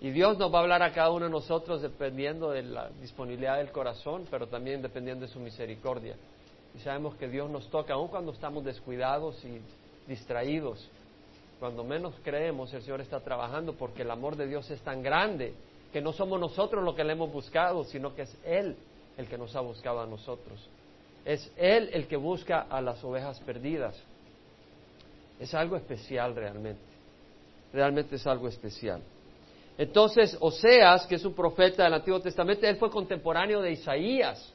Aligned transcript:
Y 0.00 0.10
Dios 0.10 0.36
nos 0.36 0.52
va 0.52 0.58
a 0.58 0.62
hablar 0.62 0.82
a 0.82 0.92
cada 0.92 1.10
uno 1.10 1.24
de 1.24 1.30
nosotros 1.30 1.80
dependiendo 1.80 2.50
de 2.50 2.62
la 2.62 2.90
disponibilidad 3.00 3.56
del 3.56 3.72
corazón, 3.72 4.26
pero 4.30 4.46
también 4.46 4.82
dependiendo 4.82 5.26
de 5.26 5.32
su 5.32 5.40
misericordia. 5.40 6.16
Y 6.74 6.80
sabemos 6.80 7.14
que 7.14 7.28
Dios 7.28 7.50
nos 7.50 7.68
toca, 7.70 7.94
aun 7.94 8.08
cuando 8.08 8.32
estamos 8.32 8.64
descuidados 8.64 9.42
y 9.44 9.60
distraídos. 10.06 10.86
Cuando 11.58 11.82
menos 11.84 12.14
creemos, 12.22 12.72
el 12.74 12.82
Señor 12.82 13.00
está 13.00 13.20
trabajando 13.20 13.72
porque 13.72 14.02
el 14.02 14.10
amor 14.10 14.36
de 14.36 14.46
Dios 14.46 14.70
es 14.70 14.80
tan 14.82 15.02
grande 15.02 15.54
que 15.92 16.02
no 16.02 16.12
somos 16.12 16.38
nosotros 16.38 16.84
los 16.84 16.94
que 16.94 17.02
le 17.02 17.14
hemos 17.14 17.32
buscado, 17.32 17.82
sino 17.84 18.14
que 18.14 18.22
es 18.22 18.36
Él 18.44 18.76
el 19.16 19.26
que 19.26 19.38
nos 19.38 19.56
ha 19.56 19.60
buscado 19.60 20.00
a 20.00 20.06
nosotros. 20.06 20.68
Es 21.24 21.50
Él 21.56 21.88
el 21.94 22.06
que 22.06 22.16
busca 22.16 22.66
a 22.68 22.82
las 22.82 23.02
ovejas 23.02 23.40
perdidas. 23.40 23.96
Es 25.40 25.54
algo 25.54 25.76
especial 25.76 26.34
realmente. 26.34 26.82
Realmente 27.72 28.16
es 28.16 28.26
algo 28.26 28.48
especial. 28.48 29.00
Entonces, 29.78 30.36
Oseas, 30.40 31.06
que 31.06 31.16
es 31.16 31.24
un 31.24 31.34
profeta 31.34 31.84
del 31.84 31.94
Antiguo 31.94 32.20
Testamento, 32.20 32.66
él 32.66 32.76
fue 32.76 32.90
contemporáneo 32.90 33.60
de 33.60 33.72
Isaías, 33.72 34.52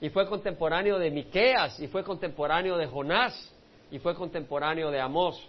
y 0.00 0.10
fue 0.10 0.28
contemporáneo 0.28 0.98
de 0.98 1.10
Miqueas, 1.10 1.80
y 1.80 1.88
fue 1.88 2.04
contemporáneo 2.04 2.76
de 2.76 2.86
Jonás, 2.86 3.52
y 3.90 3.98
fue 3.98 4.14
contemporáneo 4.14 4.90
de 4.90 5.00
Amós. 5.00 5.42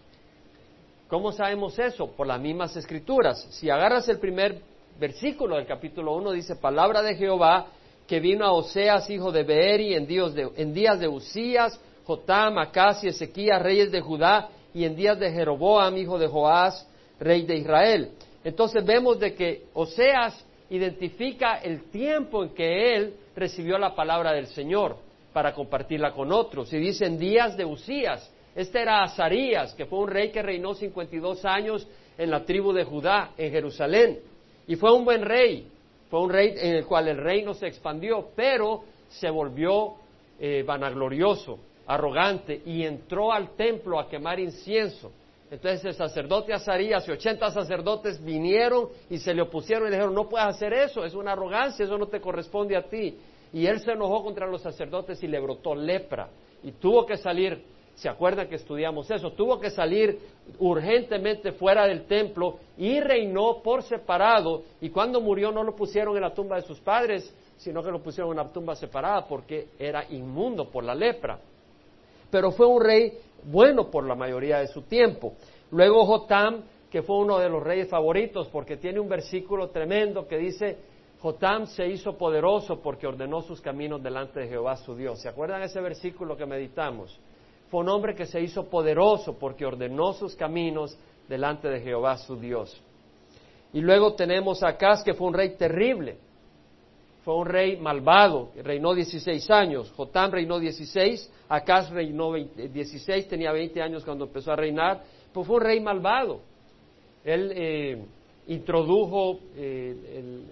¿Cómo 1.07 1.31
sabemos 1.31 1.77
eso? 1.77 2.07
Por 2.11 2.27
las 2.27 2.39
mismas 2.39 2.75
escrituras. 2.75 3.47
Si 3.51 3.69
agarras 3.69 4.09
el 4.09 4.19
primer 4.19 4.61
versículo 4.99 5.55
del 5.55 5.65
capítulo 5.65 6.15
1, 6.15 6.31
dice, 6.31 6.55
palabra 6.55 7.01
de 7.01 7.15
Jehová 7.15 7.67
que 8.07 8.19
vino 8.19 8.45
a 8.45 8.53
Oseas, 8.53 9.09
hijo 9.09 9.31
de 9.31 9.43
Beeri, 9.43 9.93
en, 9.93 10.07
en 10.55 10.73
días 10.73 10.99
de 10.99 11.07
Usías, 11.07 11.79
Jotam, 12.05 12.57
Acas 12.57 13.03
y 13.03 13.09
Ezequías, 13.09 13.61
reyes 13.61 13.91
de 13.91 14.01
Judá, 14.01 14.49
y 14.73 14.85
en 14.85 14.95
días 14.95 15.19
de 15.19 15.31
Jeroboam, 15.31 15.97
hijo 15.97 16.17
de 16.17 16.27
Joás, 16.27 16.87
rey 17.19 17.45
de 17.45 17.57
Israel. 17.57 18.11
Entonces 18.47 18.85
vemos 18.85 19.19
de 19.19 19.35
que 19.35 19.65
Oseas 19.73 20.45
identifica 20.69 21.57
el 21.57 21.89
tiempo 21.91 22.45
en 22.45 22.51
que 22.51 22.95
él 22.95 23.13
recibió 23.35 23.77
la 23.77 23.93
palabra 23.93 24.31
del 24.31 24.47
Señor 24.47 24.95
para 25.33 25.53
compartirla 25.53 26.13
con 26.13 26.31
otros. 26.31 26.71
Y 26.71 26.77
dice 26.77 27.07
en 27.07 27.19
días 27.19 27.57
de 27.57 27.65
Usías, 27.65 28.31
este 28.55 28.83
era 28.83 29.03
Azarías, 29.03 29.73
que 29.73 29.85
fue 29.85 29.99
un 29.99 30.07
rey 30.07 30.31
que 30.31 30.41
reinó 30.41 30.73
52 30.73 31.43
años 31.43 31.85
en 32.17 32.31
la 32.31 32.45
tribu 32.45 32.71
de 32.71 32.85
Judá, 32.85 33.31
en 33.37 33.51
Jerusalén. 33.51 34.19
Y 34.65 34.77
fue 34.77 34.93
un 34.93 35.03
buen 35.03 35.23
rey, 35.23 35.67
fue 36.09 36.21
un 36.21 36.29
rey 36.29 36.53
en 36.55 36.75
el 36.75 36.85
cual 36.85 37.09
el 37.09 37.17
reino 37.17 37.53
se 37.53 37.67
expandió, 37.67 38.29
pero 38.33 38.85
se 39.09 39.29
volvió 39.29 39.95
eh, 40.39 40.63
vanaglorioso, 40.65 41.59
arrogante, 41.85 42.61
y 42.65 42.83
entró 42.83 43.33
al 43.33 43.57
templo 43.57 43.99
a 43.99 44.07
quemar 44.07 44.39
incienso. 44.39 45.11
Entonces 45.49 45.85
el 45.85 45.93
sacerdote 45.93 46.53
Azarías 46.53 47.07
y 47.07 47.11
80 47.11 47.51
sacerdotes 47.51 48.23
vinieron 48.23 48.89
y 49.09 49.17
se 49.17 49.33
le 49.33 49.41
opusieron 49.41 49.87
y 49.87 49.91
dijeron, 49.91 50.13
no 50.13 50.27
puedes 50.27 50.47
hacer 50.47 50.73
eso, 50.73 51.05
es 51.05 51.13
una 51.13 51.31
arrogancia, 51.31 51.85
eso 51.85 51.97
no 51.97 52.07
te 52.07 52.19
corresponde 52.19 52.75
a 52.75 52.83
ti. 52.83 53.17
Y 53.53 53.65
él 53.65 53.79
se 53.79 53.91
enojó 53.91 54.23
contra 54.23 54.45
los 54.45 54.61
sacerdotes 54.61 55.23
y 55.23 55.27
le 55.27 55.39
brotó 55.39 55.73
lepra. 55.73 56.29
Y 56.63 56.73
tuvo 56.73 57.05
que 57.05 57.15
salir 57.15 57.63
¿Se 57.97 58.07
acuerdan 58.07 58.47
que 58.47 58.57
estudiamos 58.57 59.09
eso? 59.09 59.31
Tuvo 59.31 59.59
que 59.59 59.71
salir 59.71 60.19
urgentemente 60.59 61.51
fuera 61.53 61.87
del 61.87 62.05
templo 62.05 62.59
y 62.77 62.99
reinó 62.99 63.63
por 63.63 63.81
separado. 63.81 64.61
Y 64.79 64.91
cuando 64.91 65.19
murió 65.19 65.51
no 65.51 65.63
lo 65.63 65.75
pusieron 65.75 66.15
en 66.15 66.21
la 66.21 66.31
tumba 66.31 66.57
de 66.57 66.61
sus 66.61 66.79
padres, 66.79 67.33
sino 67.57 67.81
que 67.81 67.89
lo 67.89 68.03
pusieron 68.03 68.31
en 68.33 68.39
una 68.39 68.53
tumba 68.53 68.75
separada 68.75 69.27
porque 69.27 69.69
era 69.79 70.05
inmundo 70.11 70.69
por 70.69 70.83
la 70.83 70.93
lepra. 70.93 71.39
Pero 72.29 72.51
fue 72.51 72.67
un 72.67 72.83
rey 72.83 73.17
bueno 73.43 73.89
por 73.89 74.05
la 74.05 74.15
mayoría 74.15 74.59
de 74.59 74.67
su 74.67 74.83
tiempo. 74.83 75.33
Luego 75.71 76.05
Jotam, 76.05 76.63
que 76.89 77.01
fue 77.01 77.17
uno 77.17 77.37
de 77.39 77.49
los 77.49 77.63
reyes 77.63 77.89
favoritos, 77.89 78.47
porque 78.47 78.77
tiene 78.77 78.99
un 78.99 79.09
versículo 79.09 79.69
tremendo 79.69 80.27
que 80.27 80.37
dice, 80.37 80.77
Jotam 81.19 81.65
se 81.65 81.87
hizo 81.87 82.17
poderoso 82.17 82.79
porque 82.81 83.07
ordenó 83.07 83.41
sus 83.41 83.59
caminos 83.59 84.01
delante 84.01 84.41
de 84.41 84.47
Jehová 84.47 84.77
su 84.77 84.95
Dios. 84.95 85.21
¿Se 85.21 85.29
acuerdan 85.29 85.61
ese 85.63 85.81
versículo 85.81 86.37
que 86.37 86.45
meditamos? 86.45 87.19
Fue 87.69 87.81
un 87.81 87.89
hombre 87.89 88.15
que 88.15 88.25
se 88.25 88.39
hizo 88.39 88.69
poderoso 88.69 89.37
porque 89.37 89.65
ordenó 89.65 90.13
sus 90.13 90.35
caminos 90.35 90.97
delante 91.27 91.67
de 91.67 91.81
Jehová 91.81 92.17
su 92.17 92.37
Dios. 92.37 92.81
Y 93.73 93.81
luego 93.81 94.13
tenemos 94.13 94.63
a 94.63 94.69
Acaz, 94.69 95.03
que 95.03 95.13
fue 95.13 95.27
un 95.27 95.33
rey 95.33 95.55
terrible. 95.57 96.17
Fue 97.27 97.35
un 97.35 97.45
rey 97.45 97.75
malvado, 97.75 98.51
reinó 98.63 98.93
16 98.93 99.51
años. 99.51 99.91
Jotam 99.97 100.31
reinó 100.31 100.59
16, 100.59 101.29
Acaz 101.49 101.89
reinó 101.89 102.31
16, 102.33 103.27
tenía 103.27 103.51
20 103.51 103.81
años 103.81 104.05
cuando 104.05 104.23
empezó 104.23 104.53
a 104.53 104.55
reinar. 104.55 105.03
Pues 105.33 105.45
fue 105.45 105.57
un 105.57 105.61
rey 105.61 105.81
malvado. 105.81 106.39
Él 107.25 107.51
eh, 107.53 108.05
introdujo 108.47 109.41
eh, 109.57 110.45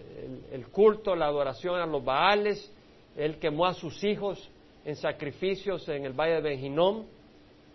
el, 0.51 0.67
culto, 0.67 1.15
la 1.15 1.27
adoración 1.27 1.79
a 1.79 1.85
los 1.85 2.03
Baales. 2.03 2.69
Él 3.15 3.39
quemó 3.39 3.67
a 3.67 3.73
sus 3.73 4.03
hijos 4.03 4.45
en 4.83 4.97
sacrificios 4.97 5.87
en 5.87 6.03
el 6.03 6.11
valle 6.11 6.33
de 6.33 6.41
Benjinón 6.41 7.05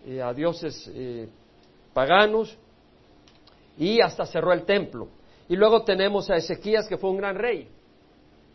eh, 0.06 0.21
a 0.21 0.34
dioses 0.34 0.93
paganos 1.94 2.55
y 3.78 3.99
hasta 4.03 4.27
cerró 4.27 4.53
el 4.53 4.67
templo. 4.67 5.09
Y 5.49 5.56
luego 5.56 5.84
tenemos 5.84 6.28
a 6.28 6.37
Ezequías 6.37 6.87
que 6.87 6.99
fue 6.99 7.09
un 7.09 7.17
gran 7.17 7.37
rey, 7.37 7.67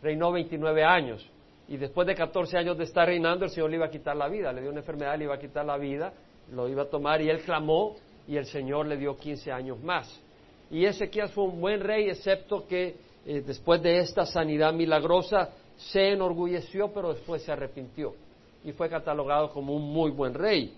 reinó 0.02 0.32
29 0.32 0.84
años 0.84 1.28
y 1.68 1.76
después 1.76 2.06
de 2.06 2.14
14 2.14 2.58
años 2.58 2.78
de 2.78 2.84
estar 2.84 3.06
reinando 3.06 3.44
el 3.44 3.50
Señor 3.50 3.70
le 3.70 3.76
iba 3.76 3.86
a 3.86 3.90
quitar 3.90 4.16
la 4.16 4.28
vida, 4.28 4.52
le 4.52 4.60
dio 4.60 4.70
una 4.70 4.80
enfermedad, 4.80 5.18
le 5.18 5.24
iba 5.24 5.34
a 5.34 5.38
quitar 5.38 5.64
la 5.64 5.76
vida, 5.76 6.12
lo 6.52 6.68
iba 6.68 6.82
a 6.82 6.86
tomar 6.86 7.20
y 7.20 7.28
él 7.28 7.40
clamó 7.40 7.96
y 8.28 8.36
el 8.36 8.46
Señor 8.46 8.86
le 8.86 8.96
dio 8.96 9.16
15 9.16 9.50
años 9.52 9.82
más. 9.82 10.20
Y 10.70 10.84
Ezequías 10.84 11.32
fue 11.32 11.44
un 11.44 11.60
buen 11.60 11.80
rey, 11.80 12.08
excepto 12.08 12.66
que 12.66 12.96
eh, 13.24 13.42
después 13.44 13.82
de 13.82 13.98
esta 13.98 14.26
sanidad 14.26 14.72
milagrosa 14.72 15.50
se 15.76 16.12
enorgulleció, 16.12 16.92
pero 16.92 17.12
después 17.12 17.42
se 17.42 17.52
arrepintió 17.52 18.14
y 18.64 18.72
fue 18.72 18.88
catalogado 18.88 19.50
como 19.50 19.74
un 19.74 19.92
muy 19.92 20.10
buen 20.10 20.34
rey. 20.34 20.74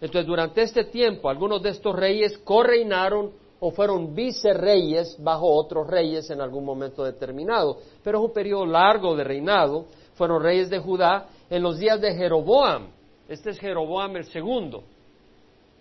Entonces, 0.00 0.26
durante 0.26 0.62
este 0.62 0.84
tiempo, 0.84 1.28
algunos 1.28 1.62
de 1.62 1.70
estos 1.70 1.94
reyes 1.94 2.38
correinaron 2.38 3.32
o 3.60 3.70
fueron 3.70 4.14
vicerreyes 4.14 5.16
bajo 5.22 5.46
otros 5.46 5.86
reyes 5.86 6.30
en 6.30 6.40
algún 6.40 6.64
momento 6.64 7.04
determinado. 7.04 7.78
Pero 8.02 8.18
es 8.18 8.24
un 8.24 8.32
periodo 8.32 8.64
largo 8.64 9.14
de 9.14 9.22
reinado. 9.22 9.86
Fueron 10.14 10.42
reyes 10.42 10.70
de 10.70 10.78
Judá 10.78 11.28
en 11.48 11.62
los 11.62 11.78
días 11.78 12.00
de 12.00 12.14
Jeroboam. 12.14 12.88
Este 13.28 13.50
es 13.50 13.58
Jeroboam 13.58 14.16
el 14.16 14.24
segundo, 14.24 14.82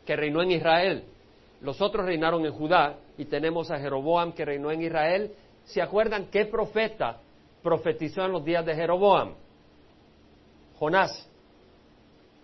que 0.06 0.16
reinó 0.16 0.42
en 0.42 0.52
Israel. 0.52 1.04
Los 1.62 1.82
otros 1.82 2.06
reinaron 2.06 2.46
en 2.46 2.52
Judá 2.52 2.98
y 3.18 3.26
tenemos 3.26 3.72
a 3.72 3.80
Jeroboam 3.80 4.34
que 4.34 4.46
reinó 4.46 4.72
en 4.72 4.82
Israel. 4.84 5.32
¿Se 5.66 5.82
acuerdan 5.82 6.28
qué 6.30 6.46
profeta 6.46 7.18
profetizó 7.64 8.24
en 8.26 8.34
los 8.34 8.44
días 8.44 8.66
de 8.66 8.76
Jeroboam? 8.76 9.34
Jonás. 10.78 11.29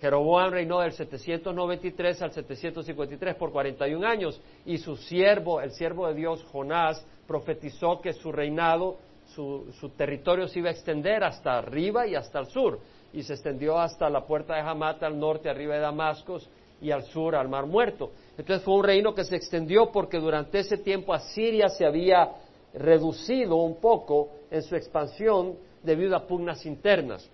Jeroboam 0.01 0.51
reinó 0.51 0.81
del 0.81 0.91
793 0.91 2.22
al 2.22 2.31
753 2.31 3.35
por 3.35 3.51
41 3.51 4.06
años 4.06 4.41
y 4.66 4.78
su 4.78 4.97
siervo, 4.97 5.61
el 5.61 5.72
siervo 5.72 6.07
de 6.07 6.16
Dios 6.16 6.44
Jonás, 6.51 7.06
profetizó 7.28 8.01
que 8.01 8.13
su 8.13 8.31
reinado, 8.31 8.97
su, 9.34 9.91
territorio 9.97 10.47
se 10.47 10.59
iba 10.59 10.69
a 10.69 10.73
extender 10.73 11.23
hasta 11.23 11.57
arriba 11.57 12.05
y 12.07 12.16
hasta 12.16 12.39
el 12.39 12.47
sur 12.47 12.79
y 13.13 13.23
se 13.23 13.34
extendió 13.34 13.79
hasta 13.79 14.09
la 14.09 14.25
puerta 14.25 14.55
de 14.55 14.61
Hamat 14.61 15.01
al 15.03 15.17
norte, 15.17 15.50
arriba 15.50 15.75
de 15.75 15.81
Damasco 15.81 16.39
y 16.81 16.91
al 16.91 17.03
sur 17.05 17.35
al 17.35 17.47
Mar 17.47 17.66
Muerto. 17.66 18.11
Entonces 18.38 18.63
fue 18.63 18.75
un 18.75 18.84
reino 18.84 19.16
que 19.16 19.23
se 19.23 19.35
extendió 19.35 19.91
porque 19.91 20.19
durante 20.19 20.59
ese 20.59 20.78
tiempo 20.78 21.13
Asiria 21.13 21.69
se 21.69 21.85
había 21.85 22.34
reducido 22.73 23.55
un 23.55 23.79
poco 23.79 24.29
en 24.51 24.61
su 24.61 24.75
expansión 24.75 25.55
debido 25.81 26.16
a 26.16 26.28
pugnas 26.28 26.66
internas. 26.66 27.29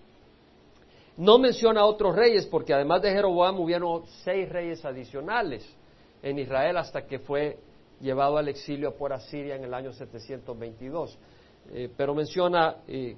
No 1.22 1.38
menciona 1.38 1.82
a 1.82 1.86
otros 1.86 2.16
reyes 2.16 2.48
porque 2.48 2.74
además 2.74 3.04
de 3.04 3.12
Jeroboam 3.12 3.59
hubieron 3.59 4.02
seis 4.24 4.50
reyes 4.50 4.84
adicionales 4.84 5.64
en 6.24 6.40
Israel 6.40 6.78
hasta 6.78 7.06
que 7.06 7.20
fue 7.20 7.59
llevado 8.02 8.40
al 8.40 8.48
exilio 8.48 8.96
por 8.96 9.14
Asiria 9.14 9.56
en 9.56 9.64
el 9.64 9.72
año 9.72 9.94
722. 9.94 11.20
Eh, 11.73 11.90
pero 11.96 12.16
menciona 12.16 12.78
eh, 12.88 13.16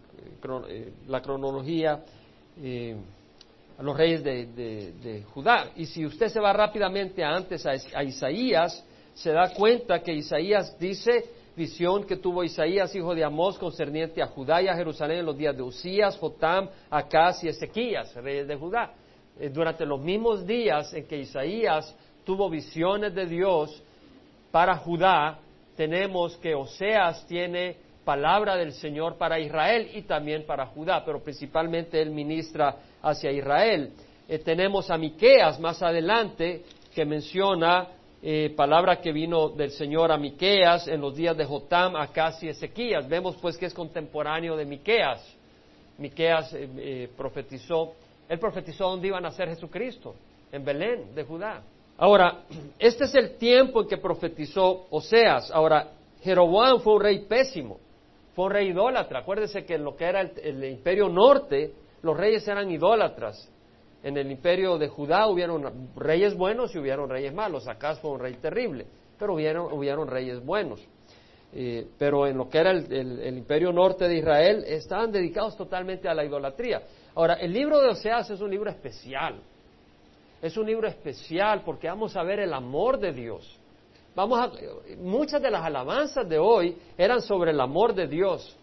eh, 0.67 0.94
la 1.07 1.21
cronología 1.21 2.03
a 3.77 3.81
los 3.83 3.97
reyes 3.97 4.21
de, 4.21 5.23
Judá. 5.33 5.69
Y 5.77 5.85
si 5.85 6.05
usted 6.05 6.27
se 6.27 6.41
va 6.41 6.51
rápidamente 6.51 7.23
antes 7.23 7.65
a 7.65 8.03
Isaías, 8.03 8.83
se 9.13 9.31
da 9.31 9.53
cuenta 9.53 10.03
que 10.03 10.11
Isaías 10.11 10.77
dice 10.77 11.23
visión 11.55 12.03
que 12.05 12.17
tuvo 12.17 12.44
Isaías, 12.44 12.95
hijo 12.95 13.13
de 13.13 13.23
Amós, 13.23 13.57
concerniente 13.57 14.21
a 14.21 14.27
Judá 14.27 14.61
y 14.61 14.67
a 14.67 14.75
Jerusalén 14.75 15.19
en 15.19 15.25
los 15.25 15.38
días 15.38 15.55
de 15.55 15.63
Usías, 15.63 16.17
Jotam, 16.17 16.69
Acaz 16.89 17.44
y 17.44 17.47
Ezequías, 17.47 18.13
reyes 18.15 18.47
de 18.47 18.55
Judá. 18.55 18.94
Eh, 19.39 19.50
durante 19.50 19.85
los 19.85 20.00
mismos 20.00 20.45
días 20.45 20.94
en 20.94 21.07
que 21.07 21.17
Isaías 21.17 21.95
tuvo 22.23 22.50
visiones 22.50 23.13
de 23.13 23.25
Dios 23.25 23.81
para 24.51 24.77
Judá, 24.77 25.39
tenemos 25.75 26.38
que 26.38 26.53
Oseas 26.53 27.25
tiene 27.27 27.77
palabra 28.03 28.55
del 28.55 28.73
Señor 28.73 29.17
para 29.17 29.39
Israel 29.39 29.89
y 29.94 30.03
también 30.03 30.45
para 30.45 30.67
Judá, 30.67 31.03
pero 31.05 31.23
principalmente 31.23 32.01
él 32.01 32.11
ministra 32.11 32.77
hacia 33.01 33.31
Israel. 33.31 33.91
Eh, 34.27 34.39
tenemos 34.39 34.89
a 34.89 34.97
Miqueas 34.97 35.59
más 35.59 35.81
adelante 35.81 36.63
que 36.94 37.05
menciona 37.05 37.88
eh, 38.25 38.53
palabra 38.55 39.01
que 39.01 39.11
vino 39.11 39.49
del 39.49 39.71
Señor 39.71 40.09
a 40.09 40.17
Miqueas 40.17 40.87
en 40.87 41.01
los 41.01 41.13
días 41.13 41.35
de 41.35 41.43
Jotam, 41.43 41.97
Acaz 41.97 42.41
y 42.41 42.47
Ezequías. 42.47 43.05
Vemos 43.09 43.35
pues 43.41 43.57
que 43.57 43.65
es 43.65 43.73
contemporáneo 43.73 44.55
de 44.55 44.63
Miqueas. 44.63 45.21
Miqueas 45.97 46.53
eh, 46.53 46.69
eh, 46.77 47.09
profetizó, 47.17 47.91
él 48.29 48.39
profetizó 48.39 48.85
dónde 48.85 49.07
iba 49.07 49.17
a 49.17 49.21
nacer 49.21 49.49
Jesucristo, 49.49 50.15
en 50.53 50.63
Belén, 50.63 51.13
de 51.13 51.25
Judá. 51.25 51.63
Ahora, 51.97 52.43
este 52.79 53.03
es 53.03 53.15
el 53.15 53.35
tiempo 53.35 53.81
en 53.81 53.89
que 53.89 53.97
profetizó 53.97 54.87
Oseas. 54.89 55.51
Ahora, 55.51 55.91
Jeroboam 56.21 56.79
fue 56.79 56.93
un 56.93 57.01
rey 57.01 57.25
pésimo, 57.27 57.77
fue 58.33 58.45
un 58.45 58.51
rey 58.51 58.69
idólatra. 58.69 59.19
Acuérdese 59.19 59.65
que 59.65 59.75
en 59.75 59.83
lo 59.83 59.97
que 59.97 60.05
era 60.05 60.21
el 60.21 60.63
imperio 60.63 61.09
norte, 61.09 61.73
los 62.01 62.15
reyes 62.15 62.47
eran 62.47 62.71
idólatras 62.71 63.49
en 64.03 64.17
el 64.17 64.29
imperio 64.29 64.77
de 64.77 64.89
Judá 64.89 65.27
hubieron 65.27 65.89
reyes 65.95 66.35
buenos 66.35 66.75
y 66.75 66.79
hubieron 66.79 67.09
reyes 67.09 67.33
malos. 67.33 67.67
Acá 67.67 67.95
fue 67.95 68.11
un 68.11 68.19
rey 68.19 68.33
terrible, 68.35 68.85
pero 69.17 69.33
hubieron, 69.33 69.71
hubieron 69.71 70.07
reyes 70.07 70.44
buenos. 70.45 70.85
Eh, 71.55 71.88
pero 71.97 72.27
en 72.27 72.38
lo 72.38 72.50
que 72.50 72.57
era 72.57 72.71
el, 72.71 73.38
imperio 73.38 73.71
norte 73.71 74.07
de 74.07 74.17
Israel 74.17 74.63
estaban 74.67 75.11
dedicados 75.11 75.55
totalmente 75.55 76.09
a 76.09 76.13
la 76.13 76.25
idolatría. 76.25 76.81
Ahora, 77.15 77.35
el 77.35 77.53
libro 77.53 77.79
de 77.79 77.89
Oseas 77.89 78.29
es 78.29 78.41
un 78.41 78.50
libro 78.50 78.69
especial. 78.69 79.39
Es 80.41 80.57
un 80.57 80.65
libro 80.65 80.88
especial 80.88 81.61
porque 81.63 81.88
vamos 81.88 82.17
a 82.17 82.23
ver 82.23 82.39
el 82.39 82.53
amor 82.53 83.00
de 83.00 83.13
Dios. 83.13 83.59
Vamos 84.15 84.39
a, 84.39 84.51
muchas 84.97 85.41
de 85.41 85.50
las 85.50 85.63
alabanzas 85.63 86.27
de 86.27 86.39
hoy 86.39 86.77
eran 86.97 87.21
sobre 87.21 87.51
el 87.51 87.61
amor 87.61 87.94
de 87.94 88.07
Dios. 88.07 88.57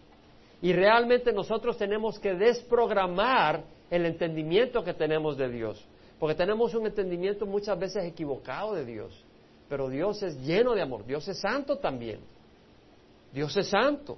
Y 0.61 0.73
realmente 0.73 1.33
nosotros 1.33 1.77
tenemos 1.77 2.19
que 2.19 2.33
desprogramar 2.33 3.63
el 3.89 4.05
entendimiento 4.05 4.83
que 4.83 4.93
tenemos 4.93 5.37
de 5.37 5.49
Dios. 5.49 5.83
Porque 6.19 6.35
tenemos 6.35 6.75
un 6.75 6.85
entendimiento 6.85 7.47
muchas 7.47 7.79
veces 7.79 8.05
equivocado 8.05 8.75
de 8.75 8.85
Dios. 8.85 9.25
Pero 9.67 9.89
Dios 9.89 10.21
es 10.21 10.37
lleno 10.41 10.75
de 10.75 10.81
amor. 10.81 11.05
Dios 11.05 11.27
es 11.27 11.39
santo 11.39 11.77
también. 11.77 12.19
Dios 13.33 13.55
es 13.57 13.69
santo. 13.69 14.17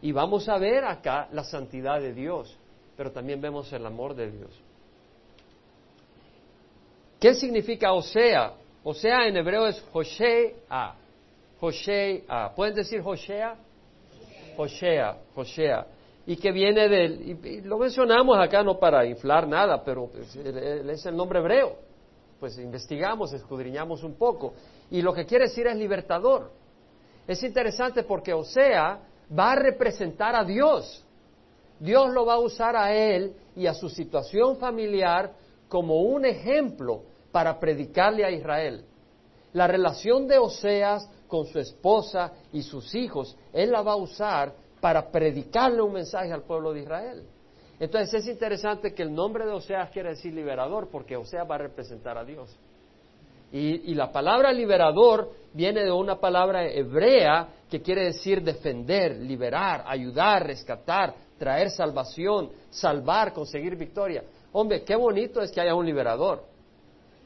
Y 0.00 0.12
vamos 0.12 0.48
a 0.48 0.56
ver 0.56 0.84
acá 0.84 1.28
la 1.32 1.44
santidad 1.44 2.00
de 2.00 2.14
Dios. 2.14 2.56
Pero 2.96 3.12
también 3.12 3.40
vemos 3.40 3.70
el 3.72 3.84
amor 3.84 4.14
de 4.14 4.30
Dios. 4.30 4.50
¿Qué 7.20 7.34
significa 7.34 7.92
Osea? 7.92 8.54
Osea 8.82 9.26
en 9.26 9.36
hebreo 9.36 9.66
es 9.66 9.84
Hoshea. 9.92 10.94
Hoshea. 11.60 12.52
¿Pueden 12.54 12.74
decir 12.74 13.02
Hoshea? 13.04 13.56
Hoshea, 14.56 15.18
Hoshea 15.34 15.86
y 16.26 16.36
que 16.36 16.52
viene 16.52 16.88
del, 16.88 17.38
y, 17.44 17.60
lo 17.62 17.78
mencionamos 17.78 18.38
acá 18.38 18.62
no 18.62 18.78
para 18.78 19.04
inflar 19.04 19.46
nada, 19.46 19.82
pero 19.84 20.10
es 20.14 21.06
el 21.06 21.16
nombre 21.16 21.38
hebreo. 21.38 21.76
Pues 22.40 22.58
investigamos, 22.58 23.32
escudriñamos 23.32 24.02
un 24.02 24.14
poco. 24.14 24.54
Y 24.90 25.02
lo 25.02 25.12
que 25.12 25.26
quiere 25.26 25.44
decir 25.44 25.66
es 25.66 25.76
libertador. 25.76 26.50
Es 27.26 27.42
interesante 27.42 28.02
porque 28.02 28.32
Osea 28.32 29.00
va 29.38 29.52
a 29.52 29.56
representar 29.56 30.34
a 30.34 30.44
Dios. 30.44 31.04
Dios 31.78 32.10
lo 32.12 32.26
va 32.26 32.34
a 32.34 32.38
usar 32.38 32.76
a 32.76 32.94
él 32.94 33.34
y 33.56 33.66
a 33.66 33.74
su 33.74 33.88
situación 33.88 34.56
familiar 34.56 35.32
como 35.68 36.02
un 36.02 36.24
ejemplo 36.24 37.02
para 37.32 37.58
predicarle 37.58 38.24
a 38.24 38.30
Israel. 38.30 38.84
La 39.52 39.66
relación 39.66 40.26
de 40.26 40.38
Oseas 40.38 41.08
con 41.34 41.46
su 41.46 41.58
esposa 41.58 42.32
y 42.52 42.62
sus 42.62 42.94
hijos, 42.94 43.36
él 43.52 43.72
la 43.72 43.82
va 43.82 43.94
a 43.94 43.96
usar 43.96 44.54
para 44.80 45.10
predicarle 45.10 45.82
un 45.82 45.92
mensaje 45.92 46.32
al 46.32 46.44
pueblo 46.44 46.72
de 46.72 46.82
Israel. 46.82 47.24
Entonces 47.80 48.22
es 48.22 48.28
interesante 48.28 48.94
que 48.94 49.02
el 49.02 49.12
nombre 49.12 49.44
de 49.44 49.50
Oseas 49.50 49.90
quiere 49.90 50.10
decir 50.10 50.32
liberador, 50.32 50.88
porque 50.92 51.16
Oseas 51.16 51.50
va 51.50 51.56
a 51.56 51.58
representar 51.58 52.16
a 52.16 52.24
Dios. 52.24 52.56
Y, 53.50 53.94
la 53.94 54.12
palabra 54.12 54.52
liberador 54.52 55.28
viene 55.52 55.82
de 55.82 55.90
una 55.90 56.20
palabra 56.20 56.68
hebrea 56.68 57.48
que 57.68 57.82
quiere 57.82 58.04
decir 58.04 58.40
defender, 58.40 59.16
liberar, 59.16 59.82
ayudar, 59.88 60.46
rescatar, 60.46 61.14
traer 61.36 61.68
salvación, 61.70 62.50
salvar, 62.70 63.32
conseguir 63.32 63.74
victoria. 63.74 64.22
Hombre, 64.52 64.84
qué 64.84 64.94
bonito 64.94 65.40
es 65.40 65.50
que 65.50 65.60
haya 65.60 65.74
un 65.74 65.84
liberador. 65.84 66.44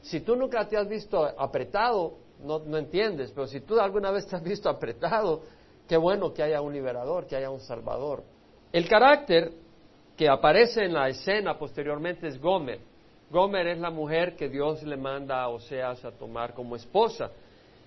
Si 0.01 0.21
tú 0.21 0.35
nunca 0.35 0.67
te 0.67 0.77
has 0.77 0.89
visto 0.89 1.23
apretado, 1.23 2.28
no, 2.43 2.59
no 2.59 2.77
entiendes, 2.77 3.31
pero 3.31 3.47
si 3.47 3.61
tú 3.61 3.79
alguna 3.79 4.11
vez 4.11 4.27
te 4.27 4.35
has 4.35 4.43
visto 4.43 4.69
apretado, 4.69 5.41
Qué 5.89 5.97
bueno 5.97 6.31
que 6.31 6.43
haya 6.43 6.61
un 6.61 6.71
liberador, 6.71 7.25
que 7.25 7.35
haya 7.35 7.49
un 7.49 7.61
salvador. 7.61 8.23
El 8.71 8.87
carácter 8.87 9.51
que 10.15 10.29
aparece 10.29 10.85
en 10.85 10.93
la 10.93 11.09
escena 11.09 11.57
posteriormente 11.57 12.27
es 12.27 12.39
Gomer. 12.39 12.79
Gomer 13.31 13.65
es 13.69 13.79
la 13.79 13.89
mujer 13.89 14.35
que 14.35 14.49
Dios 14.49 14.83
le 14.83 14.97
manda 14.97 15.41
a 15.41 15.49
Oseas 15.49 16.05
a 16.05 16.11
tomar 16.11 16.53
como 16.53 16.75
esposa. 16.75 17.31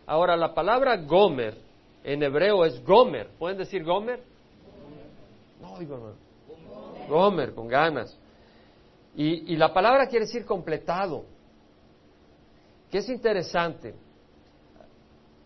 Ahora, 0.04 0.36
la 0.36 0.52
palabra 0.52 0.96
Gomer 0.96 1.56
en 2.02 2.24
hebreo 2.24 2.64
es 2.64 2.84
Gomer. 2.84 3.28
¿Pueden 3.38 3.58
decir 3.58 3.84
Gomer? 3.84 4.20
No, 5.60 5.74
Gomer. 5.74 6.14
Gomer, 7.08 7.54
con 7.54 7.68
ganas. 7.68 8.18
Y, 9.14 9.52
y 9.52 9.56
la 9.56 9.72
palabra 9.72 10.08
quiere 10.08 10.24
decir 10.26 10.44
completado. 10.44 11.24
Que 12.90 12.98
es 12.98 13.08
interesante 13.08 13.94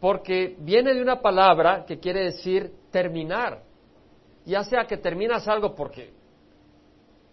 porque 0.06 0.54
viene 0.60 0.94
de 0.94 1.02
una 1.02 1.20
palabra 1.20 1.84
que 1.84 1.98
quiere 1.98 2.26
decir 2.26 2.72
terminar. 2.92 3.64
Ya 4.44 4.62
sea 4.62 4.84
que 4.84 4.98
terminas 4.98 5.48
algo 5.48 5.74
porque 5.74 6.12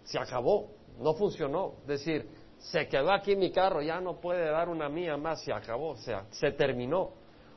se 0.02 0.18
acabó, 0.18 0.70
no 0.98 1.14
funcionó. 1.14 1.74
Es 1.82 1.86
decir, 1.86 2.28
se 2.58 2.88
quedó 2.88 3.12
aquí 3.12 3.36
mi 3.36 3.52
carro, 3.52 3.80
ya 3.80 4.00
no 4.00 4.16
puede 4.20 4.50
dar 4.50 4.68
una 4.68 4.88
mía 4.88 5.16
más, 5.16 5.44
se 5.44 5.52
acabó, 5.52 5.90
o 5.90 5.96
sea, 5.98 6.26
se 6.30 6.50
terminó. 6.50 7.12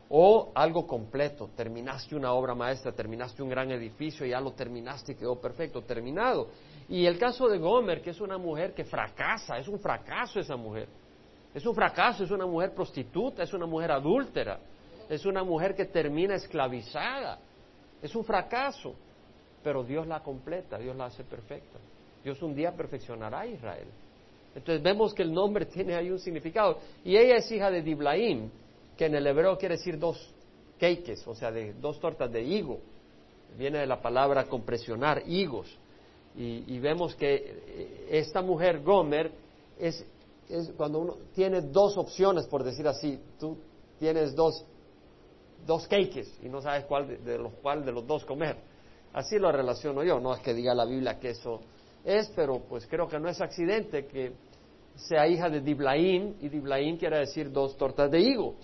O 0.08 0.52
algo 0.54 0.86
completo, 0.86 1.50
terminaste 1.56 2.16
una 2.16 2.31
obra 2.34 2.54
maestra, 2.54 2.92
terminaste 2.92 3.42
un 3.42 3.50
gran 3.50 3.72
edificio, 3.72 4.24
ya 4.24 4.40
lo 4.40 4.52
terminaste 4.52 5.14
y 5.14 5.16
quedó 5.16 5.42
perfecto, 5.42 5.81
terminado. 5.81 6.50
Y 6.90 7.08
el 7.08 7.18
caso 7.18 7.48
de 7.48 7.58
Gomer, 7.58 8.04
que 8.04 8.12
es 8.12 8.22
una 8.22 8.38
mujer 8.38 8.72
que 8.75 8.84
fracasa, 8.84 9.58
es 9.58 9.68
un 9.68 9.80
fracaso 9.80 10.40
esa 10.40 10.58
mujer. 10.58 10.88
Es 11.56 11.66
un 11.66 11.74
fracaso, 11.74 12.24
es 12.24 12.30
una 12.30 12.46
mujer 12.46 12.75
prostituta, 12.75 13.42
es 13.42 13.52
una 13.52 13.66
mujer 13.66 13.92
adúltera 13.92 14.60
es 15.09 15.25
una 15.25 15.44
mujer 15.44 15.75
que 15.75 15.86
termina 15.86 16.36
esclavizada. 16.36 17.39
Es 18.01 18.15
un 18.15 18.24
fracaso, 18.24 18.94
pero 19.63 19.83
Dios 19.83 20.07
la 20.07 20.21
completa, 20.21 20.77
Dios 20.77 20.95
la 20.95 21.06
hace 21.06 21.24
perfecta. 21.24 21.80
Dios 22.24 22.42
un 22.42 22.54
día 22.54 22.75
perfeccionará 22.75 23.42
a 23.42 23.48
Israel. 23.48 23.88
Entonces 24.54 24.81
vemos 24.81 25.13
que 25.13 25.24
el 25.24 25.31
nombre 25.31 25.65
tiene 25.65 25.95
ahí 25.95 26.09
un 26.09 26.19
significado. 26.19 26.80
Y 27.04 27.15
ella 27.15 27.38
es 27.38 27.51
hija 27.51 27.69
de 27.71 27.81
Diblaim, 27.81 28.50
que 28.98 29.06
en 29.06 29.15
el 29.15 29.25
hebreo 29.27 29.57
quiere 29.57 29.77
decir 29.77 29.98
dos 29.98 30.33
cakes, 30.80 31.21
o 31.25 31.36
sea, 31.36 31.51
de 31.51 31.74
dos 31.74 32.00
tortas 32.00 32.31
de 32.31 32.44
higo. 32.44 32.80
Viene 33.57 33.80
de 33.80 33.87
la 33.87 34.02
palabra 34.02 34.45
compresionar, 34.45 35.23
higos. 35.28 35.68
Y, 36.35 36.78
vemos 36.78 37.16
que 37.16 37.33
eh, 37.35 38.07
esta 38.11 38.44
mujer, 38.44 38.83
Gomer, 38.83 39.31
es, 39.80 40.06
es 40.47 40.69
cuando 40.78 40.99
uno 40.99 41.16
tiene 41.33 41.61
dos 41.61 41.97
opciones, 41.97 42.45
por 42.45 42.64
decir 42.64 42.87
así. 42.87 43.19
Tú 43.40 43.57
tienes 43.99 44.35
dos 44.35 44.64
dos 45.68 45.88
cakes 45.88 46.40
y 46.42 46.50
no 46.50 46.62
sabes 46.62 46.86
cuál 46.86 47.24
de, 47.24 47.38
los 47.38 47.54
cuál 47.62 47.86
de 47.86 47.92
los 47.92 48.07
dos 48.07 48.26
comer. 48.26 48.56
Así 49.14 49.38
lo 49.38 49.52
relaciono 49.52 50.04
yo, 50.04 50.19
no 50.19 50.33
es 50.33 50.42
que 50.42 50.54
diga 50.54 50.74
la 50.74 50.86
Biblia 50.86 51.19
que 51.19 51.30
eso 51.31 51.59
es, 52.04 52.31
pero 52.36 52.59
pues 52.68 52.88
creo 52.88 53.07
que 53.07 53.19
no 53.19 53.30
es 53.30 53.40
accidente 53.42 54.07
que 54.07 54.31
sea 54.95 55.28
hija 55.28 55.50
de 55.50 55.62
Diblaín 55.62 56.38
y 56.42 56.50
Diblaín 56.50 56.97
quiere 56.97 57.19
decir 57.19 57.52
dos 57.52 57.78
tortas 57.78 58.09
de 58.09 58.19
higo. 58.19 58.56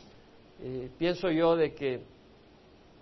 Eh, 0.64 0.90
pienso 0.98 1.30
yo 1.30 1.56
de 1.56 1.74
que 1.74 2.02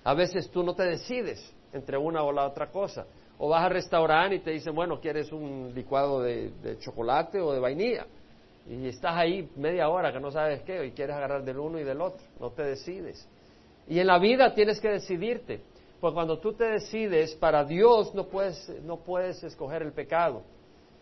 a 0.04 0.14
veces 0.14 0.50
tú 0.50 0.64
no 0.64 0.74
te 0.74 0.84
decides 0.84 1.54
entre 1.72 1.98
una 1.98 2.24
o 2.24 2.32
la 2.32 2.48
otra 2.48 2.70
cosa. 2.72 3.06
O 3.38 3.50
vas 3.50 3.64
al 3.64 3.72
restaurante 3.72 4.36
y 4.36 4.40
te 4.40 4.52
dicen, 4.52 4.76
bueno, 4.76 5.00
¿quieres 5.00 5.32
un 5.32 5.72
licuado 5.74 6.22
de, 6.22 6.52
de 6.62 6.78
chocolate 6.80 7.40
o 7.40 7.54
de 7.54 7.60
vainilla? 7.60 8.06
Y 8.70 8.88
estás 8.88 9.16
ahí 9.16 9.50
media 9.56 9.90
hora 9.90 10.12
que 10.12 10.20
no 10.20 10.32
sabes 10.32 10.62
qué 10.62 10.86
y 10.86 10.92
quieres 10.92 11.16
agarrar 11.16 11.44
del 11.44 11.58
uno 11.58 11.80
y 11.80 11.84
del 11.84 12.02
otro. 12.02 12.22
No 12.40 12.52
te 12.52 12.64
decides. 12.64 13.28
Y 13.92 14.00
en 14.00 14.08
la 14.08 14.20
vida 14.20 14.54
tienes 14.54 14.80
que 14.80 14.88
decidirte. 14.88 15.60
Porque 16.00 16.14
cuando 16.14 16.40
tú 16.40 16.54
te 16.54 16.64
decides 16.64 17.36
para 17.36 17.66
Dios 17.66 18.16
no 18.16 18.28
puedes, 18.28 18.72
no 18.86 19.02
puedes 19.02 19.44
escoger 19.44 19.82
el 19.82 19.92
pecado. 19.92 20.44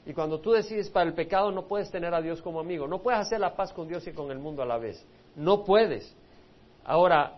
Y 0.07 0.13
cuando 0.13 0.39
tú 0.39 0.53
decides 0.53 0.89
para 0.89 1.07
el 1.07 1.13
pecado 1.13 1.51
no 1.51 1.67
puedes 1.67 1.91
tener 1.91 2.15
a 2.15 2.19
Dios 2.19 2.41
como 2.41 2.59
amigo. 2.59 2.87
No 2.87 3.03
puedes 3.03 3.19
hacer 3.19 3.39
la 3.39 3.55
paz 3.55 3.71
con 3.73 3.87
Dios 3.87 4.07
y 4.07 4.11
con 4.11 4.31
el 4.31 4.39
mundo 4.39 4.63
a 4.63 4.65
la 4.65 4.79
vez. 4.79 5.05
No 5.35 5.63
puedes. 5.63 6.11
Ahora, 6.83 7.35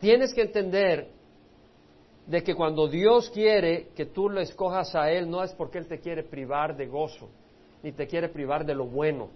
tienes 0.00 0.32
que 0.32 0.40
entender 0.40 1.08
de 2.26 2.42
que 2.42 2.54
cuando 2.54 2.88
Dios 2.88 3.28
quiere 3.28 3.88
que 3.94 4.06
tú 4.06 4.30
lo 4.30 4.40
escojas 4.40 4.94
a 4.94 5.10
Él, 5.10 5.28
no 5.28 5.42
es 5.44 5.52
porque 5.52 5.76
Él 5.76 5.88
te 5.88 6.00
quiere 6.00 6.22
privar 6.22 6.74
de 6.74 6.86
gozo, 6.86 7.28
ni 7.82 7.92
te 7.92 8.06
quiere 8.06 8.30
privar 8.30 8.64
de 8.64 8.74
lo 8.74 8.86
bueno, 8.86 9.28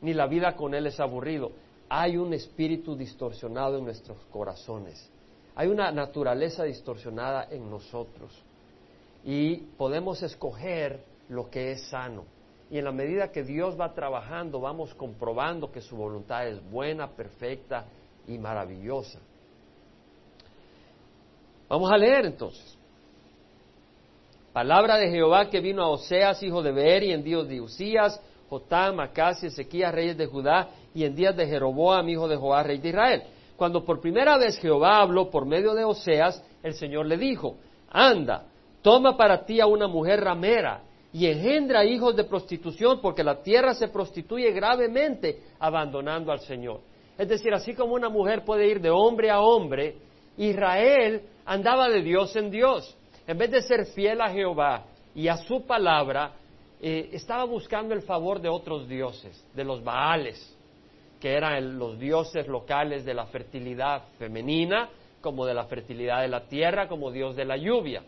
ni 0.00 0.14
la 0.14 0.28
vida 0.28 0.54
con 0.54 0.76
Él 0.76 0.86
es 0.86 1.00
aburrido 1.00 1.50
hay 1.88 2.16
un 2.16 2.34
espíritu 2.34 2.96
distorsionado 2.96 3.78
en 3.78 3.84
nuestros 3.84 4.18
corazones. 4.30 5.10
Hay 5.54 5.68
una 5.68 5.90
naturaleza 5.90 6.64
distorsionada 6.64 7.48
en 7.50 7.68
nosotros. 7.70 8.32
Y 9.24 9.56
podemos 9.76 10.22
escoger 10.22 11.00
lo 11.28 11.50
que 11.50 11.72
es 11.72 11.88
sano. 11.88 12.24
Y 12.70 12.78
en 12.78 12.84
la 12.84 12.92
medida 12.92 13.32
que 13.32 13.42
Dios 13.42 13.78
va 13.80 13.94
trabajando, 13.94 14.60
vamos 14.60 14.94
comprobando 14.94 15.72
que 15.72 15.80
su 15.80 15.96
voluntad 15.96 16.46
es 16.46 16.62
buena, 16.70 17.08
perfecta 17.08 17.86
y 18.26 18.38
maravillosa. 18.38 19.18
Vamos 21.68 21.90
a 21.90 21.96
leer 21.96 22.26
entonces. 22.26 22.76
Palabra 24.52 24.96
de 24.96 25.10
Jehová 25.10 25.50
que 25.50 25.60
vino 25.60 25.82
a 25.82 25.88
Oseas, 25.88 26.42
hijo 26.42 26.62
de 26.62 26.72
Beeri, 26.72 27.12
en 27.12 27.22
días 27.22 27.46
de 27.46 27.60
Usías, 27.60 28.20
Jotam, 28.48 29.00
Acas 29.00 29.42
y 29.42 29.46
Ezequías, 29.46 29.92
reyes 29.92 30.16
de 30.16 30.26
Judá, 30.26 30.68
y 30.94 31.04
en 31.04 31.14
días 31.14 31.36
de 31.36 31.46
Jeroboam, 31.46 32.08
hijo 32.08 32.28
de 32.28 32.36
Joás, 32.36 32.66
rey 32.66 32.78
de 32.78 32.88
Israel. 32.88 33.22
Cuando 33.56 33.84
por 33.84 34.00
primera 34.00 34.38
vez 34.38 34.58
Jehová 34.58 35.00
habló 35.00 35.30
por 35.30 35.44
medio 35.44 35.74
de 35.74 35.84
Oseas, 35.84 36.42
el 36.62 36.74
Señor 36.74 37.06
le 37.06 37.16
dijo, 37.16 37.56
anda, 37.90 38.46
toma 38.82 39.16
para 39.16 39.44
ti 39.44 39.60
a 39.60 39.66
una 39.66 39.88
mujer 39.88 40.20
ramera 40.20 40.82
y 41.12 41.26
engendra 41.26 41.84
hijos 41.84 42.14
de 42.14 42.24
prostitución, 42.24 43.00
porque 43.00 43.24
la 43.24 43.42
tierra 43.42 43.74
se 43.74 43.88
prostituye 43.88 44.52
gravemente 44.52 45.42
abandonando 45.58 46.30
al 46.30 46.40
Señor. 46.40 46.80
Es 47.16 47.28
decir, 47.28 47.52
así 47.52 47.74
como 47.74 47.94
una 47.94 48.08
mujer 48.08 48.44
puede 48.44 48.68
ir 48.68 48.80
de 48.80 48.90
hombre 48.90 49.30
a 49.30 49.40
hombre, 49.40 49.96
Israel 50.36 51.22
andaba 51.44 51.88
de 51.88 52.02
Dios 52.02 52.36
en 52.36 52.50
Dios. 52.50 52.96
En 53.26 53.36
vez 53.36 53.50
de 53.50 53.62
ser 53.62 53.86
fiel 53.86 54.20
a 54.20 54.30
Jehová 54.30 54.84
y 55.14 55.26
a 55.28 55.36
su 55.36 55.66
palabra, 55.66 56.32
eh, 56.80 57.10
estaba 57.12 57.44
buscando 57.44 57.94
el 57.94 58.02
favor 58.02 58.40
de 58.40 58.48
otros 58.48 58.88
dioses, 58.88 59.44
de 59.54 59.64
los 59.64 59.82
Baales, 59.82 60.56
que 61.20 61.32
eran 61.32 61.78
los 61.78 61.98
dioses 61.98 62.46
locales 62.46 63.04
de 63.04 63.14
la 63.14 63.26
fertilidad 63.26 64.04
femenina, 64.18 64.88
como 65.20 65.44
de 65.44 65.54
la 65.54 65.64
fertilidad 65.64 66.22
de 66.22 66.28
la 66.28 66.46
tierra, 66.46 66.86
como 66.86 67.10
Dios 67.10 67.34
de 67.34 67.44
la 67.44 67.56
lluvia. 67.56 68.02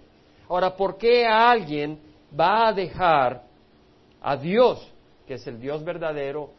Ahora, 0.49 0.77
¿por 0.77 0.97
qué 0.97 1.27
alguien 1.27 1.99
va 2.39 2.69
a 2.69 2.73
dejar 2.73 3.43
a 4.23 4.37
Dios, 4.37 4.87
que 5.27 5.35
es 5.35 5.47
el 5.47 5.61
Dios 5.61 5.85
verdadero, 5.85 6.51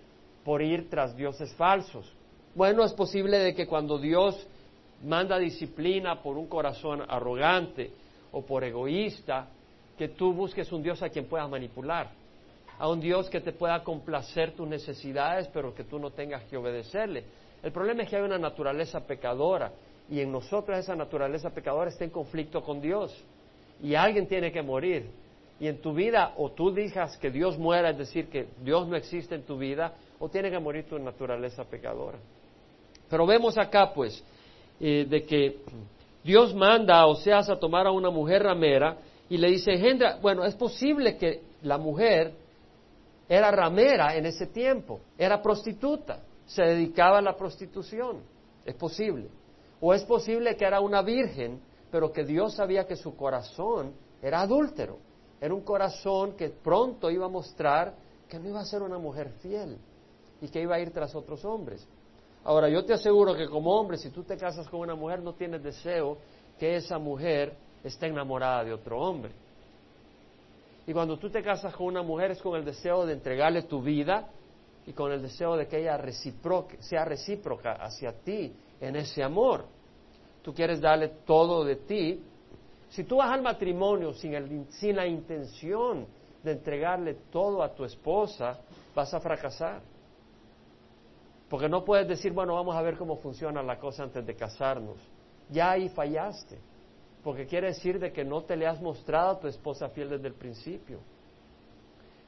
por 0.43 0.61
ir 0.61 0.89
tras 0.89 1.15
dioses 1.15 1.53
falsos? 1.55 2.11
Bueno, 2.53 2.83
es 2.83 2.91
posible 2.93 3.37
de 3.39 3.55
que 3.55 3.67
cuando 3.67 3.97
Dios 3.97 4.45
manda 5.03 5.39
disciplina 5.39 6.21
por 6.21 6.37
un 6.37 6.47
corazón 6.47 7.01
arrogante 7.07 7.91
o 8.33 8.45
por 8.45 8.63
egoísta, 8.63 9.47
que 10.01 10.07
tú 10.07 10.33
busques 10.33 10.71
un 10.71 10.81
Dios 10.81 11.03
a 11.03 11.09
quien 11.09 11.25
puedas 11.25 11.47
manipular, 11.47 12.09
a 12.79 12.89
un 12.89 12.99
Dios 12.99 13.29
que 13.29 13.39
te 13.39 13.51
pueda 13.51 13.83
complacer 13.83 14.53
tus 14.53 14.67
necesidades, 14.67 15.47
pero 15.53 15.75
que 15.75 15.83
tú 15.83 15.99
no 15.99 16.09
tengas 16.09 16.43
que 16.45 16.57
obedecerle. 16.57 17.23
El 17.61 17.71
problema 17.71 18.01
es 18.01 18.09
que 18.09 18.15
hay 18.15 18.23
una 18.23 18.39
naturaleza 18.39 19.05
pecadora 19.05 19.71
y 20.09 20.19
en 20.19 20.31
nosotros 20.31 20.79
esa 20.79 20.95
naturaleza 20.95 21.51
pecadora 21.51 21.91
está 21.91 22.03
en 22.03 22.09
conflicto 22.09 22.63
con 22.63 22.81
Dios 22.81 23.15
y 23.79 23.93
alguien 23.93 24.25
tiene 24.25 24.51
que 24.51 24.63
morir. 24.63 25.07
Y 25.59 25.67
en 25.67 25.79
tu 25.79 25.93
vida 25.93 26.33
o 26.35 26.49
tú 26.49 26.73
digas 26.73 27.15
que 27.17 27.29
Dios 27.29 27.59
muera, 27.59 27.91
es 27.91 27.99
decir, 27.99 28.27
que 28.27 28.47
Dios 28.63 28.87
no 28.87 28.95
existe 28.95 29.35
en 29.35 29.43
tu 29.43 29.59
vida, 29.59 29.93
o 30.17 30.29
tiene 30.29 30.49
que 30.49 30.57
morir 30.57 30.85
tu 30.85 30.97
naturaleza 30.97 31.63
pecadora. 31.65 32.17
Pero 33.07 33.27
vemos 33.27 33.55
acá, 33.55 33.93
pues, 33.93 34.25
eh, 34.79 35.05
de 35.07 35.23
que 35.27 35.59
Dios 36.23 36.55
manda 36.55 36.97
a 36.97 37.05
Oseas 37.05 37.51
a 37.51 37.59
tomar 37.59 37.85
a 37.85 37.91
una 37.91 38.09
mujer 38.09 38.41
ramera 38.41 38.97
y 39.31 39.37
le 39.37 39.47
dice, 39.47 39.77
Gendra, 39.77 40.17
bueno, 40.21 40.43
es 40.43 40.55
posible 40.55 41.15
que 41.15 41.41
la 41.61 41.77
mujer 41.77 42.33
era 43.29 43.49
ramera 43.49 44.13
en 44.17 44.25
ese 44.25 44.47
tiempo, 44.47 44.99
era 45.17 45.41
prostituta, 45.41 46.19
se 46.45 46.63
dedicaba 46.63 47.19
a 47.19 47.21
la 47.21 47.37
prostitución, 47.37 48.17
es 48.65 48.75
posible. 48.75 49.29
O 49.79 49.93
es 49.93 50.03
posible 50.03 50.57
que 50.57 50.65
era 50.65 50.81
una 50.81 51.01
virgen, 51.01 51.61
pero 51.89 52.11
que 52.11 52.25
Dios 52.25 52.55
sabía 52.55 52.85
que 52.85 52.97
su 52.97 53.15
corazón 53.15 53.93
era 54.21 54.41
adúltero, 54.41 54.97
era 55.39 55.53
un 55.53 55.61
corazón 55.61 56.33
que 56.35 56.49
pronto 56.49 57.09
iba 57.09 57.27
a 57.27 57.29
mostrar 57.29 57.95
que 58.27 58.37
no 58.37 58.49
iba 58.49 58.59
a 58.59 58.65
ser 58.65 58.81
una 58.81 58.97
mujer 58.97 59.29
fiel 59.41 59.77
y 60.41 60.49
que 60.49 60.61
iba 60.61 60.75
a 60.75 60.79
ir 60.81 60.91
tras 60.91 61.15
otros 61.15 61.45
hombres. 61.45 61.87
Ahora, 62.43 62.67
yo 62.67 62.83
te 62.83 62.95
aseguro 62.95 63.33
que 63.33 63.47
como 63.47 63.79
hombre, 63.79 63.97
si 63.97 64.09
tú 64.09 64.23
te 64.23 64.35
casas 64.35 64.67
con 64.67 64.81
una 64.81 64.95
mujer, 64.95 65.21
no 65.21 65.35
tienes 65.35 65.63
deseo 65.63 66.17
que 66.59 66.75
esa 66.75 66.99
mujer 66.99 67.55
esté 67.83 68.07
enamorada 68.07 68.63
de 68.63 68.73
otro 68.73 68.99
hombre. 68.99 69.31
Y 70.85 70.93
cuando 70.93 71.17
tú 71.17 71.29
te 71.29 71.43
casas 71.43 71.75
con 71.75 71.87
una 71.87 72.01
mujer 72.01 72.31
es 72.31 72.41
con 72.41 72.55
el 72.57 72.65
deseo 72.65 73.05
de 73.05 73.13
entregarle 73.13 73.63
tu 73.63 73.81
vida 73.81 74.27
y 74.85 74.93
con 74.93 75.11
el 75.11 75.21
deseo 75.21 75.55
de 75.55 75.67
que 75.67 75.79
ella 75.79 75.99
sea 76.79 77.05
recíproca 77.05 77.73
hacia 77.73 78.13
ti 78.13 78.53
en 78.79 78.95
ese 78.95 79.23
amor. 79.23 79.65
Tú 80.41 80.53
quieres 80.53 80.81
darle 80.81 81.09
todo 81.25 81.63
de 81.63 81.75
ti. 81.75 82.23
Si 82.89 83.03
tú 83.03 83.17
vas 83.17 83.31
al 83.31 83.41
matrimonio 83.41 84.13
sin, 84.13 84.67
sin 84.71 84.95
la 84.95 85.05
intención 85.05 86.07
de 86.43 86.51
entregarle 86.53 87.13
todo 87.31 87.61
a 87.61 87.73
tu 87.73 87.85
esposa, 87.85 88.59
vas 88.95 89.13
a 89.13 89.19
fracasar. 89.19 89.81
Porque 91.47 91.69
no 91.69 91.85
puedes 91.85 92.07
decir, 92.07 92.31
bueno, 92.33 92.55
vamos 92.55 92.75
a 92.75 92.81
ver 92.81 92.97
cómo 92.97 93.17
funciona 93.17 93.61
la 93.61 93.77
cosa 93.77 94.03
antes 94.03 94.25
de 94.25 94.35
casarnos. 94.35 94.97
Ya 95.49 95.71
ahí 95.71 95.89
fallaste. 95.89 96.57
Porque 97.23 97.45
quiere 97.45 97.67
decir 97.67 97.99
de 97.99 98.11
que 98.11 98.23
no 98.23 98.41
te 98.41 98.55
le 98.55 98.65
has 98.65 98.81
mostrado 98.81 99.31
a 99.31 99.39
tu 99.39 99.47
esposa 99.47 99.89
fiel 99.89 100.09
desde 100.09 100.27
el 100.27 100.33
principio. 100.33 100.99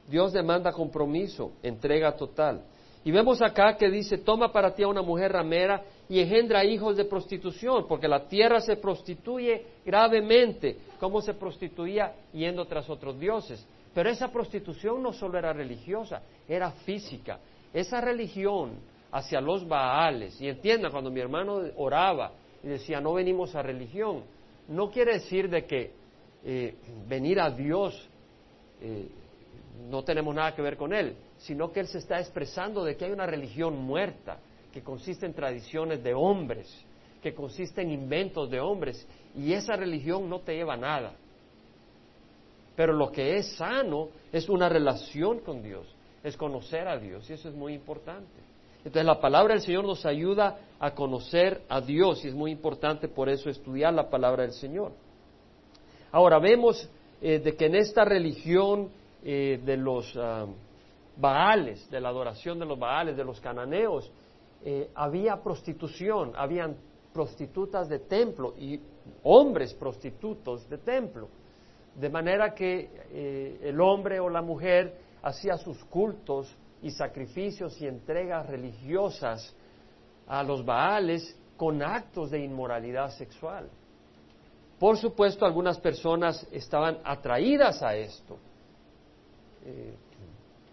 Dios 0.08 0.32
demanda 0.32 0.72
compromiso, 0.72 1.52
entrega 1.62 2.14
total. 2.14 2.62
Y 3.04 3.10
vemos 3.10 3.42
acá 3.42 3.76
que 3.76 3.90
dice, 3.90 4.18
toma 4.18 4.50
para 4.50 4.74
ti 4.74 4.82
a 4.82 4.88
una 4.88 5.02
mujer 5.02 5.32
ramera 5.32 5.82
y 6.08 6.20
engendra 6.20 6.64
hijos 6.64 6.96
de 6.96 7.04
prostitución, 7.04 7.86
porque 7.86 8.08
la 8.08 8.28
tierra 8.28 8.60
se 8.60 8.76
prostituye 8.76 9.66
gravemente, 9.84 10.78
como 10.98 11.20
se 11.20 11.34
prostituía 11.34 12.14
yendo 12.32 12.64
tras 12.66 12.88
otros 12.88 13.18
dioses. 13.18 13.66
Pero 13.92 14.08
esa 14.08 14.28
prostitución 14.32 15.02
no 15.02 15.12
solo 15.12 15.38
era 15.38 15.52
religiosa, 15.52 16.22
era 16.48 16.70
física. 16.70 17.38
Esa 17.72 18.00
religión 18.00 18.72
hacia 19.12 19.40
los 19.40 19.66
Baales. 19.68 20.40
Y 20.40 20.48
entienda, 20.48 20.90
cuando 20.90 21.10
mi 21.10 21.20
hermano 21.20 21.60
oraba 21.76 22.32
y 22.62 22.68
decía, 22.68 23.00
no 23.00 23.14
venimos 23.14 23.54
a 23.54 23.62
religión, 23.62 24.22
no 24.68 24.90
quiere 24.90 25.14
decir 25.14 25.48
de 25.48 25.64
que 25.66 25.92
eh, 26.44 26.74
venir 27.06 27.40
a 27.40 27.50
Dios 27.50 28.08
eh, 28.80 29.08
no 29.88 30.04
tenemos 30.04 30.34
nada 30.34 30.54
que 30.54 30.62
ver 30.62 30.76
con 30.76 30.92
Él, 30.92 31.16
sino 31.38 31.72
que 31.72 31.80
Él 31.80 31.88
se 31.88 31.98
está 31.98 32.20
expresando 32.20 32.84
de 32.84 32.96
que 32.96 33.06
hay 33.06 33.12
una 33.12 33.26
religión 33.26 33.76
muerta, 33.76 34.38
que 34.72 34.82
consiste 34.82 35.26
en 35.26 35.34
tradiciones 35.34 36.02
de 36.02 36.14
hombres, 36.14 36.68
que 37.22 37.34
consiste 37.34 37.82
en 37.82 37.90
inventos 37.90 38.50
de 38.50 38.60
hombres, 38.60 39.06
y 39.34 39.52
esa 39.52 39.76
religión 39.76 40.28
no 40.28 40.40
te 40.40 40.54
lleva 40.54 40.74
a 40.74 40.78
nada. 40.78 41.14
Pero 42.76 42.92
lo 42.92 43.10
que 43.10 43.36
es 43.36 43.56
sano 43.56 44.08
es 44.32 44.48
una 44.48 44.68
relación 44.68 45.40
con 45.40 45.62
Dios, 45.62 45.86
es 46.22 46.36
conocer 46.36 46.88
a 46.88 46.98
Dios, 46.98 47.28
y 47.30 47.34
eso 47.34 47.48
es 47.48 47.54
muy 47.54 47.74
importante. 47.74 48.53
Entonces 48.84 49.06
la 49.06 49.18
palabra 49.18 49.54
del 49.54 49.62
Señor 49.62 49.86
nos 49.86 50.04
ayuda 50.04 50.58
a 50.78 50.94
conocer 50.94 51.62
a 51.70 51.80
Dios 51.80 52.22
y 52.24 52.28
es 52.28 52.34
muy 52.34 52.50
importante 52.50 53.08
por 53.08 53.30
eso 53.30 53.48
estudiar 53.48 53.94
la 53.94 54.10
palabra 54.10 54.42
del 54.42 54.52
Señor. 54.52 54.92
Ahora 56.12 56.38
vemos 56.38 56.88
eh, 57.22 57.38
de 57.38 57.56
que 57.56 57.66
en 57.66 57.76
esta 57.76 58.04
religión 58.04 58.90
eh, 59.24 59.60
de 59.64 59.76
los 59.78 60.14
ah, 60.16 60.46
Baales, 61.16 61.90
de 61.90 62.00
la 62.00 62.10
adoración 62.10 62.58
de 62.58 62.66
los 62.66 62.78
Baales, 62.78 63.16
de 63.16 63.24
los 63.24 63.40
cananeos, 63.40 64.12
eh, 64.62 64.90
había 64.94 65.42
prostitución, 65.42 66.32
habían 66.36 66.76
prostitutas 67.12 67.88
de 67.88 68.00
templo 68.00 68.54
y 68.58 68.78
hombres 69.22 69.72
prostitutos 69.72 70.68
de 70.68 70.78
templo. 70.78 71.28
De 71.94 72.10
manera 72.10 72.52
que 72.54 72.90
el 73.62 73.80
hombre 73.80 74.18
o 74.18 74.28
la 74.28 74.42
mujer 74.42 74.98
hacía 75.22 75.56
sus 75.56 75.84
cultos 75.84 76.52
y 76.84 76.90
sacrificios 76.90 77.80
y 77.80 77.86
entregas 77.86 78.46
religiosas 78.46 79.56
a 80.26 80.42
los 80.42 80.64
Baales 80.64 81.34
con 81.56 81.82
actos 81.82 82.30
de 82.30 82.44
inmoralidad 82.44 83.10
sexual. 83.12 83.70
Por 84.78 84.98
supuesto, 84.98 85.46
algunas 85.46 85.78
personas 85.78 86.46
estaban 86.52 86.98
atraídas 87.02 87.82
a 87.82 87.96
esto 87.96 88.36
eh, 89.64 89.94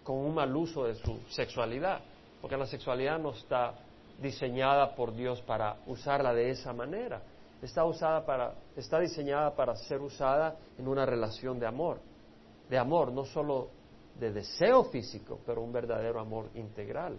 con 0.04 0.18
un 0.18 0.34
mal 0.34 0.54
uso 0.54 0.84
de 0.84 0.96
su 0.96 1.18
sexualidad, 1.30 2.00
porque 2.42 2.58
la 2.58 2.66
sexualidad 2.66 3.18
no 3.18 3.30
está 3.30 3.74
diseñada 4.20 4.94
por 4.94 5.14
Dios 5.14 5.40
para 5.40 5.76
usarla 5.86 6.34
de 6.34 6.50
esa 6.50 6.74
manera. 6.74 7.22
Está, 7.62 7.86
usada 7.86 8.26
para, 8.26 8.52
está 8.76 9.00
diseñada 9.00 9.54
para 9.54 9.76
ser 9.76 10.02
usada 10.02 10.56
en 10.76 10.86
una 10.86 11.06
relación 11.06 11.58
de 11.58 11.66
amor, 11.66 12.00
de 12.68 12.76
amor, 12.76 13.12
no 13.12 13.24
solo 13.24 13.70
de 14.18 14.32
deseo 14.32 14.84
físico, 14.84 15.40
pero 15.44 15.62
un 15.62 15.72
verdadero 15.72 16.20
amor 16.20 16.50
integral. 16.54 17.18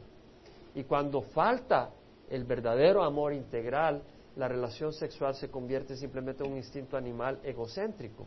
Y 0.76 0.84
cuando 0.84 1.22
falta 1.22 1.92
el 2.30 2.46
verdadero 2.46 3.04
amor 3.04 3.34
integral, 3.34 4.02
la 4.36 4.48
relación 4.48 4.92
sexual 4.94 5.36
se 5.36 5.50
convierte 5.50 5.96
simplemente 5.96 6.44
en 6.44 6.52
un 6.52 6.58
instinto 6.58 6.98
animal 6.98 7.40
egocéntrico 7.44 8.26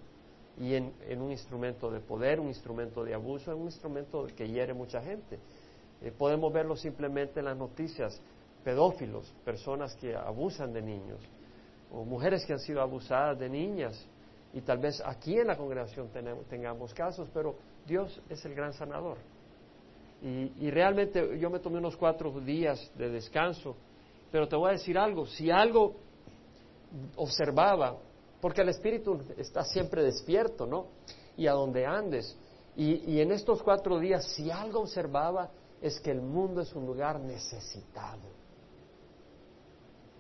y 0.59 0.75
en, 0.75 0.93
un 1.21 1.31
instrumento 1.31 1.91
de 1.91 2.01
poder, 2.01 2.41
un 2.41 2.49
instrumento 2.49 3.05
de 3.05 3.15
abuso, 3.15 3.55
un 3.57 3.67
instrumento 3.67 4.27
que 4.37 4.49
hiere 4.49 4.73
mucha 4.73 5.03
gente. 5.03 5.39
Eh, 6.01 6.13
podemos 6.17 6.53
verlo 6.53 6.77
simplemente 6.77 7.41
en 7.41 7.47
las 7.47 7.57
noticias, 7.57 8.21
pedófilos, 8.65 9.33
personas 9.45 9.95
que 9.97 10.15
abusan 10.15 10.73
de 10.73 10.83
niños, 10.83 11.21
o 11.91 12.05
mujeres 12.05 12.45
que 12.47 12.53
han 12.53 12.61
sido 12.61 12.81
abusadas 12.81 13.39
de 13.39 13.49
niñas, 13.49 14.07
y 14.53 14.61
tal 14.63 14.79
vez 14.79 15.03
aquí 15.05 15.39
en 15.39 15.49
la 15.49 15.57
congregación 15.57 16.09
tengamos 16.49 16.95
casos, 16.95 17.29
pero 17.35 17.57
Dios 17.87 18.21
es 18.29 18.45
el 18.45 18.55
gran 18.55 18.73
sanador. 18.73 19.19
Y, 20.23 20.71
realmente 20.71 21.39
yo 21.39 21.51
me 21.51 21.59
tomé 21.59 21.79
unos 21.79 21.97
cuatro 21.97 22.41
días 22.41 22.91
de 22.97 23.11
descanso 23.11 23.77
Pero 24.33 24.49
te 24.49 24.57
voy 24.57 24.71
a 24.71 24.73
decir 24.73 24.97
algo, 24.97 25.27
si 25.27 25.51
algo 25.51 25.95
observaba, 27.17 27.97
porque 28.41 28.63
el 28.63 28.71
espíritu 28.71 29.21
está 29.37 29.63
siempre 29.63 30.03
despierto, 30.03 30.67
¿no? 30.67 30.87
Y 31.37 31.47
a 31.47 31.53
donde 31.53 31.85
andes. 31.85 32.37
Y, 32.75 33.13
y 33.13 33.21
en 33.21 33.31
estos 33.31 33.63
cuatro 33.63 33.99
días, 33.99 34.25
si 34.35 34.51
algo 34.51 34.81
observaba, 34.81 35.51
es 35.81 36.01
que 36.01 36.11
el 36.11 36.23
mundo 36.23 36.63
es 36.63 36.73
un 36.75 36.87
lugar 36.87 37.21
necesitado. 37.21 38.29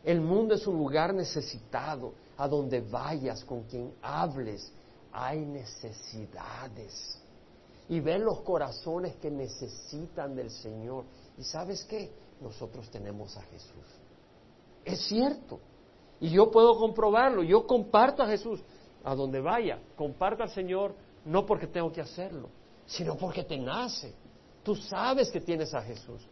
El 0.05 0.21
mundo 0.21 0.55
es 0.55 0.67
un 0.67 0.77
lugar 0.77 1.15
necesitado. 1.15 2.13
A 2.39 2.47
donde 2.47 2.83
vayas, 2.83 3.43
con 3.45 3.63
quien 3.63 3.95
hables, 4.03 4.71
hay 5.11 5.41
necesidades. 5.41 7.19
Y 7.89 8.01
ven 8.01 8.25
los 8.25 8.41
corazones 8.41 9.17
que 9.17 9.31
necesitan 9.31 10.35
del 10.35 10.51
Señor. 10.51 11.05
¿Y 11.39 11.45
sabes 11.45 11.85
qué? 11.85 12.11
Nosotros 12.41 12.91
tenemos 12.91 13.37
a 13.37 13.43
Jesús. 13.43 13.85
Es 14.85 15.01
cierto. 15.07 15.61
Y 16.21 16.31
yo 16.31 16.51
puedo 16.51 16.77
comprobarlo. 16.77 17.43
Yo 17.43 17.67
comparto 17.67 18.23
a 18.23 18.29
Jesús 18.29 18.61
a 19.05 19.15
donde 19.15 19.41
vaya. 19.41 19.79
Comparto 19.97 20.43
al 20.43 20.51
Señor 20.51 20.95
no 21.25 21.45
porque 21.45 21.67
tengo 21.67 21.93
que 21.93 22.01
hacerlo, 22.01 22.49
sino 22.87 23.17
porque 23.17 23.45
te 23.45 23.59
nace. 23.59 24.15
Tú 24.63 24.75
sabes 24.75 25.31
que 25.31 25.41
tienes 25.41 25.75
a 25.75 25.83
Jesús. 25.83 26.23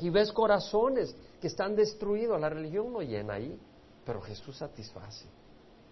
Y 0.00 0.10
ves 0.10 0.32
corazones 0.32 1.14
que 1.40 1.46
están 1.46 1.76
destruidos. 1.76 2.40
La 2.40 2.48
religión 2.48 2.92
no 2.92 3.02
llena 3.02 3.34
ahí, 3.34 3.58
pero 4.04 4.20
Jesús 4.20 4.56
satisface. 4.56 5.26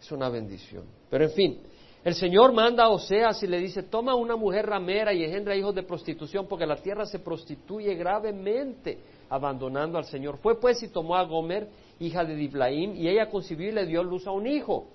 Es 0.00 0.10
una 0.10 0.28
bendición. 0.28 0.84
Pero 1.08 1.24
en 1.24 1.30
fin, 1.30 1.62
el 2.02 2.14
Señor 2.14 2.52
manda 2.52 2.84
a 2.84 2.88
Oseas 2.88 3.42
y 3.42 3.46
le 3.46 3.58
dice, 3.58 3.82
toma 3.82 4.14
una 4.14 4.34
mujer 4.34 4.66
ramera 4.66 5.12
y 5.12 5.22
engendra 5.22 5.54
hijos 5.54 5.74
de 5.74 5.82
prostitución, 5.82 6.46
porque 6.48 6.66
la 6.66 6.76
tierra 6.76 7.04
se 7.04 7.18
prostituye 7.18 7.94
gravemente, 7.94 8.98
abandonando 9.28 9.98
al 9.98 10.06
Señor. 10.06 10.38
Fue 10.38 10.58
pues 10.58 10.82
y 10.82 10.88
tomó 10.88 11.16
a 11.16 11.24
Gomer, 11.24 11.68
hija 11.98 12.24
de 12.24 12.34
Diblaim, 12.34 12.96
y 12.96 13.06
ella 13.06 13.28
concibió 13.28 13.68
y 13.68 13.72
le 13.72 13.84
dio 13.84 14.02
luz 14.02 14.26
a 14.26 14.30
un 14.30 14.46
hijo. 14.46 14.86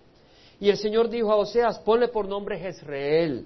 Y 0.59 0.69
el 0.69 0.77
Señor 0.77 1.09
dijo 1.09 1.31
a 1.31 1.35
Oseas, 1.35 1.77
ponle 1.79 2.07
por 2.07 2.27
nombre 2.27 2.57
Jezreel. 2.57 3.45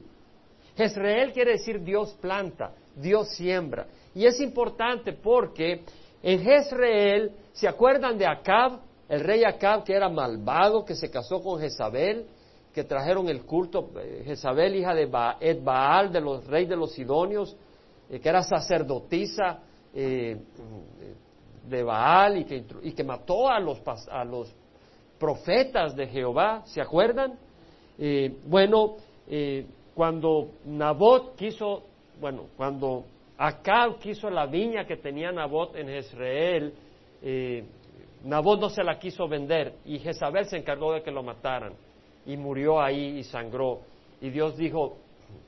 Jezreel 0.78 1.34
quiere 1.34 1.54
decir 1.54 1.84
Dios 1.84 2.14
planta, 2.22 2.72
Dios 2.96 3.28
siembra. 3.36 3.88
Y 4.16 4.26
es 4.26 4.40
importante 4.40 5.12
porque 5.12 5.84
en 6.24 6.42
Jezreel, 6.42 7.32
¿se 7.52 7.68
acuerdan 7.68 8.18
de 8.18 8.26
Acab? 8.26 8.80
El 9.10 9.20
rey 9.22 9.44
Acab 9.44 9.84
que 9.84 9.94
era 9.94 10.08
malvado, 10.08 10.86
que 10.86 10.96
se 10.96 11.10
casó 11.10 11.42
con 11.42 11.60
Jezabel, 11.60 12.26
que 12.80 12.86
trajeron 12.86 13.28
el 13.28 13.42
culto, 13.42 13.90
eh, 14.00 14.24
Jezabel, 14.24 14.74
hija 14.78 14.96
de 14.96 15.04
Ed 15.42 15.62
Baal, 15.62 16.14
de 16.14 16.22
los 16.22 16.48
reyes 16.48 16.70
de 16.70 16.78
los 16.78 16.94
Sidonios, 16.94 17.58
eh, 18.10 18.22
que 18.22 18.30
era 18.30 18.42
sacerdotisa 18.42 19.60
eh, 19.94 20.38
de 21.68 21.84
Baal 21.84 22.38
y 22.38 22.94
que, 22.94 23.04
mató 23.04 23.50
a 23.50 23.60
los, 23.60 23.82
a 24.10 24.24
los 24.24 24.56
profetas 25.20 25.94
de 25.94 26.08
Jehová, 26.08 26.62
¿se 26.68 26.80
acuerdan? 26.80 27.38
bueno, 28.46 28.96
cuando 29.94 30.52
Nabot 30.64 31.36
quiso, 31.36 31.84
bueno, 32.22 32.46
cuando 32.56 33.04
Acab 33.38 34.00
quiso 34.00 34.30
la 34.30 34.46
viña 34.46 34.86
que 34.86 34.96
tenía 34.96 35.34
Nabot 35.34 35.76
en 35.76 35.88
Jezreel, 35.88 36.74
Nabot 38.24 38.58
no 38.58 38.70
se 38.70 38.86
la 38.86 38.98
quiso 38.98 39.28
vender 39.28 39.74
y 39.84 40.00
Jezabel 40.00 40.46
se 40.46 40.56
encargó 40.56 40.94
de 40.94 41.04
que 41.04 41.12
lo 41.12 41.24
mataran 41.24 41.74
y 42.30 42.38
murió 42.38 42.80
ahí 42.80 43.18
y 43.18 43.24
sangró. 43.24 43.80
Y 44.22 44.30
Dios 44.30 44.56
dijo, 44.56 44.98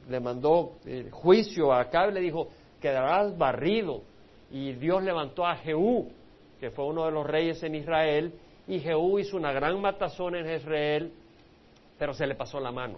le 0.09 0.19
mandó 0.19 0.77
eh, 0.87 1.09
juicio 1.11 1.71
a 1.71 1.81
Acab 1.81 2.09
y 2.09 2.13
le 2.15 2.21
dijo, 2.21 2.47
quedarás 2.81 3.37
barrido. 3.37 4.01
Y 4.49 4.73
Dios 4.73 5.03
levantó 5.03 5.45
a 5.45 5.57
Jehú, 5.57 6.11
que 6.59 6.71
fue 6.71 6.85
uno 6.85 7.05
de 7.05 7.11
los 7.11 7.27
reyes 7.27 7.61
en 7.61 7.75
Israel, 7.75 8.33
y 8.67 8.79
Jehú 8.79 9.19
hizo 9.19 9.37
una 9.37 9.51
gran 9.51 9.79
matazón 9.79 10.35
en 10.35 10.55
Israel, 10.55 11.13
pero 11.99 12.15
se 12.15 12.25
le 12.25 12.33
pasó 12.33 12.59
la 12.59 12.71
mano. 12.71 12.97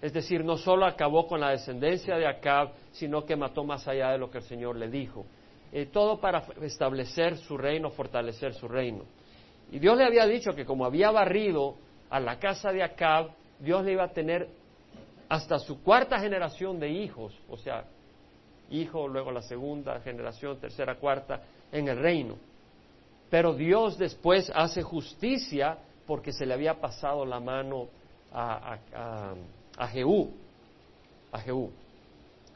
Es 0.00 0.14
decir, 0.14 0.42
no 0.42 0.56
solo 0.56 0.86
acabó 0.86 1.26
con 1.26 1.38
la 1.38 1.50
descendencia 1.50 2.16
de 2.16 2.26
Acab, 2.26 2.70
sino 2.92 3.26
que 3.26 3.36
mató 3.36 3.62
más 3.62 3.86
allá 3.88 4.12
de 4.12 4.18
lo 4.18 4.30
que 4.30 4.38
el 4.38 4.44
Señor 4.44 4.76
le 4.76 4.88
dijo. 4.88 5.26
Eh, 5.70 5.84
todo 5.92 6.18
para 6.18 6.44
establecer 6.62 7.36
su 7.36 7.58
reino, 7.58 7.90
fortalecer 7.90 8.54
su 8.54 8.66
reino. 8.66 9.04
Y 9.70 9.78
Dios 9.78 9.98
le 9.98 10.04
había 10.04 10.24
dicho 10.24 10.52
que 10.52 10.64
como 10.64 10.86
había 10.86 11.10
barrido 11.10 11.76
a 12.10 12.20
la 12.20 12.38
casa 12.38 12.72
de 12.72 12.82
Acab, 12.82 13.30
Dios 13.58 13.84
le 13.84 13.92
iba 13.92 14.04
a 14.04 14.08
tener 14.08 14.48
hasta 15.28 15.58
su 15.60 15.82
cuarta 15.82 16.18
generación 16.18 16.80
de 16.80 16.90
hijos, 16.90 17.32
o 17.48 17.56
sea, 17.56 17.84
hijo, 18.70 19.06
luego 19.06 19.30
la 19.30 19.42
segunda 19.42 20.00
generación, 20.00 20.58
tercera, 20.58 20.96
cuarta, 20.96 21.42
en 21.70 21.88
el 21.88 21.98
reino. 21.98 22.36
Pero 23.30 23.54
Dios 23.54 23.96
después 23.96 24.50
hace 24.54 24.82
justicia 24.82 25.78
porque 26.06 26.32
se 26.32 26.44
le 26.44 26.54
había 26.54 26.80
pasado 26.80 27.24
la 27.24 27.38
mano 27.38 27.86
a, 28.32 28.74
a, 28.92 29.34
a, 29.76 29.86
Jehú, 29.88 30.32
a 31.30 31.38
Jehú. 31.38 31.70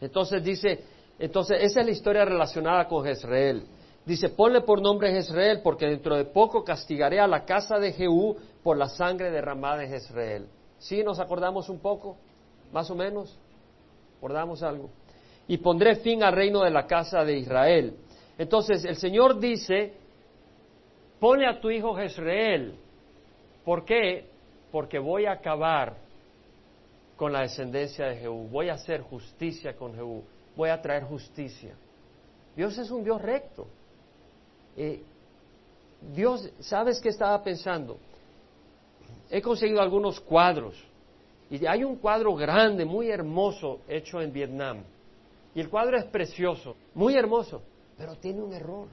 Entonces 0.01 0.43
dice, 0.43 0.83
entonces 1.19 1.59
esa 1.63 1.81
es 1.81 1.87
la 1.87 1.93
historia 1.93 2.25
relacionada 2.25 2.89
con 2.89 3.05
Jezreel. 3.05 3.65
Dice, 4.05 4.31
ponle 4.31 4.63
por 4.63 4.83
nombre 4.83 5.13
Jezreel, 5.13 5.63
porque 5.63 5.87
dentro 5.87 6.17
de 6.17 6.25
poco 6.25 6.65
castigaré 6.65 7.21
a 7.21 7.29
la 7.29 7.45
casa 7.45 7.79
de 7.79 7.93
Jehú 7.93 8.37
por 8.65 8.79
la 8.79 8.89
sangre 8.89 9.31
derramada 9.31 9.85
en 9.85 9.91
Jezreel. 9.91 10.49
¿Sí 10.79 11.05
nos 11.05 11.21
acordamos 11.21 11.69
un 11.69 11.79
poco? 11.79 12.17
Más 12.73 12.91
o 12.91 12.95
menos. 12.95 13.39
¿Acordamos 14.17 14.63
algo? 14.63 14.89
Y 15.47 15.59
pondré 15.59 15.97
fin 15.97 16.23
al 16.23 16.33
reino 16.33 16.65
de 16.65 16.71
la 16.71 16.87
casa 16.87 17.23
de 17.25 17.37
Israel. 17.37 17.95
Entonces 18.39 18.85
el 18.87 18.97
Señor 18.97 19.39
dice, 19.39 19.93
ponle 21.21 21.47
a 21.47 21.61
tu 21.61 21.71
hijo 21.71 21.95
Jezreel. 21.95 22.75
¿Por 23.67 23.85
qué? 23.85 24.31
Porque 24.73 24.99
voy 24.99 25.27
a 25.27 25.33
acabar 25.33 25.97
con 27.17 27.35
la 27.35 27.43
descendencia 27.43 28.07
de 28.07 28.17
Jehú. 28.17 28.49
Voy 28.49 28.71
a 28.71 28.75
hacer 28.75 29.03
justicia 29.03 29.77
con 29.77 29.95
Jehú. 29.95 30.25
Voy 30.57 30.71
a 30.71 30.81
traer 30.81 31.05
justicia. 31.05 31.75
Dios 32.57 32.79
es 32.79 32.91
un 32.91 33.05
Dios 33.05 33.21
recto. 33.21 33.67
Eh, 34.75 35.03
Dios, 36.15 36.51
¿sabes 36.61 36.99
qué 36.99 37.11
estaba 37.11 37.43
pensando? 37.43 37.99
He 39.35 39.43
conseguido 39.43 39.81
algunos 39.81 40.21
cuadros. 40.21 40.77
Y 41.51 41.67
hay 41.67 41.83
un 41.83 41.97
cuadro 41.97 42.37
grande, 42.37 42.85
muy 42.85 43.11
hermoso, 43.11 43.81
hecho 43.89 44.21
en 44.21 44.33
Vietnam. 44.33 44.85
Y 45.57 45.61
el 45.61 45.69
cuadro 45.69 45.99
es 45.99 46.05
precioso, 46.05 46.77
muy 46.95 47.17
hermoso, 47.17 47.61
pero 47.99 48.15
tiene 48.15 48.41
un 48.43 48.53
error. 48.53 48.87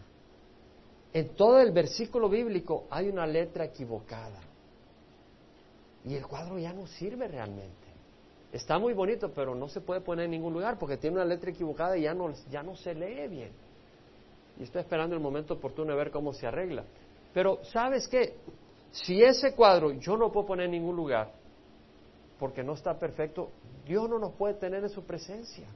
En 1.14 1.30
todo 1.36 1.60
el 1.60 1.72
versículo 1.72 2.28
bíblico 2.28 2.86
hay 2.90 3.08
una 3.08 3.28
letra 3.28 3.66
equivocada. 3.66 4.40
Y 6.06 6.16
el 6.16 6.26
cuadro 6.26 6.58
ya 6.58 6.74
no 6.74 6.88
sirve 6.88 7.28
realmente. 7.28 7.88
Está 8.52 8.80
muy 8.80 8.94
bonito, 8.94 9.32
pero 9.32 9.54
no 9.54 9.68
se 9.70 9.80
puede 9.80 10.02
poner 10.02 10.26
en 10.26 10.32
ningún 10.32 10.54
lugar 10.54 10.80
porque 10.80 10.98
tiene 10.98 11.18
una 11.18 11.26
letra 11.26 11.52
equivocada 11.52 11.96
y 11.96 12.02
ya 12.02 12.16
no, 12.16 12.76
se 12.76 12.96
lee 12.96 13.28
bien. 13.28 13.52
Y 14.60 14.64
estoy 14.64 14.82
esperando 14.82 15.16
el 15.16 15.22
momento 15.22 15.54
oportuno 15.54 15.92
de 15.92 15.98
ver 15.98 16.10
cómo 16.10 16.34
se 16.34 16.48
arregla. 16.48 16.84
Pero, 17.32 17.60
¿sabes 17.64 18.08
qué? 18.08 18.34
Si 18.92 19.22
ese 19.24 19.54
cuadro 19.56 19.92
yo 19.92 20.18
no 20.18 20.32
puedo 20.32 20.48
poner 20.48 20.66
en 20.66 20.72
ningún 20.72 20.96
lugar, 20.96 21.32
porque 22.40 22.64
no 22.64 22.74
está 22.74 22.98
perfecto, 22.98 23.52
Dios 23.86 24.10
no 24.10 24.20
nos 24.20 24.34
puede 24.34 24.56
tener 24.56 24.84
en 24.84 24.90
su 24.90 25.04
presencia, 25.04 25.68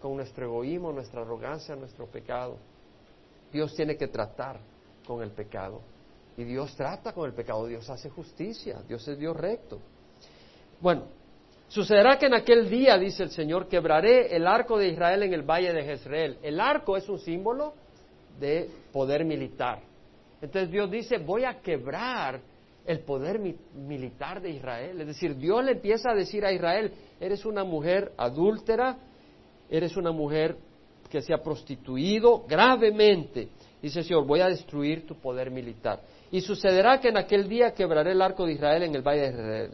con 0.00 0.16
nuestro 0.16 0.44
egoísmo, 0.46 0.92
nuestra 0.92 1.22
arrogancia, 1.22 1.76
nuestro 1.76 2.06
pecado. 2.06 2.56
Dios 3.52 3.74
tiene 3.74 3.96
que 3.96 4.08
tratar 4.08 4.58
con 5.06 5.22
el 5.22 5.30
pecado. 5.30 5.80
Y 6.36 6.44
Dios 6.44 6.74
trata 6.74 7.12
con 7.12 7.26
el 7.26 7.34
pecado, 7.34 7.66
Dios 7.66 7.88
hace 7.90 8.08
justicia, 8.08 8.82
Dios 8.86 9.06
es 9.06 9.18
Dios 9.18 9.36
recto. 9.36 9.78
Bueno, 10.80 11.04
sucederá 11.68 12.18
que 12.18 12.26
en 12.26 12.34
aquel 12.34 12.70
día, 12.70 12.96
dice 12.96 13.22
el 13.22 13.30
Señor, 13.30 13.68
quebraré 13.68 14.34
el 14.34 14.46
arco 14.46 14.78
de 14.78 14.88
Israel 14.88 15.22
en 15.22 15.34
el 15.34 15.42
valle 15.42 15.72
de 15.72 15.84
Jezreel. 15.84 16.38
El 16.42 16.60
arco 16.60 16.96
es 16.96 17.08
un 17.08 17.18
símbolo 17.18 17.74
de 18.38 18.70
poder 18.92 19.24
militar. 19.24 19.80
Entonces 20.40 20.70
Dios 20.70 20.90
dice, 20.90 21.18
voy 21.18 21.44
a 21.44 21.60
quebrar 21.60 22.40
el 22.86 23.00
poder 23.00 23.40
militar 23.74 24.40
de 24.40 24.50
Israel. 24.50 25.00
Es 25.00 25.06
decir, 25.06 25.36
Dios 25.36 25.64
le 25.64 25.72
empieza 25.72 26.10
a 26.10 26.14
decir 26.14 26.44
a 26.44 26.52
Israel, 26.52 26.92
eres 27.20 27.44
una 27.44 27.64
mujer 27.64 28.12
adúltera, 28.16 28.98
eres 29.68 29.96
una 29.96 30.12
mujer 30.12 30.56
que 31.08 31.20
se 31.20 31.34
ha 31.34 31.42
prostituido 31.42 32.44
gravemente. 32.46 33.48
Dice 33.82 34.00
el 34.00 34.04
Señor, 34.04 34.26
voy 34.26 34.40
a 34.40 34.48
destruir 34.48 35.06
tu 35.06 35.16
poder 35.16 35.50
militar. 35.50 36.00
Y 36.30 36.40
sucederá 36.40 37.00
que 37.00 37.08
en 37.08 37.16
aquel 37.16 37.48
día 37.48 37.72
quebraré 37.72 38.12
el 38.12 38.22
arco 38.22 38.46
de 38.46 38.52
Israel 38.52 38.84
en 38.84 38.94
el 38.94 39.02
valle 39.02 39.22
de 39.22 39.28
Israel. 39.30 39.70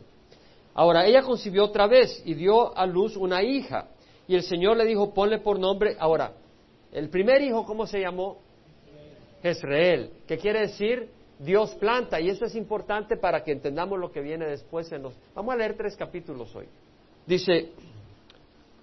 Ahora, 0.75 1.07
ella 1.07 1.23
concibió 1.23 1.65
otra 1.65 1.87
vez 1.87 2.23
y 2.25 2.35
dio 2.35 2.77
a 2.77 2.87
luz 2.87 3.17
una 3.17 3.43
hija. 3.43 3.89
Y 4.29 4.35
el 4.35 4.43
Señor 4.43 4.77
le 4.77 4.85
dijo, 4.85 5.13
ponle 5.13 5.39
por 5.39 5.59
nombre. 5.59 5.97
Ahora, 5.99 6.33
el 6.93 7.09
primer 7.09 7.43
hijo, 7.43 7.65
¿cómo 7.65 7.87
se 7.87 8.01
llamó? 8.01 8.39
Jezreel, 9.43 10.11
¿Qué 10.27 10.39
quiere 10.39 10.61
decir 10.61 11.09
Dios 11.39 11.75
planta, 11.75 12.21
y 12.21 12.31
eso 12.31 12.47
es 12.47 12.55
importante 12.55 13.17
para 13.17 13.45
que 13.45 13.53
entendamos 13.53 13.99
lo 13.99 14.11
que 14.11 14.21
viene 14.21 14.47
después 14.47 14.91
en 14.93 15.03
los... 15.03 15.15
Vamos 15.35 15.55
a 15.55 15.57
leer 15.57 15.77
tres 15.77 15.97
capítulos 15.97 16.55
hoy. 16.57 16.67
Dice, 17.27 17.71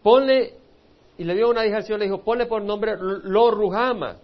ponle, 0.04 0.54
y 1.18 1.24
le 1.24 1.36
dio 1.36 1.50
una 1.50 1.66
hija 1.66 1.78
al 1.78 1.84
Señor, 1.84 2.00
le 2.00 2.06
dijo, 2.06 2.22
ponle 2.22 2.46
por 2.46 2.62
nombre 2.62 2.94
Lo 2.98 3.52
Ruhama, 3.52 4.18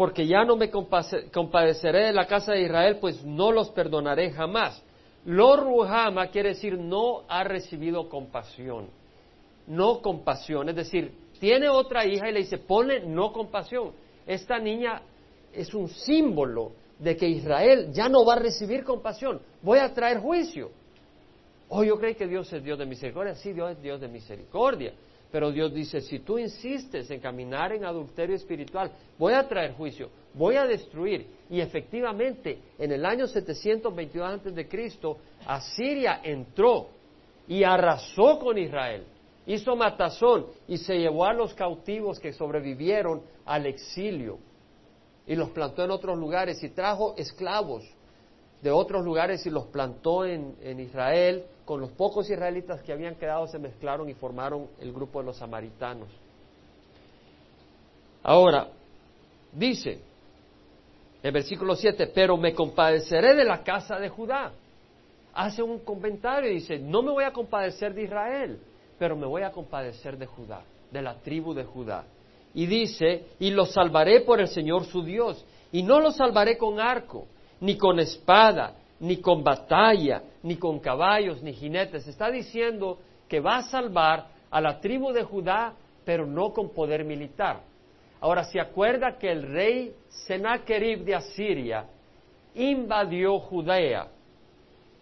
porque 0.00 0.26
ya 0.26 0.44
no 0.44 0.56
me 0.56 0.70
compadeceré 0.70 2.06
de 2.06 2.12
la 2.14 2.26
casa 2.26 2.52
de 2.52 2.62
Israel, 2.62 2.96
pues 3.02 3.22
no 3.22 3.52
los 3.52 3.68
perdonaré 3.68 4.30
jamás. 4.30 4.82
Lo 5.26 5.56
ruhama 5.56 6.28
quiere 6.28 6.50
decir 6.50 6.78
no 6.78 7.24
ha 7.28 7.44
recibido 7.44 8.08
compasión, 8.08 8.88
no 9.66 10.00
compasión, 10.00 10.70
es 10.70 10.76
decir, 10.76 11.12
tiene 11.38 11.68
otra 11.68 12.06
hija 12.06 12.30
y 12.30 12.32
le 12.32 12.38
dice, 12.38 12.56
ponle 12.56 13.00
no 13.00 13.30
compasión. 13.32 13.92
Esta 14.26 14.58
niña 14.58 15.02
es 15.52 15.74
un 15.74 15.88
símbolo 15.88 16.72
de 17.00 17.16
que 17.16 17.26
Israel 17.26 17.90
ya 17.92 18.08
no 18.08 18.24
va 18.24 18.34
a 18.34 18.38
recibir 18.38 18.84
compasión, 18.84 19.40
voy 19.62 19.78
a 19.78 19.92
traer 19.92 20.18
juicio. 20.18 20.70
Oh, 21.68 21.82
yo 21.82 21.98
creo 21.98 22.14
que 22.14 22.26
Dios 22.26 22.52
es 22.52 22.62
Dios 22.62 22.78
de 22.78 22.84
misericordia, 22.84 23.34
sí, 23.34 23.52
Dios 23.52 23.72
es 23.72 23.82
Dios 23.82 24.00
de 24.00 24.08
misericordia, 24.08 24.92
pero 25.32 25.50
Dios 25.50 25.72
dice, 25.72 26.00
si 26.00 26.18
tú 26.18 26.38
insistes 26.38 27.10
en 27.10 27.20
caminar 27.20 27.72
en 27.72 27.84
adulterio 27.84 28.36
espiritual, 28.36 28.90
voy 29.18 29.32
a 29.32 29.46
traer 29.48 29.74
juicio, 29.74 30.10
voy 30.34 30.56
a 30.56 30.66
destruir. 30.66 31.26
Y 31.48 31.60
efectivamente, 31.60 32.58
en 32.78 32.92
el 32.92 33.06
año 33.06 33.26
722 33.26 34.28
antes 34.28 34.54
de 34.54 34.68
Cristo, 34.68 35.18
Asiria 35.46 36.20
entró 36.22 36.88
y 37.46 37.62
arrasó 37.62 38.38
con 38.40 38.58
Israel. 38.58 39.04
Hizo 39.46 39.74
matazón 39.74 40.46
y 40.68 40.76
se 40.76 40.98
llevó 40.98 41.24
a 41.24 41.32
los 41.32 41.54
cautivos 41.54 42.18
que 42.18 42.32
sobrevivieron 42.32 43.22
al 43.46 43.66
exilio 43.66 44.38
y 45.30 45.36
los 45.36 45.50
plantó 45.50 45.84
en 45.84 45.92
otros 45.92 46.18
lugares 46.18 46.60
y 46.64 46.70
trajo 46.70 47.14
esclavos 47.16 47.88
de 48.62 48.72
otros 48.72 49.04
lugares 49.04 49.46
y 49.46 49.50
los 49.50 49.66
plantó 49.66 50.24
en, 50.24 50.80
Israel 50.80 51.44
con 51.64 51.80
los 51.80 51.92
pocos 51.92 52.28
israelitas 52.28 52.82
que 52.82 52.92
habían 52.92 53.14
quedado 53.14 53.46
se 53.46 53.60
mezclaron 53.60 54.08
y 54.08 54.14
formaron 54.14 54.66
el 54.80 54.92
grupo 54.92 55.20
de 55.20 55.26
los 55.26 55.36
samaritanos. 55.36 56.08
Ahora, 58.24 58.70
dice 59.52 60.00
el 61.22 61.30
versículo 61.30 61.76
7, 61.76 62.08
pero 62.08 62.36
me 62.36 62.52
compadeceré 62.52 63.36
de 63.36 63.44
la 63.44 63.62
casa 63.62 64.00
de 64.00 64.08
Judá. 64.08 64.50
Hace 65.32 65.62
un 65.62 65.78
comentario 65.78 66.50
y 66.50 66.54
dice, 66.54 66.76
no 66.80 67.02
me 67.02 67.12
voy 67.12 67.22
a 67.22 67.32
compadecer 67.32 67.94
de 67.94 68.02
Israel, 68.02 68.58
pero 68.98 69.14
me 69.14 69.28
voy 69.28 69.42
a 69.42 69.52
compadecer 69.52 70.18
de 70.18 70.26
Judá, 70.26 70.64
de 70.90 71.00
la 71.00 71.14
tribu 71.20 71.54
de 71.54 71.62
Judá. 71.62 72.04
Y 72.54 72.66
dice, 72.66 73.26
y 73.38 73.50
los 73.50 73.72
salvaré 73.72 74.20
por 74.22 74.40
el 74.40 74.48
Señor 74.48 74.84
su 74.84 75.02
Dios, 75.02 75.44
y 75.72 75.82
no 75.82 76.00
los 76.00 76.16
salvaré 76.16 76.58
con 76.58 76.80
arco, 76.80 77.26
ni 77.60 77.76
con 77.76 78.00
espada, 78.00 78.74
ni 78.98 79.18
con 79.18 79.42
batalla, 79.44 80.22
ni 80.42 80.56
con 80.56 80.78
caballos, 80.80 81.42
ni 81.42 81.52
jinetes. 81.52 82.06
Está 82.06 82.30
diciendo 82.30 82.98
que 83.28 83.40
va 83.40 83.58
a 83.58 83.62
salvar 83.62 84.28
a 84.50 84.60
la 84.60 84.80
tribu 84.80 85.12
de 85.12 85.22
Judá, 85.22 85.74
pero 86.04 86.26
no 86.26 86.52
con 86.52 86.70
poder 86.70 87.04
militar. 87.04 87.60
Ahora, 88.20 88.44
se 88.44 88.60
acuerda 88.60 89.16
que 89.16 89.30
el 89.30 89.42
rey 89.42 89.94
Sennacherib 90.08 91.04
de 91.04 91.14
Asiria 91.14 91.86
invadió 92.54 93.38
Judea 93.38 94.08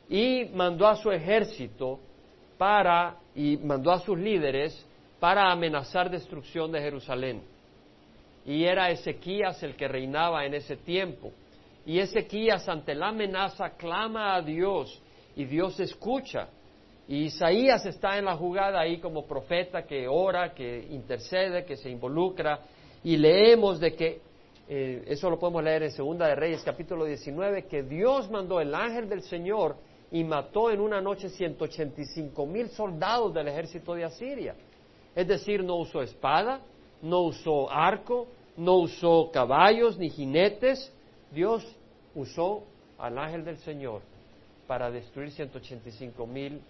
y 0.09 0.45
mandó 0.55 0.87
a 0.87 0.97
su 0.97 1.11
ejército 1.11 1.99
para, 2.57 3.17
y 3.35 3.57
mandó 3.57 3.91
a 3.91 4.01
sus 4.01 4.19
líderes 4.19 4.87
para 5.21 5.51
amenazar 5.51 6.11
destrucción 6.11 6.71
de 6.73 6.81
Jerusalén. 6.81 7.43
Y 8.45 8.65
era 8.65 8.91
Ezequías 8.91 9.63
el 9.63 9.77
que 9.77 9.89
reinaba 9.89 10.45
en 10.47 10.55
ese 10.55 10.77
tiempo. 10.77 11.33
Y 11.85 11.99
Ezequías 11.99 12.69
ante 12.69 12.95
la 12.95 13.09
amenaza 13.09 13.71
clama 13.71 14.35
a 14.35 14.43
Dios 14.43 15.03
y 15.37 15.45
Dios 15.45 15.79
escucha. 15.81 16.49
Y 17.09 17.25
Isaías 17.25 17.87
está 17.87 18.19
en 18.19 18.27
la 18.27 18.37
jugada 18.37 18.81
ahí 18.81 18.99
como 18.99 19.27
profeta 19.27 19.87
que 19.87 20.07
ora, 20.07 20.53
que 20.53 20.87
intercede, 20.91 21.65
que 21.65 21.77
se 21.77 21.89
involucra. 21.89 22.61
Y 23.03 23.17
leemos 23.17 23.81
de 23.81 23.95
que, 23.95 24.21
eh, 24.69 25.05
eso 25.07 25.31
lo 25.31 25.39
podemos 25.39 25.65
leer 25.65 25.85
en 25.85 25.91
Segunda 25.93 26.29
de 26.29 26.35
Reyes 26.35 26.63
capítulo 26.63 27.07
19, 27.07 27.65
que 27.67 27.83
Dios 27.83 28.31
mandó 28.31 28.61
el 28.61 28.75
ángel 28.75 29.09
del 29.09 29.23
Señor 29.23 29.77
y 30.11 30.23
mató 30.23 30.71
en 30.71 30.81
una 30.81 31.01
noche 31.01 31.31
185 31.31 32.45
mil 32.45 32.69
soldados 32.69 33.33
del 33.33 33.49
ejército 33.49 33.95
de 33.95 34.05
Asiria. 34.05 34.55
Es 35.19 35.27
decir, 35.27 35.65
no 35.65 35.75
usó 35.75 36.01
espada, 36.01 36.61
no 37.03 37.23
usó 37.23 37.69
arco, 37.69 38.29
no 38.57 38.77
usó 38.77 39.33
caballos 39.33 39.99
ni 39.99 40.11
jinetes. 40.11 40.93
Dios 41.33 41.67
usó 42.15 42.63
al 42.99 43.19
ángel 43.19 43.45
del 43.45 43.57
Señor 43.59 44.03
para 44.69 44.93
destruir 44.93 45.33
185 45.33 46.25
mil 46.25 46.61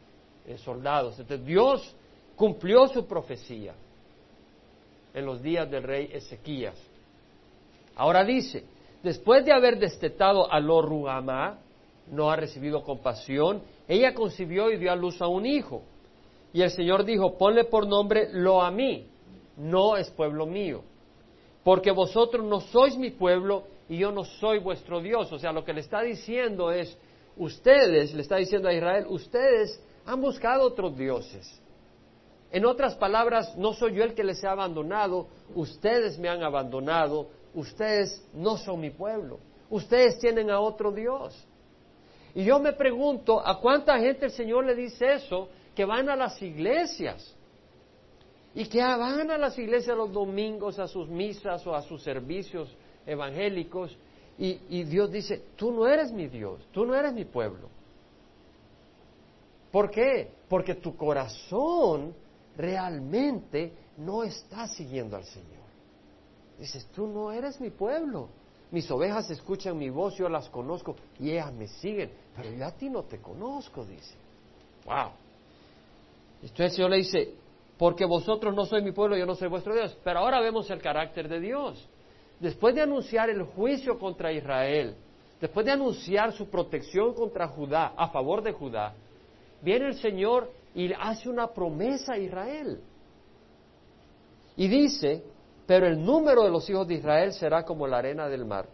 eh, 0.46 0.56
soldados. 0.56 1.18
Entonces 1.18 1.44
Dios 1.44 1.94
cumplió 2.36 2.88
su 2.88 3.06
profecía 3.06 3.74
en 5.12 5.26
los 5.26 5.42
días 5.42 5.70
del 5.70 5.82
rey 5.82 6.08
Ezequías. 6.10 6.82
Ahora 7.96 8.24
dice, 8.24 8.64
después 9.02 9.44
de 9.44 9.52
haber 9.52 9.78
destetado 9.78 10.50
a 10.50 10.58
Loruamá, 10.58 11.58
no 12.10 12.30
ha 12.30 12.36
recibido 12.36 12.82
compasión, 12.82 13.60
ella 13.86 14.14
concibió 14.14 14.70
y 14.70 14.78
dio 14.78 14.90
a 14.90 14.96
luz 14.96 15.20
a 15.20 15.26
un 15.26 15.44
hijo. 15.44 15.82
Y 16.58 16.62
el 16.62 16.72
Señor 16.72 17.04
dijo, 17.04 17.38
ponle 17.38 17.66
por 17.66 17.86
nombre 17.86 18.30
Lo 18.32 18.60
a 18.60 18.72
mí, 18.72 19.06
no 19.58 19.96
es 19.96 20.10
pueblo 20.10 20.44
mío, 20.44 20.82
porque 21.62 21.92
vosotros 21.92 22.44
no 22.44 22.60
sois 22.60 22.96
mi 22.96 23.10
pueblo 23.10 23.62
y 23.88 23.98
yo 23.98 24.10
no 24.10 24.24
soy 24.24 24.58
vuestro 24.58 25.00
Dios. 25.00 25.32
O 25.32 25.38
sea, 25.38 25.52
lo 25.52 25.64
que 25.64 25.72
le 25.72 25.82
está 25.82 26.02
diciendo 26.02 26.72
es, 26.72 26.98
ustedes, 27.36 28.12
le 28.12 28.22
está 28.22 28.38
diciendo 28.38 28.68
a 28.68 28.72
Israel, 28.72 29.06
ustedes 29.08 29.80
han 30.04 30.20
buscado 30.20 30.64
otros 30.64 30.96
dioses. 30.96 31.48
En 32.50 32.66
otras 32.66 32.96
palabras, 32.96 33.56
no 33.56 33.72
soy 33.72 33.94
yo 33.94 34.02
el 34.02 34.14
que 34.14 34.24
les 34.24 34.42
ha 34.42 34.50
abandonado, 34.50 35.28
ustedes 35.54 36.18
me 36.18 36.28
han 36.28 36.42
abandonado, 36.42 37.28
ustedes 37.54 38.20
no 38.34 38.56
son 38.56 38.80
mi 38.80 38.90
pueblo, 38.90 39.38
ustedes 39.70 40.18
tienen 40.18 40.50
a 40.50 40.58
otro 40.58 40.90
Dios. 40.90 41.40
Y 42.34 42.42
yo 42.42 42.58
me 42.58 42.72
pregunto, 42.72 43.40
¿a 43.46 43.60
cuánta 43.60 43.96
gente 44.00 44.24
el 44.24 44.32
Señor 44.32 44.66
le 44.66 44.74
dice 44.74 45.12
eso 45.12 45.50
que 45.78 45.84
van 45.84 46.08
a 46.08 46.16
las 46.16 46.42
iglesias? 46.42 47.36
Y 48.52 48.66
que 48.66 48.82
van 48.82 49.30
a 49.30 49.38
las 49.38 49.56
iglesias 49.56 49.96
los 49.96 50.12
domingos 50.12 50.76
a 50.80 50.88
sus 50.88 51.08
misas 51.08 51.64
o 51.68 51.72
a 51.72 51.82
sus 51.82 52.02
servicios 52.02 52.74
evangélicos 53.06 53.96
y, 54.36 54.82
Dios 54.82 55.08
dice, 55.12 55.40
tú 55.54 55.70
no 55.70 55.86
eres 55.86 56.10
mi 56.10 56.26
Dios, 56.26 56.66
tú 56.72 56.84
no 56.84 56.96
eres 56.96 57.12
mi 57.12 57.24
pueblo. 57.24 57.68
¿Por 59.70 59.88
qué? 59.88 60.32
Porque 60.48 60.74
tu 60.74 60.96
corazón 60.96 62.12
realmente 62.56 63.72
no 63.98 64.24
está 64.24 64.66
siguiendo 64.66 65.16
al 65.16 65.26
Señor. 65.26 65.68
Dices, 66.58 66.88
tú 66.92 67.06
no 67.06 67.30
eres 67.30 67.60
mi 67.60 67.70
pueblo. 67.70 68.30
Mis 68.72 68.90
ovejas 68.90 69.30
escuchan 69.30 69.78
mi 69.78 69.90
voz, 69.90 70.16
yo 70.16 70.28
las 70.28 70.48
conozco 70.48 70.96
y 71.20 71.30
ellas 71.30 71.52
me 71.52 71.68
siguen, 71.68 72.10
pero 72.34 72.50
yo 72.50 72.66
a 72.66 72.72
ti 72.72 72.90
no 72.90 73.04
te 73.04 73.18
conozco, 73.18 73.84
dice. 73.84 74.16
Wow. 74.84 75.27
Entonces 76.42 76.66
el 76.66 76.70
Señor 76.72 76.90
le 76.90 76.96
dice, 76.98 77.34
porque 77.76 78.04
vosotros 78.04 78.54
no 78.54 78.64
sois 78.64 78.82
mi 78.82 78.92
pueblo, 78.92 79.16
yo 79.16 79.26
no 79.26 79.34
soy 79.34 79.48
vuestro 79.48 79.74
Dios. 79.74 79.96
Pero 80.04 80.20
ahora 80.20 80.40
vemos 80.40 80.68
el 80.70 80.80
carácter 80.80 81.28
de 81.28 81.40
Dios 81.40 81.88
después 82.40 82.74
de 82.74 82.82
anunciar 82.82 83.30
el 83.30 83.42
juicio 83.42 83.98
contra 83.98 84.32
Israel, 84.32 84.94
después 85.40 85.66
de 85.66 85.72
anunciar 85.72 86.32
su 86.32 86.48
protección 86.48 87.14
contra 87.14 87.48
Judá, 87.48 87.92
a 87.96 88.08
favor 88.08 88.42
de 88.42 88.52
Judá, 88.52 88.94
viene 89.62 89.86
el 89.86 89.94
Señor 89.94 90.50
y 90.74 90.92
hace 90.92 91.28
una 91.28 91.48
promesa 91.48 92.14
a 92.14 92.18
Israel. 92.18 92.80
Y 94.56 94.68
dice, 94.68 95.22
pero 95.66 95.86
el 95.86 96.04
número 96.04 96.44
de 96.44 96.50
los 96.50 96.68
hijos 96.68 96.86
de 96.88 96.94
Israel 96.94 97.32
será 97.32 97.64
como 97.64 97.86
la 97.86 97.98
arena 97.98 98.28
del 98.28 98.44
mar, 98.44 98.66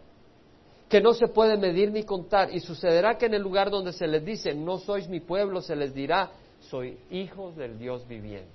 que 0.89 1.01
no 1.01 1.13
se 1.13 1.27
puede 1.27 1.57
medir 1.57 1.91
ni 1.91 2.03
contar, 2.03 2.53
y 2.53 2.59
sucederá 2.59 3.17
que 3.17 3.25
en 3.25 3.33
el 3.33 3.41
lugar 3.41 3.69
donde 3.69 3.93
se 3.93 4.07
les 4.07 4.23
dice, 4.23 4.53
no 4.53 4.77
sois 4.77 5.07
mi 5.07 5.19
pueblo, 5.19 5.61
se 5.61 5.75
les 5.75 5.93
dirá, 5.93 6.31
soy 6.61 6.97
hijos 7.11 7.55
del 7.55 7.77
Dios 7.77 8.07
viviente. 8.07 8.49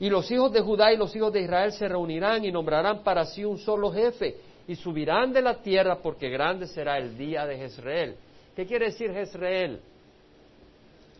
Y 0.00 0.10
los 0.10 0.30
hijos 0.30 0.52
de 0.52 0.60
Judá 0.60 0.92
y 0.92 0.96
los 0.96 1.14
hijos 1.16 1.32
de 1.32 1.42
Israel 1.42 1.72
se 1.72 1.88
reunirán 1.88 2.44
y 2.44 2.52
nombrarán 2.52 3.02
para 3.02 3.24
sí 3.24 3.44
un 3.44 3.58
solo 3.58 3.90
jefe 3.92 4.36
y 4.68 4.76
subirán 4.76 5.32
de 5.32 5.42
la 5.42 5.60
tierra 5.60 5.98
porque 6.00 6.28
grande 6.28 6.66
será 6.66 6.98
el 6.98 7.16
día 7.16 7.46
de 7.46 7.56
Jezreel. 7.56 8.16
¿Qué 8.54 8.66
quiere 8.66 8.86
decir 8.86 9.12
Jezreel? 9.12 9.80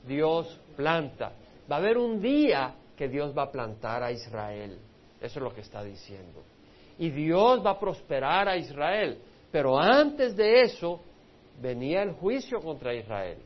Dios 0.06 0.60
planta. 0.76 1.32
Va 1.70 1.76
a 1.76 1.78
haber 1.78 1.98
un 1.98 2.20
día 2.20 2.74
que 2.96 3.08
Dios 3.08 3.36
va 3.36 3.44
a 3.44 3.50
plantar 3.50 4.02
a 4.02 4.12
Israel. 4.12 4.78
Eso 5.20 5.38
es 5.38 5.42
lo 5.42 5.52
que 5.52 5.62
está 5.62 5.82
diciendo. 5.82 6.42
Y 6.98 7.10
Dios 7.10 7.64
va 7.64 7.72
a 7.72 7.80
prosperar 7.80 8.48
a 8.48 8.56
Israel. 8.56 9.18
Pero 9.50 9.78
antes 9.78 10.36
de 10.36 10.62
eso 10.62 11.00
venía 11.60 12.02
el 12.02 12.12
juicio 12.12 12.60
contra 12.60 12.94
Israel. 12.94 13.38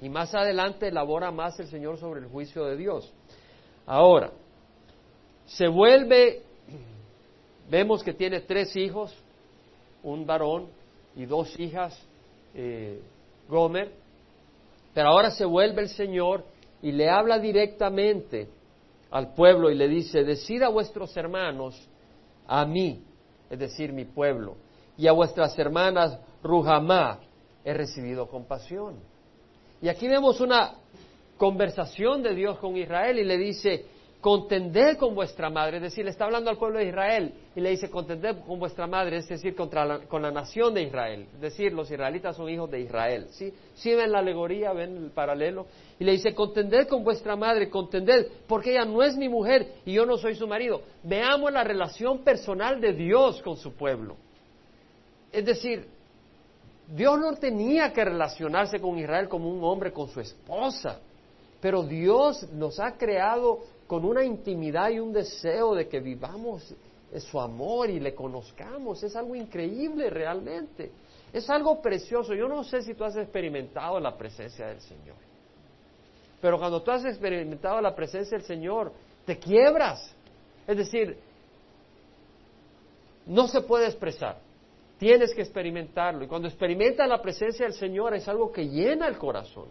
Y 0.00 0.08
más 0.08 0.34
adelante 0.34 0.88
elabora 0.88 1.30
más 1.30 1.58
el 1.58 1.66
Señor 1.68 1.98
sobre 1.98 2.20
el 2.20 2.26
juicio 2.26 2.64
de 2.64 2.76
Dios. 2.76 3.12
Ahora, 3.86 4.32
se 5.46 5.66
vuelve, 5.66 6.42
vemos 7.70 8.02
que 8.02 8.12
tiene 8.12 8.40
tres 8.40 8.76
hijos, 8.76 9.16
un 10.02 10.26
varón 10.26 10.68
y 11.16 11.24
dos 11.24 11.58
hijas, 11.58 11.98
eh, 12.54 13.00
Gomer, 13.48 13.92
pero 14.94 15.08
ahora 15.08 15.30
se 15.30 15.44
vuelve 15.44 15.82
el 15.82 15.88
Señor 15.88 16.44
y 16.82 16.92
le 16.92 17.08
habla 17.08 17.38
directamente 17.38 18.48
al 19.10 19.34
pueblo 19.34 19.70
y 19.70 19.74
le 19.74 19.88
dice, 19.88 20.22
decida 20.22 20.66
a 20.66 20.70
vuestros 20.70 21.16
hermanos 21.16 21.88
a 22.46 22.64
mí, 22.64 23.02
es 23.50 23.58
decir, 23.58 23.92
mi 23.92 24.04
pueblo, 24.04 24.56
y 24.96 25.06
a 25.06 25.12
vuestras 25.12 25.58
hermanas 25.58 26.18
Ruhamá 26.42 27.20
he 27.64 27.72
recibido 27.72 28.28
compasión. 28.28 28.96
Y 29.80 29.88
aquí 29.88 30.08
vemos 30.08 30.40
una 30.40 30.74
conversación 31.36 32.22
de 32.22 32.34
Dios 32.34 32.58
con 32.58 32.76
Israel 32.76 33.18
y 33.18 33.24
le 33.24 33.38
dice, 33.38 33.86
contended 34.20 34.96
con 34.96 35.14
vuestra 35.14 35.48
madre, 35.48 35.76
es 35.76 35.84
decir, 35.84 36.04
le 36.04 36.10
está 36.10 36.24
hablando 36.24 36.50
al 36.50 36.58
pueblo 36.58 36.80
de 36.80 36.86
Israel 36.86 37.32
y 37.54 37.60
le 37.60 37.70
dice, 37.70 37.88
contended 37.88 38.38
con 38.44 38.58
vuestra 38.58 38.88
madre, 38.88 39.18
es 39.18 39.28
decir, 39.28 39.54
contra 39.54 40.00
con 40.08 40.22
la 40.22 40.32
nación 40.32 40.74
de 40.74 40.82
Israel, 40.82 41.28
es 41.34 41.40
decir, 41.40 41.72
los 41.72 41.88
israelitas 41.90 42.36
son 42.36 42.48
hijos 42.48 42.68
de 42.70 42.80
Israel, 42.80 43.28
¿sí? 43.30 43.52
¿Sí 43.74 43.94
ven 43.94 44.10
la 44.10 44.18
alegoría, 44.18 44.72
ven 44.72 44.96
el 44.96 45.10
paralelo? 45.12 45.66
Y 46.00 46.04
le 46.04 46.12
dice, 46.12 46.34
contended 46.34 46.88
con 46.88 47.04
vuestra 47.04 47.36
madre, 47.36 47.70
contended, 47.70 48.26
porque 48.48 48.72
ella 48.72 48.84
no 48.84 49.04
es 49.04 49.16
mi 49.16 49.28
mujer 49.28 49.74
y 49.86 49.92
yo 49.92 50.04
no 50.04 50.16
soy 50.16 50.34
su 50.34 50.48
marido. 50.48 50.82
Veamos 51.04 51.52
la 51.52 51.62
relación 51.62 52.24
personal 52.24 52.80
de 52.80 52.94
Dios 52.94 53.40
con 53.42 53.56
su 53.56 53.74
pueblo. 53.74 54.16
Es 55.30 55.44
decir, 55.44 55.86
Dios 56.90 57.18
no 57.18 57.34
tenía 57.34 57.92
que 57.92 58.04
relacionarse 58.04 58.80
con 58.80 58.98
Israel 58.98 59.28
como 59.28 59.50
un 59.50 59.62
hombre 59.62 59.92
con 59.92 60.08
su 60.08 60.20
esposa, 60.20 60.98
pero 61.60 61.82
Dios 61.82 62.50
nos 62.52 62.80
ha 62.80 62.96
creado 62.96 63.60
con 63.86 64.04
una 64.04 64.24
intimidad 64.24 64.90
y 64.90 64.98
un 64.98 65.12
deseo 65.12 65.74
de 65.74 65.88
que 65.88 66.00
vivamos 66.00 66.74
su 67.18 67.40
amor 67.40 67.90
y 67.90 68.00
le 68.00 68.14
conozcamos. 68.14 69.02
Es 69.02 69.16
algo 69.16 69.34
increíble 69.34 70.10
realmente. 70.10 70.90
Es 71.32 71.48
algo 71.50 71.80
precioso. 71.80 72.34
Yo 72.34 72.48
no 72.48 72.64
sé 72.64 72.82
si 72.82 72.94
tú 72.94 73.04
has 73.04 73.16
experimentado 73.16 73.98
la 74.00 74.16
presencia 74.16 74.66
del 74.66 74.80
Señor. 74.80 75.16
Pero 76.40 76.58
cuando 76.58 76.82
tú 76.82 76.90
has 76.90 77.04
experimentado 77.04 77.80
la 77.80 77.94
presencia 77.94 78.36
del 78.36 78.46
Señor, 78.46 78.92
te 79.24 79.38
quiebras. 79.38 80.14
Es 80.66 80.76
decir, 80.76 81.18
no 83.26 83.48
se 83.48 83.60
puede 83.62 83.86
expresar. 83.86 84.47
Tienes 84.98 85.34
que 85.34 85.42
experimentarlo. 85.42 86.24
Y 86.24 86.28
cuando 86.28 86.48
experimentas 86.48 87.08
la 87.08 87.22
presencia 87.22 87.64
del 87.66 87.74
Señor 87.74 88.14
es 88.14 88.26
algo 88.28 88.52
que 88.52 88.68
llena 88.68 89.06
el 89.06 89.16
corazón. 89.16 89.66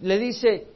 Le 0.00 0.18
dice, 0.18 0.66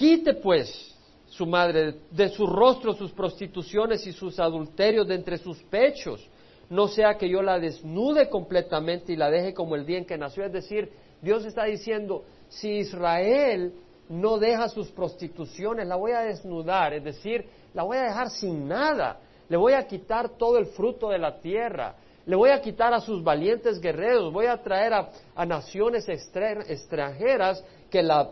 Quite 0.00 0.32
pues 0.32 0.96
su 1.28 1.44
madre 1.44 1.94
de 2.10 2.30
su 2.30 2.46
rostro 2.46 2.94
sus 2.94 3.12
prostituciones 3.12 4.06
y 4.06 4.12
sus 4.12 4.40
adulterios 4.40 5.06
de 5.06 5.14
entre 5.14 5.36
sus 5.36 5.62
pechos, 5.64 6.26
no 6.70 6.88
sea 6.88 7.18
que 7.18 7.28
yo 7.28 7.42
la 7.42 7.58
desnude 7.58 8.30
completamente 8.30 9.12
y 9.12 9.16
la 9.16 9.30
deje 9.30 9.52
como 9.52 9.76
el 9.76 9.84
día 9.84 9.98
en 9.98 10.06
que 10.06 10.16
nació. 10.16 10.46
Es 10.46 10.52
decir, 10.54 10.90
Dios 11.20 11.44
está 11.44 11.64
diciendo, 11.64 12.24
si 12.48 12.78
Israel 12.78 13.74
no 14.08 14.38
deja 14.38 14.70
sus 14.70 14.90
prostituciones, 14.90 15.86
la 15.86 15.96
voy 15.96 16.12
a 16.12 16.20
desnudar, 16.20 16.94
es 16.94 17.04
decir, 17.04 17.44
la 17.74 17.82
voy 17.82 17.98
a 17.98 18.04
dejar 18.04 18.30
sin 18.30 18.66
nada, 18.66 19.20
le 19.50 19.56
voy 19.56 19.72
a 19.72 19.86
quitar 19.86 20.38
todo 20.38 20.58
el 20.58 20.66
fruto 20.66 21.08
de 21.10 21.18
la 21.18 21.40
tierra, 21.40 21.96
le 22.24 22.36
voy 22.36 22.50
a 22.50 22.62
quitar 22.62 22.94
a 22.94 23.00
sus 23.00 23.22
valientes 23.22 23.80
guerreros, 23.80 24.32
voy 24.32 24.46
a 24.46 24.62
traer 24.62 24.92
a, 24.94 25.44
naciones 25.44 26.08
extranjeras 26.08 27.62
que 27.90 28.00
la, 28.00 28.30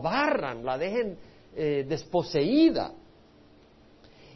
barran, 0.00 0.64
la 0.64 0.78
dejen 0.78 1.18
eh, 1.56 1.84
desposeída 1.88 2.92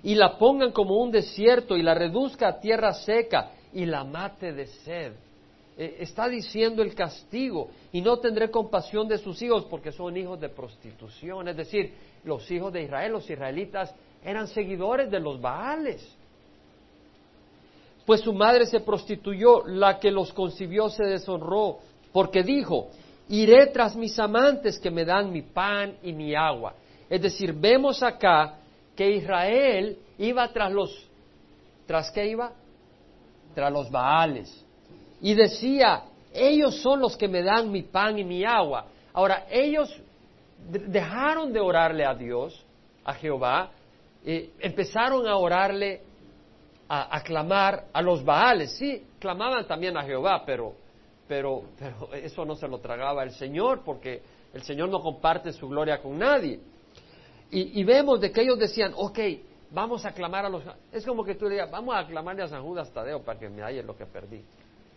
y 0.03 0.17
la 0.17 0.37
pongan 0.37 0.73
como 0.73 0.97
un 0.97 1.13
desierto 1.13 1.77
y 1.77 1.83
la 1.83 1.95
reduzca 1.95 2.49
a 2.49 2.61
tierra 2.61 2.93
seca 2.93 3.53
y 3.73 3.87
la 3.87 4.03
mate 4.03 4.53
de 4.53 4.67
sed. 4.67 5.13
Eh, 5.79 5.99
está 6.01 6.29
diciendo 6.29 6.83
el 6.83 6.97
castigo 6.97 7.69
y 7.93 8.01
no 8.01 8.19
tendré 8.19 8.51
compasión 8.51 9.07
de 9.07 9.19
sus 9.19 9.41
hijos 9.41 9.67
porque 9.67 9.93
son 9.93 10.17
hijos 10.17 10.41
de 10.41 10.49
prostitución. 10.49 11.47
Es 11.47 11.57
decir, 11.57 11.93
los 12.25 12.51
hijos 12.51 12.73
de 12.73 12.83
Israel, 12.83 13.13
los 13.13 13.31
israelitas, 13.31 13.95
eran 14.25 14.49
seguidores 14.49 15.11
de 15.11 15.21
los 15.21 15.41
Baales. 15.41 16.07
Pues 18.05 18.21
su 18.21 18.33
madre 18.33 18.67
se 18.67 18.81
prostituyó, 18.81 19.67
la 19.67 19.99
que 19.99 20.11
los 20.11 20.33
concibió 20.33 20.89
se 20.89 21.05
deshonró, 21.05 21.79
porque 22.13 22.43
dijo, 22.43 22.89
iré 23.29 23.67
tras 23.67 23.97
mis 23.97 24.19
amantes 24.19 24.79
que 24.79 24.91
me 24.91 25.05
dan 25.05 25.33
mi 25.33 25.43
pan 25.43 25.97
y 26.03 26.13
mi 26.13 26.35
agua. 26.35 26.75
Es 27.11 27.21
decir, 27.21 27.53
vemos 27.53 28.03
acá 28.03 28.59
que 28.95 29.11
Israel 29.11 29.99
iba 30.19 30.49
tras 30.53 30.73
los, 30.73 31.09
¿tras 31.87 32.11
qué 32.13 32.27
iba? 32.27 32.53
Tras 33.55 33.73
los 33.73 33.91
Baales. 33.91 34.65
Y 35.21 35.35
decía, 35.35 36.05
ellos 36.33 36.77
son 36.83 37.01
los 37.01 37.17
que 37.17 37.27
me 37.27 37.43
dan 37.43 37.71
mi 37.71 37.83
pan 37.83 38.19
y 38.19 38.25
mi 38.25 38.45
agua. 38.45 38.87
Ahora, 39.13 39.47
ellos 39.51 39.91
dejaron 40.69 41.53
de 41.53 41.61
orarle 41.61 42.05
a 42.05 42.15
Dios, 42.15 42.63
a 43.05 43.15
Jehová, 43.15 43.71
eh, 44.27 44.51
empezaron 44.59 45.27
a 45.27 45.37
orarle, 45.37 46.03
a, 46.89 47.21
clamar 47.23 47.87
a 47.93 48.03
los 48.03 48.25
Baales. 48.25 48.73
Sí, 48.77 49.07
clamaban 49.19 49.67
también 49.67 49.97
a 49.97 50.03
Jehová, 50.03 50.43
pero 50.45 50.75
pero, 51.27 51.65
pero 51.79 52.13
eso 52.15 52.45
no 52.45 52.55
se 52.55 52.69
lo 52.69 52.79
tragaba 52.79 53.23
el 53.23 53.33
Señor 53.33 53.83
porque 53.85 54.23
el 54.53 54.63
Señor 54.63 54.89
no 54.89 55.01
comparte 55.01 55.53
su 55.53 55.69
gloria 55.69 56.01
con 56.01 56.19
nadie. 56.19 56.61
Y, 57.49 57.85
vemos 57.85 58.21
de 58.21 58.33
que 58.33 58.43
ellos 58.43 58.59
decían, 58.59 58.93
ok, 58.97 59.19
vamos 59.71 60.05
a 60.05 60.11
clamar 60.11 60.45
a 60.45 60.49
los... 60.49 60.65
Es 60.91 61.07
como 61.07 61.25
que 61.25 61.37
tú 61.37 61.49
digas, 61.49 61.71
vamos 61.71 61.95
a 61.95 62.05
clamarle 62.05 62.43
a 62.43 62.49
San 62.49 62.63
Judas 62.65 62.91
Tadeo 62.91 63.23
para 63.23 63.39
que 63.39 63.49
me 63.49 63.63
halle 63.63 63.85
lo 63.85 63.97
que 63.97 64.05
perdí. 64.05 64.43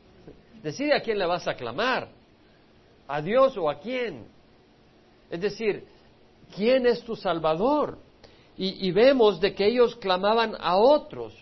Decide 0.63 0.95
a 0.95 1.01
quién 1.01 1.19
le 1.19 1.27
vas 1.27 1.47
a 1.47 1.53
clamar, 1.53 2.09
a 3.07 3.21
Dios 3.21 3.55
o 3.55 3.69
a 3.69 3.79
quién. 3.79 4.25
Es 5.29 5.39
decir, 5.39 5.85
¿quién 6.55 6.87
es 6.87 7.03
tu 7.03 7.15
Salvador? 7.15 7.99
Y 8.61 8.91
vemos 8.91 9.39
de 9.39 9.55
que 9.55 9.65
ellos 9.65 9.95
clamaban 9.95 10.53
a 10.59 10.75
otros 10.75 11.33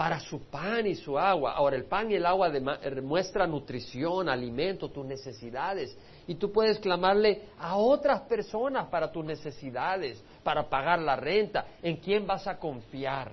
para 0.00 0.18
su 0.18 0.40
pan 0.44 0.86
y 0.86 0.94
su 0.94 1.18
agua. 1.18 1.52
Ahora, 1.52 1.76
el 1.76 1.84
pan 1.84 2.10
y 2.10 2.14
el 2.14 2.24
agua 2.24 2.48
demuestra 2.48 3.46
nutrición, 3.46 4.30
alimento, 4.30 4.88
tus 4.88 5.04
necesidades. 5.04 5.94
Y 6.26 6.36
tú 6.36 6.50
puedes 6.50 6.78
clamarle 6.78 7.42
a 7.58 7.76
otras 7.76 8.22
personas 8.22 8.88
para 8.88 9.12
tus 9.12 9.22
necesidades, 9.26 10.24
para 10.42 10.70
pagar 10.70 11.00
la 11.00 11.16
renta. 11.16 11.66
¿En 11.82 11.98
quién 11.98 12.26
vas 12.26 12.46
a 12.46 12.56
confiar? 12.56 13.32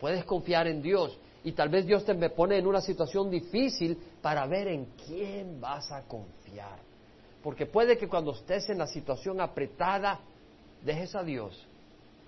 Puedes 0.00 0.24
confiar 0.24 0.66
en 0.66 0.80
Dios. 0.80 1.14
Y 1.44 1.52
tal 1.52 1.68
vez 1.68 1.84
Dios 1.84 2.06
te 2.06 2.14
pone 2.30 2.56
en 2.56 2.66
una 2.66 2.80
situación 2.80 3.30
difícil 3.30 3.98
para 4.22 4.46
ver 4.46 4.68
en 4.68 4.86
quién 5.06 5.60
vas 5.60 5.92
a 5.92 6.04
confiar. 6.08 6.78
Porque 7.42 7.66
puede 7.66 7.98
que 7.98 8.08
cuando 8.08 8.32
estés 8.32 8.70
en 8.70 8.78
la 8.78 8.86
situación 8.86 9.42
apretada, 9.42 10.20
dejes 10.82 11.14
a 11.14 11.22
Dios 11.22 11.68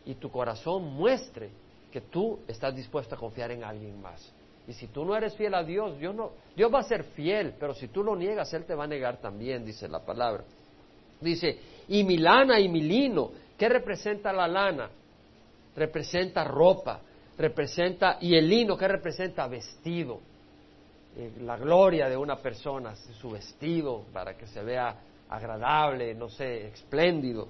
y 0.07 0.15
tu 0.15 0.31
corazón 0.31 0.85
muestre 0.95 1.51
que 1.93 2.01
tú 2.01 2.39
estás 2.49 2.75
dispuesto 2.75 3.15
a 3.15 3.19
confiar 3.19 3.51
en 3.51 3.65
alguien 3.65 4.01
más. 4.01 4.33
Y 4.69 4.73
si 4.73 4.89
tú 4.89 5.05
no 5.05 5.17
eres 5.17 5.37
fiel 5.37 5.55
a 5.55 5.63
Dios, 5.63 5.99
Dios, 5.99 6.15
no, 6.15 6.33
Dios 6.57 6.73
va 6.73 6.81
a 6.81 6.85
ser 6.85 7.05
fiel, 7.05 7.55
pero 7.59 7.75
si 7.75 7.89
tú 7.89 8.03
lo 8.03 8.17
niegas, 8.17 8.53
Él 8.55 8.65
te 8.65 8.75
va 8.75 8.85
a 8.85 8.89
negar 8.89 9.19
también, 9.19 9.65
dice 9.65 9.89
la 9.89 10.01
palabra. 10.01 10.45
Dice, 11.21 11.59
y 11.89 12.05
mi 12.05 12.19
lana 12.19 12.59
y 12.59 12.69
mi 12.69 12.81
lino, 12.81 13.31
¿qué 13.57 13.69
representa 13.69 14.33
la 14.33 14.49
lana? 14.49 14.91
Representa 15.77 16.43
ropa, 16.45 17.01
representa, 17.39 18.19
y 18.21 18.35
el 18.35 18.49
lino, 18.49 18.77
¿qué 18.77 18.89
representa? 18.89 19.47
Vestido. 19.47 20.21
Eh, 21.17 21.33
la 21.41 21.57
gloria 21.57 22.09
de 22.09 22.17
una 22.17 22.37
persona, 22.37 22.95
su 22.95 23.31
vestido, 23.31 24.05
para 24.13 24.37
que 24.37 24.47
se 24.47 24.63
vea 24.63 24.97
agradable, 25.29 26.15
no 26.15 26.29
sé, 26.29 26.69
espléndido. 26.69 27.49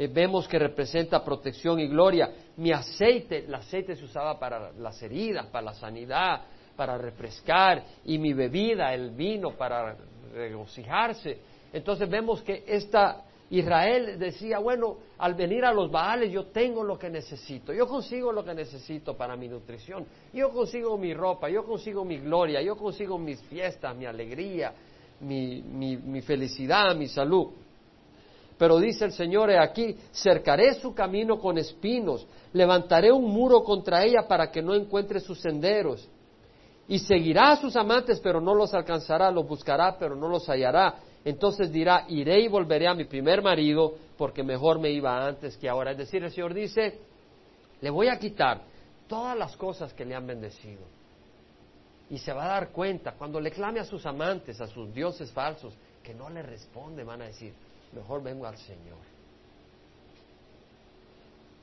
Eh, 0.00 0.08
vemos 0.08 0.48
que 0.48 0.58
representa 0.58 1.22
protección 1.22 1.78
y 1.78 1.86
gloria. 1.86 2.30
Mi 2.56 2.72
aceite, 2.72 3.44
el 3.44 3.54
aceite 3.54 3.94
se 3.94 4.06
usaba 4.06 4.38
para 4.38 4.72
las 4.72 5.02
heridas, 5.02 5.48
para 5.48 5.66
la 5.66 5.74
sanidad, 5.74 6.40
para 6.74 6.96
refrescar, 6.96 7.84
y 8.06 8.16
mi 8.16 8.32
bebida, 8.32 8.94
el 8.94 9.10
vino, 9.10 9.50
para 9.58 9.94
regocijarse. 10.32 11.40
Entonces 11.70 12.08
vemos 12.08 12.40
que 12.40 12.64
esta 12.66 13.24
Israel 13.50 14.18
decía, 14.18 14.58
bueno, 14.58 14.96
al 15.18 15.34
venir 15.34 15.66
a 15.66 15.74
los 15.74 15.90
Baales 15.90 16.32
yo 16.32 16.46
tengo 16.46 16.82
lo 16.82 16.98
que 16.98 17.10
necesito, 17.10 17.70
yo 17.74 17.86
consigo 17.86 18.32
lo 18.32 18.42
que 18.42 18.54
necesito 18.54 19.14
para 19.18 19.36
mi 19.36 19.48
nutrición, 19.48 20.06
yo 20.32 20.48
consigo 20.48 20.96
mi 20.96 21.12
ropa, 21.12 21.50
yo 21.50 21.62
consigo 21.62 22.06
mi 22.06 22.16
gloria, 22.20 22.62
yo 22.62 22.74
consigo 22.74 23.18
mis 23.18 23.38
fiestas, 23.42 23.94
mi 23.94 24.06
alegría, 24.06 24.72
mi, 25.20 25.60
mi, 25.60 25.98
mi 25.98 26.22
felicidad, 26.22 26.96
mi 26.96 27.06
salud. 27.06 27.48
Pero 28.60 28.78
dice 28.78 29.06
el 29.06 29.12
Señor, 29.12 29.48
he 29.48 29.58
aquí, 29.58 29.96
cercaré 30.12 30.74
su 30.74 30.92
camino 30.92 31.38
con 31.38 31.56
espinos, 31.56 32.26
levantaré 32.52 33.10
un 33.10 33.24
muro 33.24 33.64
contra 33.64 34.04
ella 34.04 34.28
para 34.28 34.50
que 34.50 34.60
no 34.60 34.74
encuentre 34.74 35.18
sus 35.18 35.40
senderos. 35.40 36.06
Y 36.86 36.98
seguirá 36.98 37.52
a 37.52 37.56
sus 37.56 37.74
amantes, 37.74 38.20
pero 38.20 38.38
no 38.38 38.54
los 38.54 38.74
alcanzará, 38.74 39.30
los 39.30 39.48
buscará, 39.48 39.96
pero 39.98 40.14
no 40.14 40.28
los 40.28 40.46
hallará. 40.46 40.96
Entonces 41.24 41.72
dirá, 41.72 42.04
iré 42.08 42.38
y 42.38 42.48
volveré 42.48 42.86
a 42.86 42.92
mi 42.92 43.04
primer 43.04 43.40
marido, 43.40 43.94
porque 44.18 44.42
mejor 44.42 44.78
me 44.78 44.90
iba 44.90 45.26
antes 45.26 45.56
que 45.56 45.66
ahora. 45.66 45.92
Es 45.92 45.96
decir, 45.96 46.22
el 46.22 46.30
Señor 46.30 46.52
dice, 46.52 46.98
le 47.80 47.88
voy 47.88 48.08
a 48.08 48.18
quitar 48.18 48.60
todas 49.08 49.38
las 49.38 49.56
cosas 49.56 49.94
que 49.94 50.04
le 50.04 50.14
han 50.14 50.26
bendecido. 50.26 50.82
Y 52.10 52.18
se 52.18 52.34
va 52.34 52.44
a 52.44 52.48
dar 52.48 52.68
cuenta, 52.72 53.12
cuando 53.12 53.40
le 53.40 53.52
clame 53.52 53.80
a 53.80 53.84
sus 53.84 54.04
amantes, 54.04 54.60
a 54.60 54.66
sus 54.66 54.92
dioses 54.92 55.32
falsos, 55.32 55.72
que 56.02 56.12
no 56.12 56.28
le 56.28 56.42
responde, 56.42 57.04
van 57.04 57.22
a 57.22 57.26
decir, 57.26 57.54
mejor 57.92 58.22
vengo 58.22 58.46
al 58.46 58.56
Señor. 58.56 58.98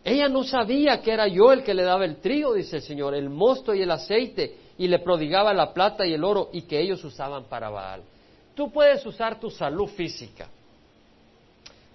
Ella 0.04 0.30
no 0.30 0.44
sabía 0.44 1.02
que 1.02 1.12
era 1.12 1.28
yo 1.28 1.52
el 1.52 1.64
que 1.64 1.74
le 1.74 1.84
daba 1.84 2.06
el 2.06 2.18
trigo, 2.18 2.54
dice 2.54 2.78
el 2.78 2.82
Señor, 2.82 3.14
el 3.14 3.30
mosto 3.30 3.74
y 3.74 3.82
el 3.82 3.92
aceite, 3.92 4.56
y 4.78 4.88
le 4.88 5.00
prodigaba 5.00 5.54
la 5.54 5.74
plata 5.74 6.06
y 6.06 6.14
el 6.14 6.24
oro, 6.24 6.50
y 6.54 6.62
que 6.62 6.80
ellos 6.80 7.04
usaban 7.04 7.46
para 7.46 7.70
Baal. 7.70 8.04
Tú 8.56 8.72
puedes 8.72 9.06
usar 9.06 9.40
tu 9.40 9.50
salud 9.50 9.88
física. 9.88 10.48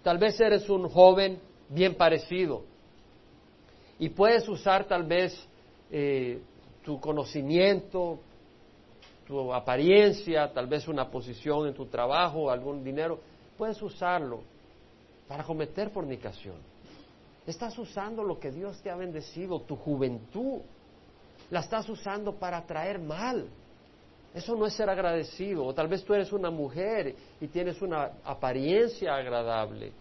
Tal 0.03 0.19
vez 0.19 0.39
eres 0.41 0.69
un 0.69 0.89
joven 0.89 1.41
bien 1.71 1.95
parecido, 1.95 2.65
y 3.99 4.11
puedes 4.11 4.47
usar 4.49 4.85
tal 4.85 5.05
vez 5.05 5.33
eh, 5.91 6.41
tu 6.85 7.01
conocimiento, 7.01 8.19
tu 9.27 9.55
apariencia, 9.55 10.53
tal 10.53 10.67
vez 10.67 10.87
una 10.89 11.09
posición 11.11 11.69
en 11.69 11.75
tu 11.75 11.87
trabajo, 11.87 12.51
algún 12.51 12.85
dinero, 12.85 13.21
puedes 13.57 13.81
usarlo 13.83 14.41
para 15.29 15.45
cometer 15.45 15.91
fornicación. 15.91 16.57
Estás 17.47 17.77
usando 17.79 18.23
lo 18.23 18.39
que 18.39 18.51
Dios 18.51 18.81
te 18.83 18.91
ha 18.91 18.97
bendecido, 18.97 19.61
tu 19.61 19.77
juventud. 19.77 20.61
La 21.51 21.61
estás 21.61 21.89
usando 21.89 22.35
para 22.35 22.65
traer 22.67 22.99
mal. 23.01 23.49
Eso 24.35 24.55
no 24.55 24.67
es 24.67 24.75
ser 24.75 24.89
agradecido. 24.89 25.65
O 25.65 25.75
tal 25.75 25.89
vez 25.89 26.05
tú 26.05 26.15
eres 26.15 26.33
una 26.33 26.51
mujer 26.51 27.15
y 27.41 27.49
tienes 27.49 27.83
una 27.83 28.13
apariencia 28.25 29.15
agradable. 29.15 29.93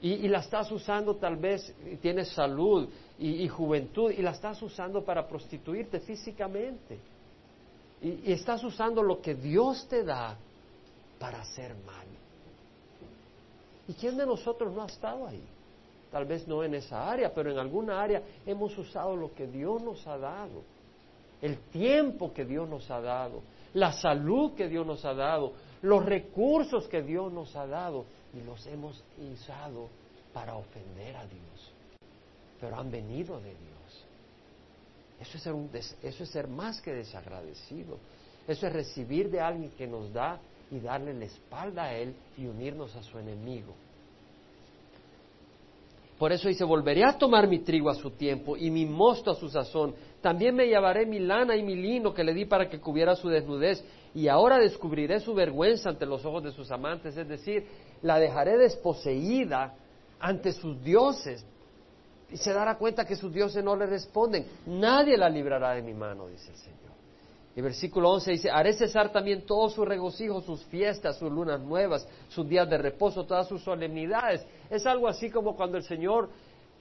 Y, 0.00 0.28
la 0.28 0.40
estás 0.40 0.70
usando 0.70 1.16
tal 1.16 1.36
vez, 1.36 1.74
tienes 2.00 2.28
salud 2.28 2.88
y, 3.18 3.48
juventud, 3.48 4.12
y 4.12 4.20
la 4.20 4.32
estás 4.32 4.60
usando 4.62 5.02
para 5.02 5.26
prostituirte 5.26 6.00
físicamente. 6.00 6.98
Y, 8.02 8.30
y 8.30 8.32
estás 8.32 8.62
usando 8.62 9.02
lo 9.02 9.20
que 9.20 9.34
Dios 9.34 9.88
te 9.88 10.04
da 10.04 10.36
para 11.18 11.40
hacer 11.40 11.74
mal. 11.86 12.06
¿Y 13.88 13.94
quién 13.94 14.16
de 14.16 14.26
nosotros 14.26 14.72
no 14.74 14.82
ha 14.82 14.86
estado 14.86 15.26
ahí? 15.26 15.42
Tal 16.10 16.24
vez 16.24 16.46
no 16.46 16.62
en 16.62 16.74
esa 16.74 17.10
área, 17.10 17.32
pero 17.32 17.50
en 17.50 17.58
alguna 17.58 18.00
área 18.00 18.22
hemos 18.44 18.76
usado 18.78 19.16
lo 19.16 19.34
que 19.34 19.46
Dios 19.46 19.82
nos 19.82 20.06
ha 20.06 20.16
dado, 20.16 20.62
el 21.42 21.58
tiempo 21.70 22.32
que 22.32 22.44
Dios 22.44 22.68
nos 22.68 22.90
ha 22.90 23.00
dado, 23.00 23.42
la 23.74 23.92
salud 23.92 24.54
que 24.54 24.68
Dios 24.68 24.86
nos 24.86 25.04
ha 25.04 25.14
dado, 25.14 25.52
los 25.82 26.04
recursos 26.04 26.88
que 26.88 27.02
Dios 27.02 27.32
nos 27.32 27.54
ha 27.56 27.66
dado 27.66 28.06
y 28.32 28.40
los 28.40 28.66
hemos 28.66 29.02
usado 29.32 29.88
para 30.32 30.56
ofender 30.56 31.16
a 31.16 31.26
Dios. 31.26 31.72
Pero 32.60 32.76
han 32.76 32.90
venido 32.90 33.38
de 33.40 33.50
Dios. 33.50 34.04
Eso 35.20 35.36
es, 35.36 35.42
ser 35.42 35.52
un 35.52 35.70
eso 35.74 36.22
es 36.24 36.30
ser 36.30 36.48
más 36.48 36.80
que 36.80 36.92
desagradecido. 36.92 37.98
Eso 38.46 38.66
es 38.66 38.72
recibir 38.72 39.30
de 39.30 39.40
alguien 39.40 39.70
que 39.70 39.86
nos 39.86 40.12
da 40.12 40.40
y 40.70 40.80
darle 40.80 41.14
la 41.14 41.24
espalda 41.26 41.84
a 41.84 41.94
Él 41.94 42.14
y 42.36 42.46
unirnos 42.46 42.94
a 42.96 43.02
su 43.02 43.18
enemigo. 43.18 43.74
Por 46.18 46.32
eso 46.32 46.48
dice, 46.48 46.64
volveré 46.64 47.04
a 47.04 47.18
tomar 47.18 47.46
mi 47.46 47.58
trigo 47.58 47.90
a 47.90 47.94
su 47.94 48.10
tiempo 48.10 48.56
y 48.56 48.70
mi 48.70 48.86
mosto 48.86 49.30
a 49.30 49.34
su 49.34 49.50
sazón. 49.50 49.94
También 50.22 50.54
me 50.54 50.66
llevaré 50.66 51.04
mi 51.04 51.18
lana 51.18 51.56
y 51.56 51.62
mi 51.62 51.76
lino 51.76 52.14
que 52.14 52.24
le 52.24 52.32
di 52.32 52.46
para 52.46 52.68
que 52.68 52.80
cubriera 52.80 53.14
su 53.14 53.28
desnudez. 53.28 53.84
Y 54.14 54.28
ahora 54.28 54.58
descubriré 54.58 55.20
su 55.20 55.34
vergüenza 55.34 55.90
ante 55.90 56.06
los 56.06 56.24
ojos 56.24 56.42
de 56.42 56.52
sus 56.52 56.70
amantes. 56.70 57.16
Es 57.18 57.28
decir, 57.28 57.66
la 58.00 58.18
dejaré 58.18 58.56
desposeída 58.56 59.74
ante 60.18 60.52
sus 60.52 60.82
dioses. 60.82 61.44
Y 62.30 62.38
se 62.38 62.52
dará 62.54 62.78
cuenta 62.78 63.04
que 63.04 63.14
sus 63.14 63.30
dioses 63.30 63.62
no 63.62 63.76
le 63.76 63.84
responden. 63.84 64.46
Nadie 64.64 65.18
la 65.18 65.28
librará 65.28 65.74
de 65.74 65.82
mi 65.82 65.92
mano, 65.92 66.28
dice 66.28 66.50
el 66.50 66.56
Señor. 66.56 66.92
Y 67.56 67.62
versículo 67.62 68.10
11 68.10 68.32
dice, 68.32 68.50
haré 68.50 68.74
cesar 68.74 69.10
también 69.10 69.46
todos 69.46 69.72
sus 69.72 69.88
regocijos, 69.88 70.44
sus 70.44 70.62
fiestas, 70.66 71.16
sus 71.16 71.32
lunas 71.32 71.58
nuevas, 71.58 72.06
sus 72.28 72.46
días 72.46 72.68
de 72.68 72.76
reposo, 72.76 73.24
todas 73.24 73.48
sus 73.48 73.62
solemnidades. 73.62 74.46
Es 74.68 74.86
algo 74.86 75.08
así 75.08 75.30
como 75.30 75.56
cuando 75.56 75.78
el 75.78 75.82
Señor 75.82 76.28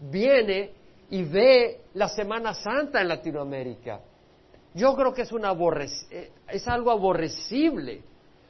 viene 0.02 0.72
y 1.10 1.24
ve 1.24 1.80
la 1.94 2.10
Semana 2.10 2.54
Santa 2.54 3.00
en 3.00 3.08
Latinoamérica. 3.08 4.02
Yo 4.74 4.94
creo 4.98 5.14
que 5.14 5.22
es, 5.22 5.32
una 5.32 5.54
eh, 6.12 6.32
es 6.50 6.68
algo 6.68 6.92
aborrecible 6.92 8.02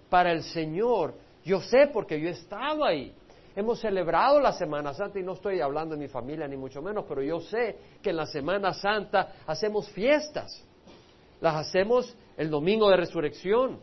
para 0.10 0.32
el 0.32 0.42
Señor. 0.42 1.14
Yo 1.44 1.62
sé 1.62 1.92
porque 1.94 2.20
yo 2.20 2.30
he 2.30 2.32
estado 2.32 2.84
ahí. 2.84 3.14
Hemos 3.56 3.80
celebrado 3.80 4.40
la 4.40 4.52
Semana 4.52 4.96
Santa 4.96 5.20
y 5.20 5.24
no 5.24 5.34
estoy 5.34 5.62
hablando 5.62 5.94
de 5.94 6.02
mi 6.02 6.08
familia 6.08 6.48
ni 6.48 6.58
mucho 6.58 6.82
menos, 6.82 7.06
pero 7.08 7.22
yo 7.22 7.40
sé 7.40 7.78
que 8.02 8.10
en 8.10 8.16
la 8.16 8.26
Semana 8.26 8.74
Santa 8.74 9.36
hacemos 9.46 9.88
fiestas 9.90 10.66
las 11.46 11.68
hacemos 11.68 12.18
el 12.38 12.50
domingo 12.50 12.90
de 12.90 12.98
resurrección 12.98 13.80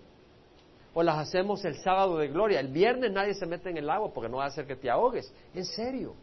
o 0.94 1.02
las 1.04 1.16
hacemos 1.16 1.64
el 1.64 1.76
sábado 1.76 2.18
de 2.18 2.26
gloria. 2.26 2.58
El 2.58 2.68
viernes 2.68 3.12
nadie 3.12 3.34
se 3.34 3.46
mete 3.46 3.70
en 3.70 3.76
el 3.76 3.88
agua 3.88 4.12
porque 4.12 4.28
no 4.28 4.38
va 4.38 4.44
a 4.44 4.48
hacer 4.48 4.66
que 4.66 4.74
te 4.74 4.90
ahogues. 4.90 5.32
En 5.54 5.64
serio, 5.64 6.16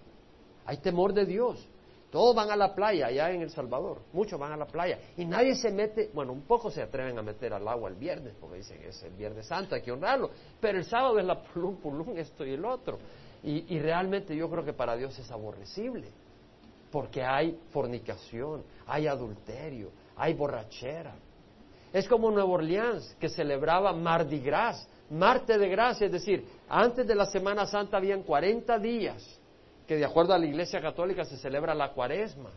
hay 0.65 0.77
temor 0.79 1.13
de 1.13 1.25
Dios. 1.25 1.65
Todos 2.11 2.35
van 2.35 2.51
a 2.51 2.57
la 2.57 2.75
playa 2.75 3.07
allá 3.07 3.31
en 3.31 3.41
El 3.41 3.51
Salvador, 3.51 4.01
muchos 4.11 4.37
van 4.37 4.51
a 4.51 4.57
la 4.57 4.65
playa 4.65 4.99
y 5.15 5.23
nadie 5.25 5.55
se 5.55 5.71
mete, 5.71 6.09
bueno, 6.13 6.33
un 6.33 6.41
poco 6.41 6.71
se 6.71 6.81
atreven 6.81 7.17
a 7.19 7.21
meter 7.21 7.53
al 7.53 7.65
agua 7.67 7.87
el 7.87 7.95
viernes 7.95 8.33
porque 8.41 8.57
dicen 8.57 8.81
es 8.81 9.01
el 9.03 9.13
viernes 9.13 9.45
santo, 9.45 9.75
hay 9.75 9.83
que 9.83 9.91
honrarlo, 9.91 10.31
pero 10.59 10.79
el 10.79 10.85
sábado 10.85 11.19
es 11.19 11.25
la 11.25 11.39
pulum 11.39 11.77
pulum, 11.77 12.17
esto 12.17 12.45
y 12.45 12.53
el 12.53 12.65
otro. 12.65 12.97
Y, 13.43 13.75
y 13.75 13.79
realmente 13.79 14.35
yo 14.35 14.49
creo 14.49 14.65
que 14.65 14.73
para 14.73 14.97
Dios 14.97 15.17
es 15.19 15.29
aborrecible 15.31 16.09
porque 16.91 17.23
hay 17.23 17.57
fornicación, 17.69 18.63
hay 18.87 19.05
adulterio, 19.05 19.91
hay 20.17 20.33
borrachera. 20.33 21.13
Es 21.91 22.07
como 22.07 22.29
Nueva 22.29 22.49
Orleans, 22.49 23.15
que 23.19 23.29
celebraba 23.29 23.93
Mardi 23.93 24.39
Gras, 24.39 24.87
Marte 25.09 25.57
de 25.57 25.69
Gracia, 25.69 26.05
es 26.05 26.11
decir, 26.11 26.45
antes 26.67 27.07
de 27.07 27.15
la 27.15 27.25
Semana 27.25 27.65
Santa 27.65 27.97
habían 27.97 28.21
40 28.21 28.77
días, 28.77 29.39
que 29.87 29.95
de 29.95 30.05
acuerdo 30.05 30.33
a 30.33 30.37
la 30.37 30.45
Iglesia 30.45 30.79
Católica 30.81 31.25
se 31.25 31.37
celebra 31.37 31.73
la 31.73 31.91
cuaresma. 31.93 32.51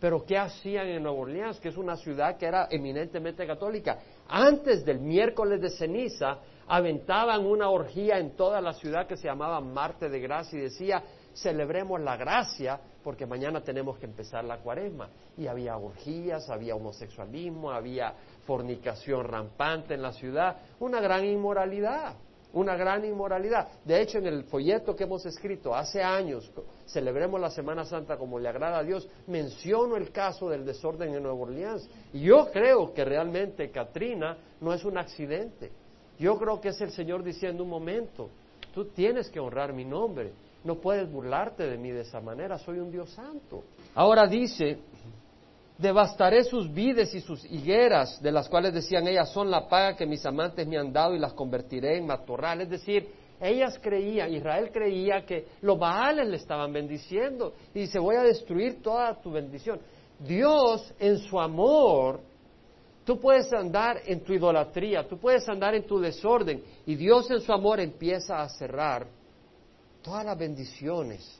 Pero 0.00 0.24
¿qué 0.24 0.38
hacían 0.38 0.86
en 0.86 1.02
Nueva 1.02 1.18
Orleans, 1.18 1.60
que 1.60 1.68
es 1.68 1.76
una 1.76 1.96
ciudad 1.96 2.36
que 2.38 2.46
era 2.46 2.68
eminentemente 2.70 3.46
católica? 3.46 3.98
Antes 4.28 4.84
del 4.84 5.00
miércoles 5.00 5.60
de 5.60 5.70
ceniza, 5.70 6.38
aventaban 6.68 7.44
una 7.44 7.68
orgía 7.68 8.18
en 8.18 8.36
toda 8.36 8.60
la 8.60 8.74
ciudad 8.74 9.06
que 9.06 9.16
se 9.16 9.26
llamaba 9.26 9.60
Marte 9.60 10.08
de 10.08 10.20
Gracia 10.20 10.58
y 10.58 10.62
decía, 10.62 11.02
celebremos 11.34 12.00
la 12.00 12.16
gracia 12.16 12.80
porque 13.02 13.26
mañana 13.26 13.62
tenemos 13.62 13.98
que 13.98 14.06
empezar 14.06 14.44
la 14.44 14.58
cuaresma. 14.58 15.08
Y 15.36 15.46
había 15.46 15.76
orgías, 15.76 16.50
había 16.50 16.74
homosexualismo, 16.74 17.70
había 17.70 18.14
fornicación 18.46 19.24
rampante 19.24 19.94
en 19.94 20.02
la 20.02 20.12
ciudad, 20.12 20.56
una 20.80 21.00
gran 21.00 21.24
inmoralidad, 21.24 22.14
una 22.52 22.76
gran 22.76 23.04
inmoralidad. 23.04 23.68
De 23.84 24.00
hecho, 24.00 24.18
en 24.18 24.26
el 24.26 24.44
folleto 24.44 24.96
que 24.96 25.04
hemos 25.04 25.24
escrito 25.26 25.74
hace 25.74 26.02
años, 26.02 26.50
celebremos 26.86 27.40
la 27.40 27.50
Semana 27.50 27.84
Santa 27.84 28.16
como 28.16 28.38
le 28.38 28.48
agrada 28.48 28.78
a 28.78 28.82
Dios, 28.82 29.08
menciono 29.26 29.96
el 29.96 30.10
caso 30.10 30.48
del 30.48 30.64
desorden 30.64 31.14
en 31.14 31.22
Nueva 31.22 31.38
Orleans. 31.38 31.88
Y 32.12 32.20
yo 32.20 32.50
creo 32.50 32.92
que 32.92 33.04
realmente 33.04 33.70
Katrina 33.70 34.36
no 34.60 34.72
es 34.72 34.84
un 34.84 34.98
accidente. 34.98 35.70
Yo 36.18 36.36
creo 36.36 36.60
que 36.60 36.68
es 36.68 36.80
el 36.80 36.90
Señor 36.90 37.22
diciendo 37.22 37.62
un 37.62 37.70
momento, 37.70 38.28
tú 38.74 38.86
tienes 38.86 39.30
que 39.30 39.38
honrar 39.38 39.72
mi 39.72 39.84
nombre 39.84 40.32
no 40.64 40.76
puedes 40.76 41.10
burlarte 41.10 41.64
de 41.64 41.78
mí 41.78 41.90
de 41.90 42.02
esa 42.02 42.20
manera, 42.20 42.58
soy 42.58 42.78
un 42.78 42.90
Dios 42.90 43.10
santo. 43.10 43.64
Ahora 43.94 44.26
dice, 44.26 44.78
devastaré 45.78 46.44
sus 46.44 46.72
vides 46.72 47.14
y 47.14 47.20
sus 47.20 47.44
higueras, 47.44 48.20
de 48.20 48.32
las 48.32 48.48
cuales 48.48 48.74
decían 48.74 49.06
ellas 49.06 49.30
son 49.30 49.50
la 49.50 49.68
paga 49.68 49.96
que 49.96 50.06
mis 50.06 50.24
amantes 50.26 50.66
me 50.66 50.76
han 50.76 50.92
dado 50.92 51.14
y 51.14 51.18
las 51.18 51.32
convertiré 51.32 51.96
en 51.96 52.06
matorral. 52.06 52.60
Es 52.60 52.70
decir, 52.70 53.08
ellas 53.40 53.78
creían, 53.80 54.34
Israel 54.34 54.70
creía 54.72 55.24
que 55.24 55.46
los 55.60 55.78
Baales 55.78 56.26
le 56.28 56.36
estaban 56.36 56.72
bendiciendo 56.72 57.54
y 57.72 57.80
dice, 57.80 58.00
voy 58.00 58.16
a 58.16 58.22
destruir 58.22 58.82
toda 58.82 59.14
tu 59.20 59.30
bendición. 59.30 59.78
Dios 60.18 60.92
en 60.98 61.18
su 61.18 61.38
amor, 61.38 62.20
tú 63.04 63.20
puedes 63.20 63.52
andar 63.52 64.00
en 64.04 64.24
tu 64.24 64.32
idolatría, 64.32 65.06
tú 65.06 65.18
puedes 65.18 65.48
andar 65.48 65.76
en 65.76 65.86
tu 65.86 66.00
desorden 66.00 66.64
y 66.84 66.96
Dios 66.96 67.30
en 67.30 67.40
su 67.40 67.52
amor 67.52 67.78
empieza 67.78 68.42
a 68.42 68.48
cerrar 68.48 69.06
todas 70.08 70.24
las 70.24 70.38
bendiciones 70.38 71.38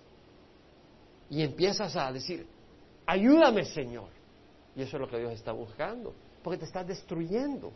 y 1.31 1.43
empiezas 1.43 1.97
a 1.97 2.13
decir, 2.13 2.47
ayúdame 3.07 3.65
Señor. 3.65 4.09
Y 4.77 4.83
eso 4.83 4.97
es 4.97 5.01
lo 5.01 5.09
que 5.09 5.19
Dios 5.19 5.33
está 5.33 5.53
buscando, 5.53 6.13
porque 6.43 6.59
te 6.59 6.65
estás 6.67 6.87
destruyendo. 6.87 7.73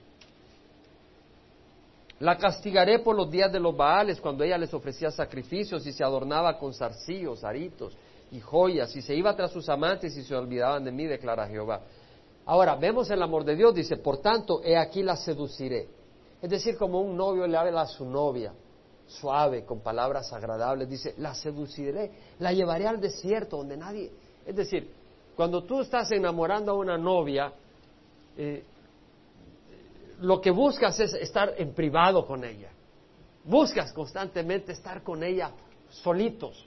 La 2.21 2.37
castigaré 2.37 2.99
por 2.99 3.17
los 3.17 3.31
días 3.31 3.51
de 3.51 3.59
los 3.59 3.75
Baales, 3.75 4.21
cuando 4.21 4.45
ella 4.45 4.59
les 4.59 4.73
ofrecía 4.73 5.11
sacrificios 5.11 5.85
y 5.87 5.93
se 5.93 6.05
adornaba 6.05 6.59
con 6.59 6.75
zarcillos, 6.75 7.43
aritos 7.43 7.97
y 8.31 8.41
joyas, 8.41 8.95
y 8.95 9.01
se 9.01 9.15
iba 9.15 9.35
tras 9.35 9.51
sus 9.51 9.69
amantes 9.71 10.15
y 10.17 10.23
se 10.23 10.37
olvidaban 10.37 10.85
de 10.85 10.93
mí, 10.93 11.07
declara 11.07 11.49
Jehová. 11.49 11.81
Ahora, 12.45 12.77
vemos 12.77 13.11
el 13.11 13.23
amor 13.23 13.45
de 13.45 13.57
Dios, 13.57 13.75
dice, 13.75 13.97
por 13.97 14.19
tanto, 14.19 14.63
he 14.63 14.77
aquí 14.77 15.03
la 15.03 15.17
seduciré. 15.17 15.89
Es 16.43 16.51
decir, 16.51 16.77
como 16.77 17.01
un 17.01 17.17
novio 17.17 17.47
le 17.47 17.57
habla 17.57 17.81
a 17.83 17.87
su 17.87 18.05
novia, 18.05 18.53
suave, 19.13 19.65
con 19.65 19.81
palabras 19.81 20.33
agradables, 20.33 20.89
dice, 20.89 21.15
la 21.19 21.35
seduciré, 21.35 22.11
la 22.39 22.53
llevaré 22.53 22.87
al 22.87 23.01
desierto 23.01 23.59
donde 23.59 23.77
nadie... 23.77 24.11
Es 24.45 24.57
decir, 24.57 24.91
cuando 25.37 25.63
tú 25.65 25.81
estás 25.81 26.11
enamorando 26.13 26.73
a 26.73 26.75
una 26.75 26.99
novia, 26.99 27.53
eh, 28.37 28.65
lo 30.21 30.41
que 30.41 30.51
buscas 30.51 30.99
es 31.01 31.15
estar 31.15 31.55
en 31.57 31.73
privado 31.75 32.27
con 32.27 32.45
ella. 32.45 32.71
Buscas 33.45 33.93
constantemente 33.93 34.73
estar 34.73 35.03
con 35.03 35.23
ella 35.23 35.51
solitos. 35.91 36.67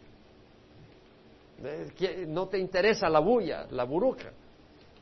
Eh, 1.63 2.25
no 2.27 2.47
te 2.47 2.59
interesa 2.59 3.09
la 3.09 3.19
bulla, 3.19 3.67
la 3.71 3.83
buruca. 3.85 4.31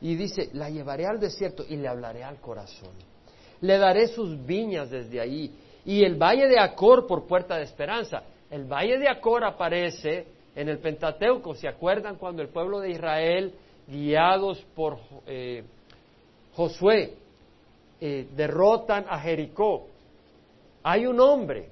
Y 0.00 0.14
dice, 0.16 0.50
la 0.52 0.70
llevaré 0.70 1.06
al 1.06 1.18
desierto 1.18 1.64
y 1.68 1.76
le 1.76 1.88
hablaré 1.88 2.22
al 2.22 2.40
corazón. 2.40 2.92
Le 3.60 3.78
daré 3.78 4.08
sus 4.08 4.44
viñas 4.44 4.90
desde 4.90 5.20
ahí 5.20 5.52
y 5.84 6.04
el 6.04 6.16
valle 6.16 6.48
de 6.48 6.58
Acor 6.58 7.06
por 7.06 7.26
puerta 7.26 7.56
de 7.56 7.64
esperanza. 7.64 8.22
El 8.50 8.64
valle 8.64 8.98
de 8.98 9.08
Acor 9.08 9.44
aparece 9.44 10.26
en 10.54 10.68
el 10.68 10.78
Pentateuco. 10.78 11.54
¿Se 11.54 11.68
acuerdan 11.68 12.16
cuando 12.16 12.42
el 12.42 12.48
pueblo 12.48 12.80
de 12.80 12.90
Israel, 12.90 13.54
guiados 13.86 14.64
por 14.74 14.98
eh, 15.26 15.64
Josué, 16.54 17.14
eh, 18.00 18.28
derrotan 18.34 19.04
a 19.08 19.18
Jericó? 19.18 19.88
Hay 20.82 21.06
un 21.06 21.20
hombre 21.20 21.68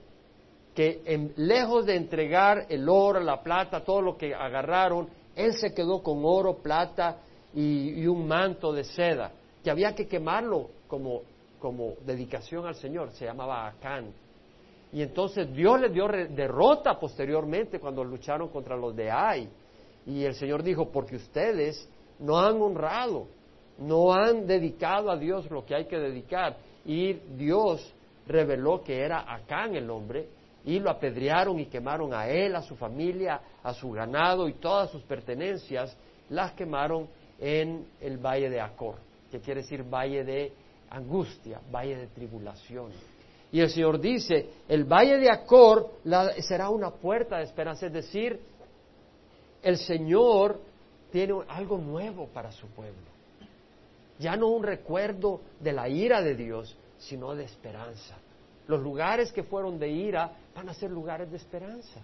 que 0.75 1.31
lejos 1.37 1.87
de 1.87 1.97
entregar 1.97 2.67
el 2.69 2.89
oro, 2.89 3.21
la 3.21 3.43
plata, 3.43 3.85
todo 3.85 4.01
lo 4.01 4.17
que 4.17 4.35
agarraron, 4.35 5.09
él 5.37 5.55
se 5.55 5.75
quedó 5.75 6.03
con 6.03 6.23
oro, 6.25 6.59
plata 6.59 7.19
y, 7.55 8.07
un 8.07 8.27
manto 8.27 8.73
de 8.73 8.85
seda, 8.85 9.33
que 9.63 9.71
había 9.71 9.95
que 9.95 10.09
quemarlo 10.09 10.71
como, 10.89 11.23
como 11.63 11.95
dedicación 12.05 12.67
al 12.67 12.75
Señor, 12.75 13.13
se 13.13 13.25
llamaba 13.25 13.69
Acán. 13.69 14.13
Y 14.93 15.01
entonces 15.01 15.51
Dios 15.55 15.81
les 15.81 15.93
dio 15.93 16.09
derrota 16.09 16.99
posteriormente 16.99 17.79
cuando 17.79 18.03
lucharon 18.03 18.49
contra 18.49 18.77
los 18.77 18.95
de 18.97 19.09
Ai. 19.09 19.49
Y 20.05 20.25
el 20.25 20.35
Señor 20.35 20.65
dijo, 20.65 20.91
porque 20.91 21.15
ustedes 21.15 21.89
no 22.19 22.37
han 22.41 22.61
honrado, 22.61 23.29
no 23.79 24.13
han 24.13 24.45
dedicado 24.45 25.09
a 25.09 25.17
Dios 25.17 25.49
lo 25.53 25.65
que 25.65 25.77
hay 25.77 25.85
que 25.87 25.99
dedicar. 25.99 26.57
Y 26.85 27.13
Dios 27.13 27.95
reveló 28.27 28.83
que 28.83 28.99
era 28.99 29.33
Acán 29.33 29.77
el 29.77 29.89
hombre 29.89 30.27
y 30.65 30.81
lo 30.81 30.91
apedrearon 30.91 31.61
y 31.61 31.67
quemaron 31.67 32.13
a 32.13 32.29
él, 32.29 32.57
a 32.57 32.63
su 32.63 32.75
familia, 32.75 33.41
a 33.63 33.73
su 33.73 33.93
ganado 33.93 34.49
y 34.49 34.55
todas 34.55 34.91
sus 34.91 35.03
pertenencias, 35.05 35.97
las 36.29 36.53
quemaron 36.53 37.09
en 37.39 37.87
el 38.01 38.19
valle 38.19 38.51
de 38.51 38.61
Acor, 38.61 38.97
que 39.31 39.41
quiere 39.41 39.63
decir 39.63 39.85
valle 39.85 40.25
de 40.25 40.53
angustia, 40.93 41.61
valle 41.73 41.97
de 41.97 42.07
tribulación. 42.09 42.91
Y 43.51 43.61
el 43.61 43.71
Señor 43.71 44.01
dice, 44.01 44.49
el 44.69 44.85
valle 44.85 45.19
de 45.19 45.31
Acor 45.31 45.91
será 46.41 46.71
una 46.71 46.91
puerta 46.91 47.39
de 47.39 47.45
esperanza, 47.45 47.87
es 47.87 47.93
decir, 47.93 48.41
el 49.63 49.77
Señor 49.77 50.61
tiene 51.11 51.35
algo 51.49 51.79
nuevo 51.79 52.27
para 52.29 52.51
su 52.53 52.67
pueblo. 52.69 53.13
Ya 54.19 54.37
no 54.37 54.49
un 54.49 54.63
recuerdo 54.63 55.41
de 55.61 55.73
la 55.73 55.89
ira 55.89 56.23
de 56.23 56.35
Dios, 56.35 56.77
sino 56.99 57.35
de 57.35 57.45
esperanza. 57.45 58.17
Los 58.69 58.81
lugares 58.81 59.33
que 59.33 59.43
fueron 59.43 59.79
de 59.79 59.91
ira 59.91 60.33
van 60.55 60.69
a 60.69 60.75
ser 60.75 60.91
lugares 60.91 61.31
de 61.31 61.37
esperanza. 61.37 62.01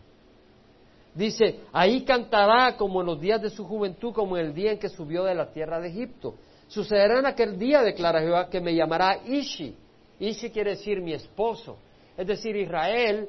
Dice, 1.15 1.61
ahí 1.73 2.05
cantará 2.05 2.77
como 2.77 3.01
en 3.01 3.07
los 3.07 3.21
días 3.21 3.41
de 3.41 3.51
su 3.51 3.65
juventud, 3.65 4.13
como 4.13 4.37
en 4.37 4.47
el 4.47 4.55
día 4.55 4.73
en 4.73 4.79
que 4.79 4.89
subió 4.89 5.25
de 5.25 5.35
la 5.35 5.51
tierra 5.53 5.81
de 5.81 5.89
Egipto. 5.89 6.35
Sucederá 6.69 7.19
en 7.19 7.27
aquel 7.27 7.59
día, 7.59 7.83
declara 7.83 8.21
Jehová, 8.21 8.49
que 8.49 8.61
me 8.61 8.75
llamará 8.75 9.19
Ishi. 9.27 9.77
Ishi 10.21 10.51
quiere 10.51 10.71
decir 10.71 11.01
mi 11.01 11.13
esposo. 11.13 11.79
Es 12.17 12.27
decir, 12.27 12.55
Israel 12.57 13.29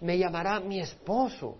me 0.00 0.18
llamará 0.18 0.60
mi 0.60 0.80
esposo. 0.80 1.56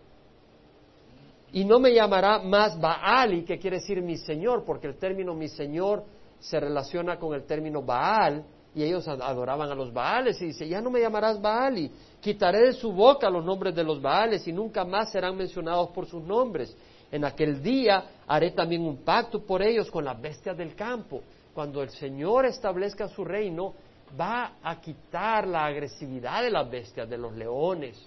Y 1.52 1.64
no 1.64 1.78
me 1.78 1.92
llamará 1.92 2.38
más 2.38 2.80
Baali, 2.80 3.44
que 3.44 3.58
quiere 3.58 3.78
decir 3.78 4.00
mi 4.02 4.16
Señor, 4.16 4.64
porque 4.64 4.86
el 4.86 4.96
término 4.96 5.34
mi 5.34 5.48
Señor 5.48 6.04
se 6.38 6.58
relaciona 6.58 7.18
con 7.18 7.34
el 7.34 7.44
término 7.44 7.82
Baal, 7.82 8.44
y 8.74 8.84
ellos 8.84 9.06
adoraban 9.08 9.70
a 9.70 9.74
los 9.74 9.92
Baales 9.92 10.40
y 10.40 10.46
dice, 10.46 10.68
ya 10.68 10.80
no 10.80 10.90
me 10.90 11.00
llamarás 11.00 11.40
Baali, 11.40 11.90
quitaré 12.20 12.66
de 12.66 12.72
su 12.72 12.92
boca 12.92 13.28
los 13.28 13.44
nombres 13.44 13.74
de 13.74 13.82
los 13.82 14.00
Baales 14.00 14.46
y 14.46 14.52
nunca 14.52 14.84
más 14.84 15.10
serán 15.10 15.36
mencionados 15.36 15.90
por 15.90 16.06
sus 16.06 16.22
nombres. 16.22 16.76
En 17.12 17.24
aquel 17.24 17.62
día 17.62 18.04
haré 18.26 18.52
también 18.52 18.82
un 18.82 18.98
pacto 18.98 19.44
por 19.44 19.62
ellos 19.62 19.90
con 19.90 20.04
las 20.04 20.20
bestias 20.20 20.56
del 20.56 20.74
campo. 20.74 21.22
Cuando 21.52 21.82
el 21.82 21.90
Señor 21.90 22.46
establezca 22.46 23.08
su 23.08 23.24
reino, 23.24 23.74
va 24.18 24.56
a 24.62 24.80
quitar 24.80 25.46
la 25.46 25.66
agresividad 25.66 26.42
de 26.42 26.50
las 26.50 26.70
bestias, 26.70 27.08
de 27.08 27.18
los 27.18 27.34
leones, 27.34 28.00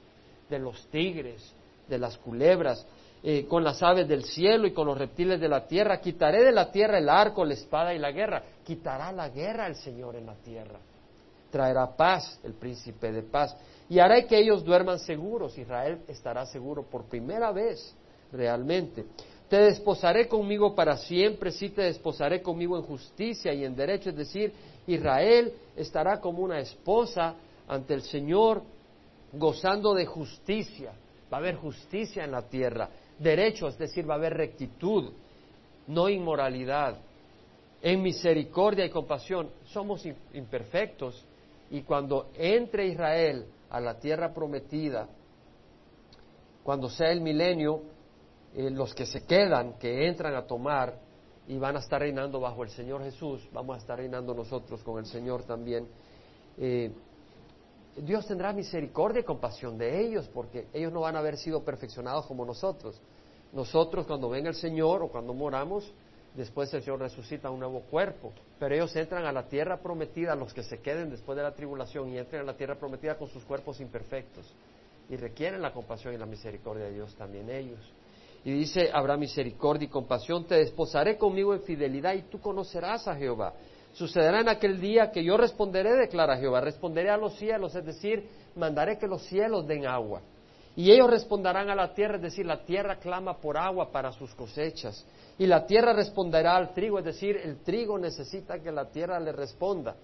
de 0.49 0.59
los 0.59 0.87
tigres, 0.87 1.53
de 1.87 1.97
las 1.97 2.17
culebras, 2.17 2.85
eh, 3.21 3.45
con 3.47 3.63
las 3.63 3.81
aves 3.83 4.07
del 4.07 4.23
cielo 4.23 4.67
y 4.67 4.73
con 4.73 4.87
los 4.87 4.97
reptiles 4.97 5.39
de 5.39 5.49
la 5.49 5.67
tierra. 5.67 5.99
Quitaré 5.99 6.43
de 6.43 6.51
la 6.51 6.71
tierra 6.71 6.97
el 6.97 7.09
arco, 7.09 7.43
la 7.43 7.53
espada 7.53 7.93
y 7.93 7.99
la 7.99 8.11
guerra. 8.11 8.41
Quitará 8.63 9.11
la 9.11 9.29
guerra 9.29 9.67
el 9.67 9.75
Señor 9.75 10.15
en 10.15 10.25
la 10.25 10.35
tierra. 10.35 10.79
Traerá 11.51 11.95
paz 11.95 12.39
el 12.43 12.53
príncipe 12.53 13.11
de 13.11 13.21
paz. 13.21 13.55
Y 13.89 13.99
hará 13.99 14.25
que 14.25 14.37
ellos 14.37 14.63
duerman 14.63 14.99
seguros. 14.99 15.57
Israel 15.57 16.01
estará 16.07 16.45
seguro 16.45 16.83
por 16.83 17.05
primera 17.05 17.51
vez 17.51 17.95
realmente. 18.33 19.05
Te 19.49 19.57
desposaré 19.57 20.27
conmigo 20.27 20.73
para 20.73 20.97
siempre, 20.97 21.51
sí 21.51 21.69
te 21.69 21.83
desposaré 21.83 22.41
conmigo 22.41 22.75
en 22.75 22.83
justicia 22.83 23.53
y 23.53 23.63
en 23.63 23.75
derecho. 23.75 24.09
Es 24.09 24.15
decir, 24.15 24.51
Israel 24.87 25.53
estará 25.75 26.19
como 26.19 26.39
una 26.39 26.59
esposa 26.59 27.35
ante 27.67 27.93
el 27.93 28.01
Señor 28.01 28.63
gozando 29.31 29.93
de 29.93 30.05
justicia. 30.05 30.93
Va 31.31 31.37
a 31.37 31.39
haber 31.39 31.55
justicia 31.55 32.23
en 32.23 32.31
la 32.31 32.41
tierra 32.41 32.89
derecho, 33.19 33.67
es 33.67 33.77
decir, 33.77 34.09
va 34.09 34.15
a 34.15 34.17
haber 34.17 34.33
rectitud, 34.33 35.11
no 35.87 36.09
inmoralidad. 36.09 36.97
En 37.81 38.01
misericordia 38.01 38.85
y 38.85 38.89
compasión 38.89 39.49
somos 39.65 40.05
imperfectos 40.33 41.25
y 41.69 41.81
cuando 41.81 42.29
entre 42.35 42.87
Israel 42.87 43.45
a 43.69 43.79
la 43.79 43.99
tierra 43.99 44.33
prometida, 44.33 45.07
cuando 46.63 46.89
sea 46.89 47.11
el 47.11 47.19
milenio, 47.19 47.81
eh, 48.55 48.69
los 48.69 48.93
que 48.93 49.05
se 49.05 49.25
quedan, 49.25 49.73
que 49.79 50.07
entran 50.07 50.35
a 50.35 50.45
tomar 50.45 50.99
y 51.47 51.57
van 51.57 51.75
a 51.75 51.79
estar 51.79 51.99
reinando 51.99 52.39
bajo 52.39 52.63
el 52.63 52.69
Señor 52.69 53.03
Jesús, 53.03 53.47
vamos 53.51 53.75
a 53.75 53.79
estar 53.79 53.97
reinando 53.97 54.33
nosotros 54.33 54.83
con 54.83 54.99
el 54.99 55.05
Señor 55.05 55.43
también. 55.43 55.87
Eh, 56.57 56.91
Dios 57.97 58.25
tendrá 58.25 58.53
misericordia 58.53 59.21
y 59.21 59.23
compasión 59.23 59.77
de 59.77 60.01
ellos, 60.01 60.27
porque 60.33 60.67
ellos 60.73 60.91
no 60.91 61.01
van 61.01 61.15
a 61.15 61.19
haber 61.19 61.37
sido 61.37 61.63
perfeccionados 61.63 62.25
como 62.25 62.45
nosotros. 62.45 62.99
Nosotros 63.51 64.07
cuando 64.07 64.29
venga 64.29 64.49
el 64.49 64.55
Señor 64.55 65.03
o 65.03 65.09
cuando 65.09 65.33
moramos, 65.33 65.91
después 66.33 66.73
el 66.73 66.81
Señor 66.81 66.99
resucita 66.99 67.51
un 67.51 67.59
nuevo 67.59 67.81
cuerpo, 67.81 68.33
pero 68.57 68.73
ellos 68.73 68.95
entran 68.95 69.25
a 69.25 69.31
la 69.31 69.47
tierra 69.47 69.77
prometida, 69.77 70.35
los 70.35 70.53
que 70.53 70.63
se 70.63 70.79
queden 70.79 71.11
después 71.11 71.35
de 71.35 71.43
la 71.43 71.53
tribulación 71.53 72.09
y 72.09 72.17
entran 72.17 72.41
a 72.41 72.45
la 72.45 72.57
tierra 72.57 72.75
prometida 72.75 73.15
con 73.15 73.27
sus 73.27 73.43
cuerpos 73.43 73.79
imperfectos 73.79 74.51
y 75.09 75.15
requieren 75.15 75.61
la 75.61 75.71
compasión 75.71 76.13
y 76.13 76.17
la 76.17 76.25
misericordia 76.25 76.85
de 76.85 76.93
Dios 76.93 77.15
también 77.15 77.49
ellos. 77.49 77.79
Y 78.45 78.51
dice, 78.51 78.89
habrá 78.93 79.15
misericordia 79.15 79.85
y 79.85 79.89
compasión, 79.89 80.45
te 80.45 80.55
desposaré 80.55 81.17
conmigo 81.17 81.53
en 81.53 81.61
fidelidad 81.61 82.13
y 82.13 82.23
tú 82.23 82.41
conocerás 82.41 83.07
a 83.07 83.15
Jehová. 83.15 83.53
Sucederá 83.93 84.41
en 84.41 84.49
aquel 84.49 84.81
día 84.81 85.11
que 85.11 85.23
yo 85.23 85.37
responderé, 85.37 85.95
declara 85.95 86.37
Jehová, 86.37 86.59
responderé 86.59 87.09
a 87.09 87.17
los 87.17 87.35
cielos, 87.35 87.73
es 87.75 87.85
decir, 87.85 88.27
mandaré 88.55 88.97
que 88.97 89.07
los 89.07 89.21
cielos 89.23 89.65
den 89.65 89.85
agua. 89.85 90.21
Y 90.75 90.91
ellos 90.91 91.09
responderán 91.09 91.69
a 91.69 91.75
la 91.75 91.93
tierra, 91.93 92.15
es 92.15 92.23
decir, 92.23 92.45
la 92.45 92.65
tierra 92.65 92.97
clama 92.97 93.37
por 93.37 93.55
agua 93.57 93.91
para 93.91 94.11
sus 94.11 94.33
cosechas. 94.33 95.05
Y 95.37 95.45
la 95.45 95.65
tierra 95.65 95.93
responderá 95.93 96.57
al 96.57 96.73
trigo, 96.73 96.99
es 96.99 97.05
decir, 97.05 97.37
el 97.37 97.57
trigo 97.59 97.97
necesita 97.97 98.59
que 98.59 98.71
la 98.71 98.89
tierra 98.89 99.19
le 99.19 99.31
responda. 99.31 99.95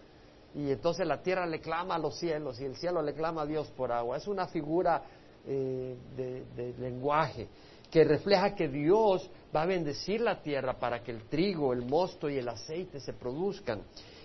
Y 0.53 0.71
entonces 0.71 1.05
la 1.05 1.21
tierra 1.21 1.45
le 1.45 1.59
clama 1.59 1.95
a 1.95 1.99
los 1.99 2.17
cielos 2.17 2.61
y 2.61 2.65
el 2.65 2.75
cielo 2.75 3.01
le 3.01 3.13
clama 3.13 3.41
a 3.41 3.45
Dios 3.45 3.67
por 3.71 3.91
agua. 3.91 4.17
Es 4.17 4.27
una 4.27 4.47
figura 4.47 5.01
eh, 5.47 5.95
de 6.15 6.73
lenguaje 6.79 7.47
que 7.91 8.03
refleja 8.03 8.55
que 8.55 8.67
Dios 8.67 9.29
va 9.55 9.63
a 9.63 9.65
bendecir 9.65 10.21
la 10.21 10.41
tierra 10.41 10.79
para 10.79 11.01
que 11.01 11.11
el 11.11 11.23
trigo, 11.23 11.73
el 11.73 11.83
mosto 11.83 12.29
y 12.29 12.37
el 12.37 12.47
aceite 12.47 12.99
se 12.99 13.13
produzcan. 13.13 13.81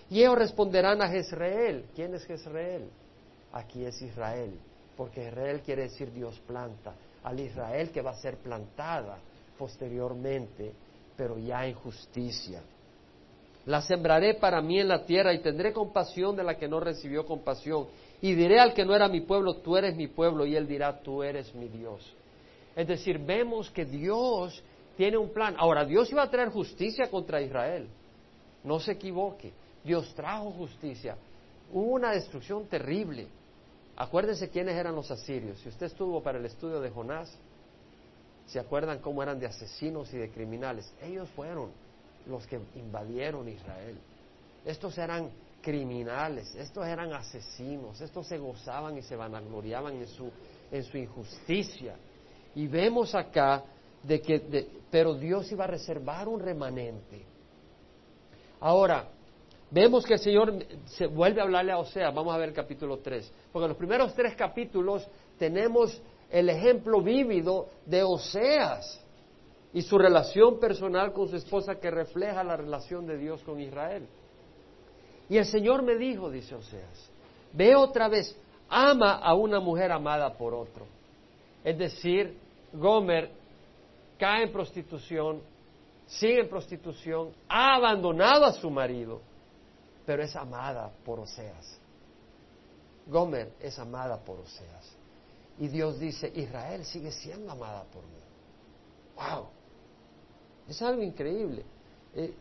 Y 0.09 0.19
ellos 0.19 0.37
responderán 0.37 1.01
a 1.01 1.09
Jezreel. 1.09 1.85
¿Quién 1.95 2.13
es 2.13 2.25
Jezreel? 2.25 2.89
Aquí 3.51 3.85
es 3.85 4.01
Israel, 4.01 4.59
porque 4.95 5.27
Israel 5.27 5.61
quiere 5.61 5.83
decir 5.83 6.11
Dios 6.11 6.39
planta. 6.45 6.93
Al 7.23 7.39
Israel 7.39 7.89
que 7.89 8.01
va 8.01 8.11
a 8.11 8.21
ser 8.21 8.37
plantada 8.37 9.17
posteriormente, 9.57 10.73
pero 11.17 11.37
ya 11.39 11.65
en 11.65 11.73
justicia. 11.73 12.61
La 13.65 13.81
sembraré 13.81 14.35
para 14.35 14.61
mí 14.61 14.79
en 14.79 14.89
la 14.89 15.05
tierra 15.05 15.33
y 15.33 15.39
tendré 15.39 15.73
compasión 15.73 16.35
de 16.35 16.43
la 16.43 16.55
que 16.55 16.67
no 16.67 16.79
recibió 16.79 17.25
compasión. 17.25 17.87
Y 18.21 18.35
diré 18.35 18.59
al 18.59 18.75
que 18.75 18.85
no 18.85 18.95
era 18.95 19.07
mi 19.07 19.21
pueblo, 19.21 19.55
tú 19.55 19.75
eres 19.75 19.95
mi 19.95 20.07
pueblo, 20.07 20.45
y 20.45 20.55
él 20.55 20.67
dirá, 20.67 20.99
tú 21.01 21.23
eres 21.23 21.53
mi 21.55 21.67
Dios. 21.67 22.15
Es 22.75 22.87
decir, 22.87 23.19
vemos 23.19 23.69
que 23.71 23.85
Dios 23.85 24.61
tiene 24.97 25.17
un 25.17 25.29
plan. 25.29 25.55
Ahora, 25.57 25.85
Dios 25.85 26.11
iba 26.11 26.23
a 26.23 26.29
traer 26.29 26.49
justicia 26.49 27.09
contra 27.09 27.41
Israel. 27.41 27.87
No 28.63 28.79
se 28.79 28.93
equivoque. 28.93 29.53
Dios 29.83 30.13
trajo 30.15 30.51
justicia. 30.51 31.15
Hubo 31.71 31.93
una 31.93 32.11
destrucción 32.11 32.65
terrible. 32.67 33.27
Acuérdense 33.95 34.49
quiénes 34.49 34.75
eran 34.75 34.95
los 34.95 35.09
asirios. 35.09 35.59
Si 35.59 35.69
usted 35.69 35.85
estuvo 35.85 36.21
para 36.21 36.37
el 36.37 36.45
estudio 36.45 36.81
de 36.81 36.89
Jonás, 36.89 37.37
se 38.45 38.59
acuerdan 38.59 38.99
cómo 38.99 39.23
eran 39.23 39.39
de 39.39 39.45
asesinos 39.45 40.13
y 40.13 40.17
de 40.17 40.29
criminales. 40.29 40.93
Ellos 41.01 41.29
fueron 41.29 41.71
los 42.27 42.45
que 42.45 42.59
invadieron 42.75 43.47
Israel. 43.47 43.97
Estos 44.65 44.97
eran 44.97 45.29
criminales, 45.61 46.53
estos 46.55 46.85
eran 46.85 47.11
asesinos, 47.13 47.99
estos 48.01 48.27
se 48.27 48.37
gozaban 48.37 48.97
y 48.97 49.01
se 49.01 49.15
vanagloriaban 49.15 49.95
en 49.95 50.07
su, 50.07 50.31
en 50.71 50.83
su 50.83 50.97
injusticia. 50.97 51.95
Y 52.55 52.67
vemos 52.67 53.13
acá 53.13 53.63
de 54.03 54.21
que, 54.21 54.67
pero 54.89 55.13
Dios 55.13 55.51
iba 55.51 55.65
a 55.65 55.67
reservar 55.67 56.27
un 56.27 56.39
remanente. 56.39 57.25
Ahora, 58.59 59.09
vemos 59.69 60.05
que 60.05 60.13
el 60.13 60.19
Señor 60.19 60.65
se 60.85 61.07
vuelve 61.07 61.41
a 61.41 61.43
hablarle 61.43 61.71
a 61.71 61.77
Oseas, 61.77 62.13
vamos 62.13 62.33
a 62.33 62.37
ver 62.37 62.49
el 62.49 62.55
capítulo 62.55 62.99
3, 62.99 63.31
porque 63.51 63.65
en 63.65 63.69
los 63.69 63.77
primeros 63.77 64.13
tres 64.13 64.35
capítulos 64.35 65.07
tenemos 65.37 66.01
el 66.31 66.49
ejemplo 66.49 67.01
vívido 67.01 67.69
de 67.85 68.03
Oseas 68.03 69.03
y 69.73 69.81
su 69.81 69.97
relación 69.97 70.59
personal 70.59 71.11
con 71.11 71.27
su 71.27 71.35
esposa 71.35 71.75
que 71.75 71.91
refleja 71.91 72.43
la 72.43 72.55
relación 72.55 73.05
de 73.05 73.17
Dios 73.17 73.41
con 73.43 73.59
Israel. 73.59 74.07
Y 75.27 75.37
el 75.37 75.45
Señor 75.45 75.83
me 75.83 75.95
dijo, 75.95 76.29
dice 76.29 76.55
Oseas, 76.55 77.09
ve 77.51 77.75
otra 77.75 78.07
vez, 78.07 78.37
ama 78.69 79.15
a 79.15 79.33
una 79.33 79.59
mujer 79.59 79.91
amada 79.91 80.33
por 80.37 80.53
otro. 80.53 80.85
Es 81.63 81.77
decir, 81.77 82.37
Gomer 82.77 83.31
cae 84.17 84.43
en 84.43 84.51
prostitución, 84.51 85.41
sigue 86.05 86.41
en 86.41 86.49
prostitución, 86.49 87.33
ha 87.47 87.75
abandonado 87.75 88.45
a 88.45 88.53
su 88.53 88.69
marido, 88.69 89.21
pero 90.05 90.23
es 90.23 90.35
amada 90.35 90.91
por 91.03 91.19
Oseas. 91.19 91.79
Gomer 93.07 93.53
es 93.59 93.77
amada 93.79 94.17
por 94.17 94.39
Oseas. 94.39 94.95
Y 95.57 95.67
Dios 95.67 95.99
dice, 95.99 96.31
Israel 96.35 96.83
sigue 96.85 97.11
siendo 97.11 97.51
amada 97.51 97.83
por 97.85 98.03
mí. 98.03 98.19
¡Wow! 99.15 99.47
Es 100.67 100.81
algo 100.81 101.01
increíble. 101.01 101.63
Eh, 102.13 102.33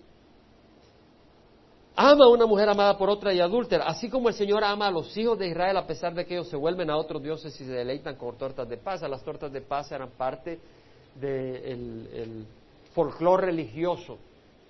ama 1.97 2.25
a 2.25 2.29
una 2.29 2.47
mujer 2.47 2.69
amada 2.69 2.99
por 2.99 3.09
otra 3.09 3.33
y 3.33 3.41
adúltera, 3.41 3.85
así 3.85 4.09
como 4.09 4.29
el 4.29 4.35
Señor 4.35 4.65
ama 4.65 4.89
a 4.89 4.91
los 4.91 5.17
hijos 5.17 5.39
de 5.39 5.49
Israel 5.49 5.77
a 5.77 5.87
pesar 5.87 6.15
de 6.15 6.27
que 6.27 6.35
ellos 6.35 6.49
se 6.49 6.57
vuelven 6.57 6.91
a 6.91 6.97
otros 6.97 7.23
dioses 7.23 7.59
y 7.61 7.65
se 7.65 7.71
deleitan 7.71 8.17
con 8.17 8.37
tortas 8.37 8.69
de 8.69 8.77
paz. 8.77 9.03
Las 9.03 9.23
tortas 9.23 9.53
de 9.53 9.61
paz 9.61 9.93
eran 9.93 10.11
parte 10.11 10.59
del 11.21 12.47
folclore 12.95 13.47
religioso, 13.47 14.19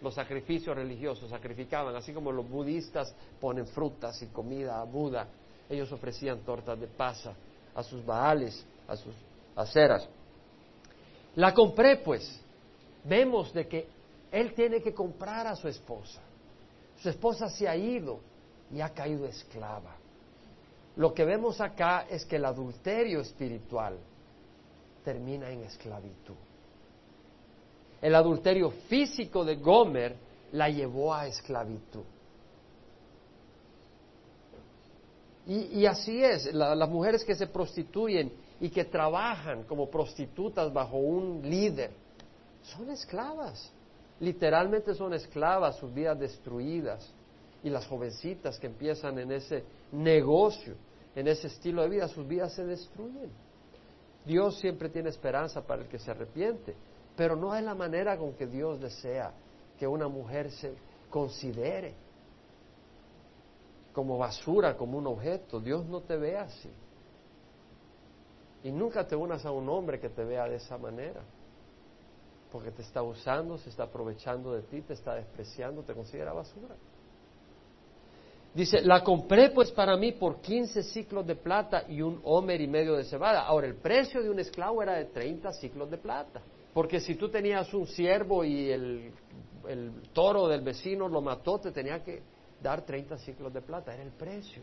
los 0.02 0.14
sacrificios 0.14 0.76
religiosos, 0.76 1.30
sacrificaban, 1.30 1.96
así 1.96 2.12
como 2.12 2.30
los 2.30 2.48
budistas 2.48 3.14
ponen 3.40 3.66
frutas 3.68 4.20
y 4.22 4.26
comida 4.26 4.80
a 4.80 4.84
Buda, 4.84 5.26
ellos 5.68 5.90
ofrecían 5.92 6.40
tortas 6.40 6.78
de 6.78 6.86
pasa 6.86 7.32
a 7.74 7.82
sus 7.82 8.04
baales, 8.04 8.64
a 8.86 8.96
sus 8.96 9.14
aceras. 9.56 10.06
La 11.36 11.54
compré 11.54 11.96
pues, 11.96 12.40
vemos 13.02 13.52
de 13.52 13.66
que 13.66 13.88
él 14.30 14.52
tiene 14.54 14.82
que 14.82 14.92
comprar 14.92 15.46
a 15.46 15.56
su 15.56 15.68
esposa. 15.68 16.20
Su 17.00 17.08
esposa 17.08 17.48
se 17.48 17.68
ha 17.68 17.76
ido 17.76 18.20
y 18.72 18.80
ha 18.80 18.90
caído 18.90 19.26
esclava. 19.26 19.96
Lo 20.96 21.12
que 21.12 21.24
vemos 21.24 21.60
acá 21.60 22.06
es 22.08 22.24
que 22.24 22.36
el 22.36 22.44
adulterio 22.44 23.20
espiritual 23.20 23.98
termina 25.04 25.50
en 25.50 25.62
esclavitud. 25.62 26.34
El 28.00 28.14
adulterio 28.14 28.70
físico 28.88 29.44
de 29.44 29.56
Gomer 29.56 30.16
la 30.52 30.68
llevó 30.68 31.12
a 31.12 31.26
esclavitud. 31.26 32.04
Y, 35.46 35.84
así 35.84 36.24
es, 36.24 36.54
las 36.54 36.88
mujeres 36.88 37.22
que 37.22 37.34
se 37.34 37.46
prostituyen 37.46 38.32
y 38.60 38.70
que 38.70 38.84
trabajan 38.84 39.64
como 39.64 39.90
prostitutas 39.90 40.72
bajo 40.72 40.96
un 40.96 41.42
líder, 41.42 41.90
son 42.62 42.90
esclavas. 42.90 43.70
Literalmente 44.20 44.94
son 44.94 45.14
esclavas, 45.14 45.76
sus 45.76 45.92
vidas 45.92 46.18
destruidas. 46.18 47.12
Y 47.62 47.70
las 47.70 47.86
jovencitas 47.86 48.58
que 48.58 48.66
empiezan 48.66 49.18
en 49.18 49.32
ese 49.32 49.64
negocio, 49.92 50.74
en 51.14 51.28
ese 51.28 51.46
estilo 51.46 51.82
de 51.82 51.88
vida, 51.88 52.08
sus 52.08 52.26
vidas 52.26 52.52
se 52.52 52.64
destruyen. 52.64 53.30
Dios 54.24 54.58
siempre 54.58 54.88
tiene 54.88 55.10
esperanza 55.10 55.62
para 55.62 55.82
el 55.82 55.88
que 55.88 55.98
se 55.98 56.10
arrepiente, 56.10 56.74
pero 57.16 57.36
no 57.36 57.54
es 57.54 57.62
la 57.62 57.74
manera 57.74 58.18
con 58.18 58.34
que 58.34 58.46
Dios 58.46 58.80
desea 58.80 59.32
que 59.78 59.86
una 59.86 60.08
mujer 60.08 60.50
se 60.50 60.74
considere 61.10 61.94
como 63.92 64.18
basura, 64.18 64.76
como 64.76 64.98
un 64.98 65.06
objeto. 65.06 65.60
Dios 65.60 65.86
no 65.86 66.00
te 66.00 66.16
ve 66.16 66.36
así. 66.36 66.70
Y 68.64 68.72
nunca 68.72 69.06
te 69.06 69.14
unas 69.14 69.44
a 69.44 69.52
un 69.52 69.68
hombre 69.68 70.00
que 70.00 70.08
te 70.08 70.24
vea 70.24 70.48
de 70.48 70.56
esa 70.56 70.76
manera. 70.76 71.20
Porque 72.54 72.70
te 72.70 72.82
está 72.82 73.02
usando, 73.02 73.58
se 73.58 73.68
está 73.68 73.82
aprovechando 73.82 74.52
de 74.52 74.62
ti, 74.62 74.80
te 74.82 74.92
está 74.92 75.16
despreciando, 75.16 75.82
te 75.82 75.92
considera 75.92 76.32
basura. 76.32 76.76
Dice, 78.54 78.80
la 78.82 79.02
compré 79.02 79.50
pues 79.50 79.72
para 79.72 79.96
mí 79.96 80.12
por 80.12 80.40
15 80.40 80.84
ciclos 80.84 81.26
de 81.26 81.34
plata 81.34 81.82
y 81.88 82.00
un 82.00 82.20
homer 82.22 82.60
y 82.60 82.68
medio 82.68 82.94
de 82.94 83.02
cebada. 83.02 83.42
Ahora, 83.42 83.66
el 83.66 83.74
precio 83.74 84.22
de 84.22 84.30
un 84.30 84.38
esclavo 84.38 84.84
era 84.84 84.94
de 84.94 85.06
30 85.06 85.52
ciclos 85.54 85.90
de 85.90 85.98
plata. 85.98 86.42
Porque 86.72 87.00
si 87.00 87.16
tú 87.16 87.28
tenías 87.28 87.74
un 87.74 87.88
siervo 87.88 88.44
y 88.44 88.70
el, 88.70 89.10
el 89.66 89.90
toro 90.12 90.46
del 90.46 90.60
vecino 90.60 91.08
lo 91.08 91.20
mató, 91.20 91.58
te 91.58 91.72
tenía 91.72 92.04
que 92.04 92.22
dar 92.62 92.82
30 92.82 93.18
ciclos 93.18 93.52
de 93.52 93.62
plata. 93.62 93.92
Era 93.92 94.04
el 94.04 94.12
precio. 94.12 94.62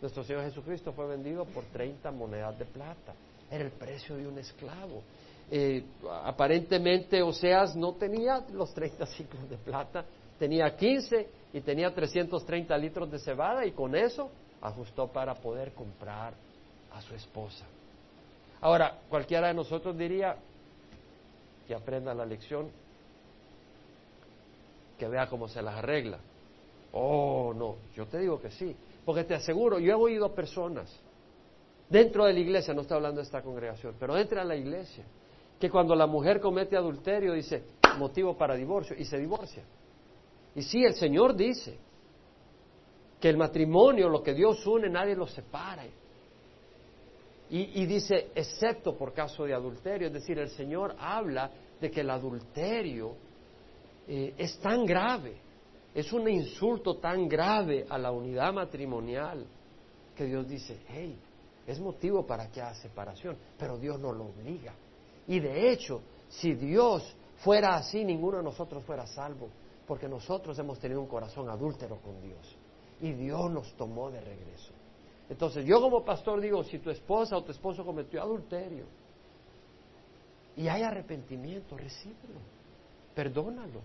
Nuestro 0.00 0.24
Señor 0.24 0.42
Jesucristo 0.42 0.92
fue 0.92 1.06
vendido 1.06 1.44
por 1.44 1.62
30 1.66 2.10
monedas 2.10 2.58
de 2.58 2.64
plata. 2.64 3.14
Era 3.48 3.62
el 3.62 3.70
precio 3.70 4.16
de 4.16 4.26
un 4.26 4.38
esclavo. 4.38 5.04
Eh, 5.50 5.82
aparentemente 6.24 7.22
Oseas 7.22 7.74
no 7.74 7.94
tenía 7.94 8.44
los 8.52 8.72
30 8.74 9.06
ciclos 9.06 9.48
de 9.48 9.56
plata, 9.56 10.04
tenía 10.38 10.76
15 10.76 11.28
y 11.54 11.60
tenía 11.62 11.94
330 11.94 12.76
litros 12.76 13.10
de 13.10 13.18
cebada 13.18 13.64
y 13.64 13.72
con 13.72 13.94
eso 13.96 14.30
ajustó 14.60 15.08
para 15.08 15.34
poder 15.34 15.72
comprar 15.72 16.34
a 16.92 17.00
su 17.00 17.14
esposa. 17.14 17.64
Ahora, 18.60 18.98
cualquiera 19.08 19.48
de 19.48 19.54
nosotros 19.54 19.96
diría 19.96 20.36
que 21.66 21.74
aprenda 21.74 22.14
la 22.14 22.26
lección, 22.26 22.70
que 24.98 25.08
vea 25.08 25.28
cómo 25.28 25.48
se 25.48 25.62
las 25.62 25.76
arregla. 25.76 26.18
Oh, 26.92 27.54
no, 27.54 27.76
yo 27.94 28.06
te 28.06 28.18
digo 28.18 28.40
que 28.40 28.50
sí, 28.50 28.74
porque 29.04 29.24
te 29.24 29.34
aseguro, 29.34 29.78
yo 29.78 29.92
he 29.92 29.94
oído 29.94 30.34
personas 30.34 30.90
dentro 31.88 32.24
de 32.24 32.32
la 32.32 32.40
iglesia, 32.40 32.74
no 32.74 32.82
estoy 32.82 32.96
hablando 32.96 33.20
de 33.20 33.26
esta 33.26 33.42
congregación, 33.42 33.94
pero 33.98 34.14
dentro 34.14 34.38
de 34.40 34.44
la 34.44 34.56
iglesia, 34.56 35.04
que 35.58 35.70
cuando 35.70 35.94
la 35.94 36.06
mujer 36.06 36.40
comete 36.40 36.76
adulterio 36.76 37.32
dice 37.32 37.64
motivo 37.98 38.36
para 38.36 38.54
divorcio 38.54 38.96
y 38.96 39.04
se 39.04 39.18
divorcia. 39.18 39.64
Y 40.54 40.62
sí, 40.62 40.84
el 40.84 40.94
Señor 40.94 41.34
dice 41.34 41.76
que 43.20 43.28
el 43.28 43.36
matrimonio, 43.36 44.08
lo 44.08 44.22
que 44.22 44.34
Dios 44.34 44.64
une, 44.66 44.88
nadie 44.88 45.16
lo 45.16 45.26
separa. 45.26 45.84
Y, 47.50 47.86
dice, 47.86 48.30
excepto 48.34 48.94
por 48.94 49.14
caso 49.14 49.44
de 49.44 49.54
adulterio, 49.54 50.08
es 50.08 50.12
decir, 50.12 50.38
el 50.38 50.50
Señor 50.50 50.94
habla 50.98 51.50
de 51.80 51.90
que 51.90 52.02
el 52.02 52.10
adulterio 52.10 53.14
eh, 54.06 54.34
es 54.36 54.58
tan 54.58 54.84
grave, 54.84 55.36
es 55.94 56.12
un 56.12 56.28
insulto 56.28 56.98
tan 56.98 57.26
grave 57.26 57.86
a 57.88 57.96
la 57.96 58.10
unidad 58.10 58.52
matrimonial, 58.52 59.46
que 60.14 60.26
Dios 60.26 60.46
dice, 60.46 60.80
hey, 60.88 61.16
es 61.66 61.80
motivo 61.80 62.26
para 62.26 62.50
que 62.50 62.60
haya 62.60 62.74
separación, 62.74 63.38
pero 63.58 63.78
Dios 63.78 63.98
no 63.98 64.12
lo 64.12 64.26
obliga. 64.26 64.74
Y 65.28 65.40
de 65.40 65.70
hecho, 65.70 66.02
si 66.28 66.54
Dios 66.54 67.14
fuera 67.36 67.76
así, 67.76 68.04
ninguno 68.04 68.38
de 68.38 68.42
nosotros 68.42 68.82
fuera 68.84 69.06
salvo, 69.06 69.48
porque 69.86 70.08
nosotros 70.08 70.58
hemos 70.58 70.78
tenido 70.78 71.00
un 71.00 71.06
corazón 71.06 71.48
adúltero 71.48 71.98
con 71.98 72.20
Dios 72.20 72.56
y 73.00 73.12
Dios 73.12 73.50
nos 73.50 73.72
tomó 73.74 74.10
de 74.10 74.20
regreso. 74.20 74.72
Entonces 75.30 75.64
yo 75.64 75.80
como 75.80 76.04
pastor 76.04 76.40
digo, 76.40 76.64
si 76.64 76.78
tu 76.78 76.90
esposa 76.90 77.36
o 77.36 77.44
tu 77.44 77.52
esposo 77.52 77.84
cometió 77.84 78.22
adulterio 78.22 78.84
y 80.56 80.66
hay 80.68 80.82
arrepentimiento, 80.82 81.76
recíbelo, 81.76 82.40
perdónalo. 83.14 83.80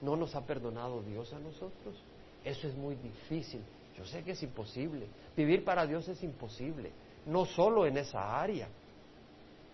¿No 0.00 0.16
nos 0.16 0.34
ha 0.36 0.46
perdonado 0.46 1.02
Dios 1.02 1.32
a 1.32 1.40
nosotros? 1.40 1.96
Eso 2.44 2.68
es 2.68 2.76
muy 2.76 2.94
difícil. 2.96 3.60
Yo 3.96 4.04
sé 4.04 4.22
que 4.22 4.32
es 4.32 4.42
imposible. 4.42 5.06
Vivir 5.36 5.64
para 5.64 5.86
Dios 5.86 6.06
es 6.08 6.22
imposible. 6.22 6.92
No 7.26 7.44
solo 7.44 7.84
en 7.84 7.98
esa 7.98 8.40
área, 8.40 8.68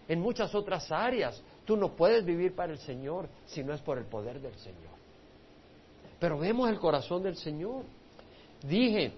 en 0.08 0.20
muchas 0.20 0.54
otras 0.54 0.90
áreas. 0.90 1.42
Tú 1.64 1.76
no 1.76 1.94
puedes 1.96 2.24
vivir 2.24 2.54
para 2.54 2.72
el 2.72 2.78
Señor 2.78 3.28
si 3.46 3.62
no 3.62 3.72
es 3.72 3.80
por 3.80 3.98
el 3.98 4.04
poder 4.04 4.40
del 4.40 4.54
Señor. 4.56 4.94
Pero 6.18 6.38
vemos 6.38 6.68
el 6.68 6.78
corazón 6.78 7.22
del 7.22 7.36
Señor. 7.36 7.84
Dije, 8.62 9.12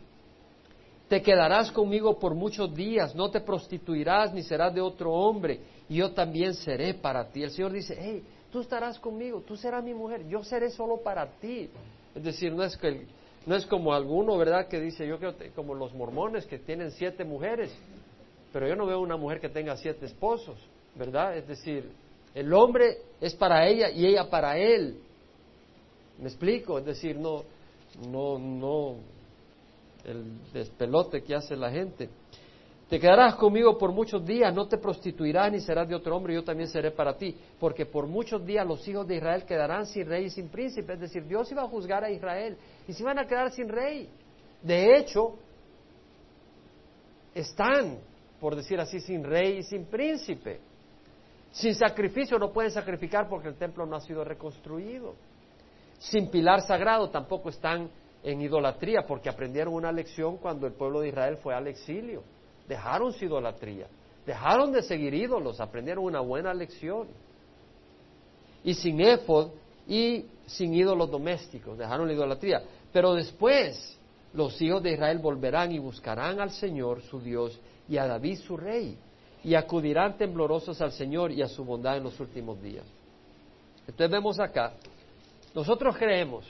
te 1.09 1.23
quedarás 1.23 1.71
conmigo 1.71 2.19
por 2.19 2.35
muchos 2.35 2.75
días, 2.75 3.15
no 3.15 3.31
te 3.31 3.41
prostituirás 3.41 4.35
ni 4.35 4.43
serás 4.43 4.75
de 4.75 4.81
otro 4.81 5.13
hombre, 5.13 5.61
y 5.89 5.97
yo 5.97 6.13
también 6.13 6.55
seré 6.55 6.95
para 6.95 7.29
ti. 7.29 7.45
El 7.45 7.51
Señor 7.51 7.73
dice, 7.73 7.97
hey, 7.99 8.25
tú 8.51 8.61
estarás 8.61 8.99
conmigo, 8.99 9.43
tú 9.47 9.57
serás 9.57 9.85
mi 9.85 9.95
mujer, 9.95 10.27
yo 10.27 10.43
seré 10.43 10.71
solo 10.71 10.99
para 10.99 11.27
ti. 11.39 11.71
Es 12.15 12.25
decir, 12.25 12.53
no 12.53 12.65
es, 12.65 12.77
que, 12.77 13.07
no 13.45 13.55
es 13.55 13.67
como 13.67 13.95
alguno, 13.95 14.37
¿verdad?, 14.37 14.67
que 14.67 14.81
dice, 14.81 15.07
yo 15.07 15.19
creo, 15.19 15.35
como 15.55 15.75
los 15.75 15.95
mormones 15.95 16.45
que 16.47 16.59
tienen 16.59 16.91
siete 16.91 17.25
mujeres, 17.25 17.73
pero 18.53 18.67
yo 18.67 18.75
no 18.75 18.87
veo 18.87 19.01
una 19.01 19.17
mujer 19.17 19.41
que 19.41 19.49
tenga 19.49 19.77
siete 19.77 20.07
esposos. 20.07 20.59
¿Verdad? 20.97 21.37
Es 21.37 21.47
decir, 21.47 21.91
el 22.35 22.53
hombre 22.53 22.99
es 23.21 23.35
para 23.35 23.67
ella 23.67 23.91
y 23.91 24.07
ella 24.07 24.29
para 24.29 24.59
él. 24.59 24.99
¿Me 26.19 26.29
explico? 26.29 26.79
Es 26.79 26.85
decir, 26.85 27.17
no, 27.19 27.45
no, 28.09 28.39
no, 28.39 28.97
el 30.05 30.53
despelote 30.53 31.23
que 31.23 31.35
hace 31.35 31.57
la 31.57 31.71
gente. 31.71 32.09
Te 32.89 33.01
quedarás 33.01 33.35
conmigo 33.35 33.77
por 33.77 33.91
muchos 33.91 34.25
días, 34.25 34.55
no 34.55 34.69
te 34.69 34.79
prostituirás 34.79 35.51
ni 35.51 35.61
serás 35.61 35.89
de 35.89 35.95
otro 35.97 36.17
hombre, 36.17 36.35
yo 36.35 36.45
también 36.45 36.69
seré 36.69 36.93
para 36.93 37.17
ti, 37.17 37.37
porque 37.59 37.85
por 37.85 38.07
muchos 38.07 38.47
días 38.47 38.65
los 38.65 38.87
hijos 38.87 39.09
de 39.09 39.17
Israel 39.17 39.45
quedarán 39.45 39.87
sin 39.87 40.07
rey 40.07 40.27
y 40.27 40.31
sin 40.31 40.49
príncipe, 40.49 40.93
es 40.93 41.01
decir, 41.01 41.27
Dios 41.27 41.51
iba 41.51 41.63
a 41.63 41.69
juzgar 41.69 42.05
a 42.05 42.11
Israel 42.11 42.57
y 42.87 42.93
se 42.93 43.03
iban 43.03 43.19
a 43.19 43.27
quedar 43.27 43.51
sin 43.51 43.69
rey. 43.69 44.09
De 44.63 44.97
hecho, 44.97 45.35
están, 47.35 47.99
por 48.39 48.55
decir 48.55 48.79
así, 48.79 49.01
sin 49.01 49.25
rey 49.25 49.59
y 49.59 49.63
sin 49.65 49.87
príncipe. 49.87 50.61
Sin 51.57 51.75
sacrificio 51.75 52.39
no 52.39 52.53
pueden 52.53 52.71
sacrificar 52.71 53.29
porque 53.29 53.49
el 53.49 53.57
templo 53.57 53.85
no 53.85 53.97
ha 53.97 54.01
sido 54.01 54.25
reconstruido. 54.25 55.15
Sin 55.99 56.31
pilar 56.31 56.61
sagrado 56.63 57.11
tampoco 57.11 57.49
están 57.49 57.91
en 58.23 58.41
idolatría 58.41 59.07
porque 59.07 59.29
aprendieron 59.29 59.75
una 59.75 59.93
lección 59.93 60.39
cuando 60.39 60.67
el 60.67 60.73
pueblo 60.73 61.01
de 61.01 61.09
Israel 61.09 61.37
fue 61.39 61.55
al 61.55 61.67
exilio 61.67 62.23
dejaron 62.69 63.13
su 63.13 63.25
idolatría, 63.25 63.87
dejaron 64.25 64.73
de 64.73 64.83
seguir 64.83 65.15
ídolos, 65.15 65.61
aprendieron 65.61 66.05
una 66.05 66.21
buena 66.21 66.53
lección. 66.53 67.09
Y 68.65 68.75
sin 68.75 69.01
éfod 69.01 69.51
y 69.87 70.27
sin 70.47 70.75
ídolos 70.75 71.11
domésticos, 71.11 71.79
dejaron 71.79 72.09
la 72.09 72.15
idolatría. 72.15 72.63
Pero 72.93 73.15
después 73.15 73.99
los 74.33 74.61
hijos 74.61 74.83
de 74.83 74.93
Israel 74.93 75.19
volverán 75.19 75.73
y 75.73 75.79
buscarán 75.79 76.41
al 76.41 76.51
Señor 76.51 77.03
su 77.03 77.21
Dios 77.21 77.59
y 77.89 77.97
a 77.99 78.07
David 78.07 78.39
su 78.39 78.57
rey, 78.57 78.99
y 79.47 79.55
acudirán 79.55 80.19
temblorosos 80.19 80.81
al 80.81 80.91
Señor 80.91 81.31
y 81.31 81.41
a 81.41 81.47
su 81.47 81.65
bondad 81.65 81.97
en 81.97 82.03
los 82.03 82.19
últimos 82.19 82.61
días. 82.61 82.85
Entonces 83.87 84.11
vemos 84.11 84.41
acá, 84.41 84.73
nosotros 85.55 85.97
creemos 85.97 86.45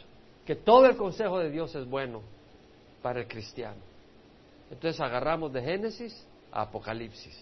que 0.47 0.57
todo 0.57 0.87
el 0.87 0.97
consejo 0.97 1.39
de 1.39 1.51
Dios 1.51 1.75
es 1.75 1.87
bueno 1.87 2.23
para 3.03 3.21
el 3.21 3.29
cristiano. 3.29 3.83
Entonces 4.71 4.99
agarramos 4.99 5.53
de 5.53 5.61
Génesis 5.61 6.27
a 6.51 6.63
Apocalipsis, 6.63 7.39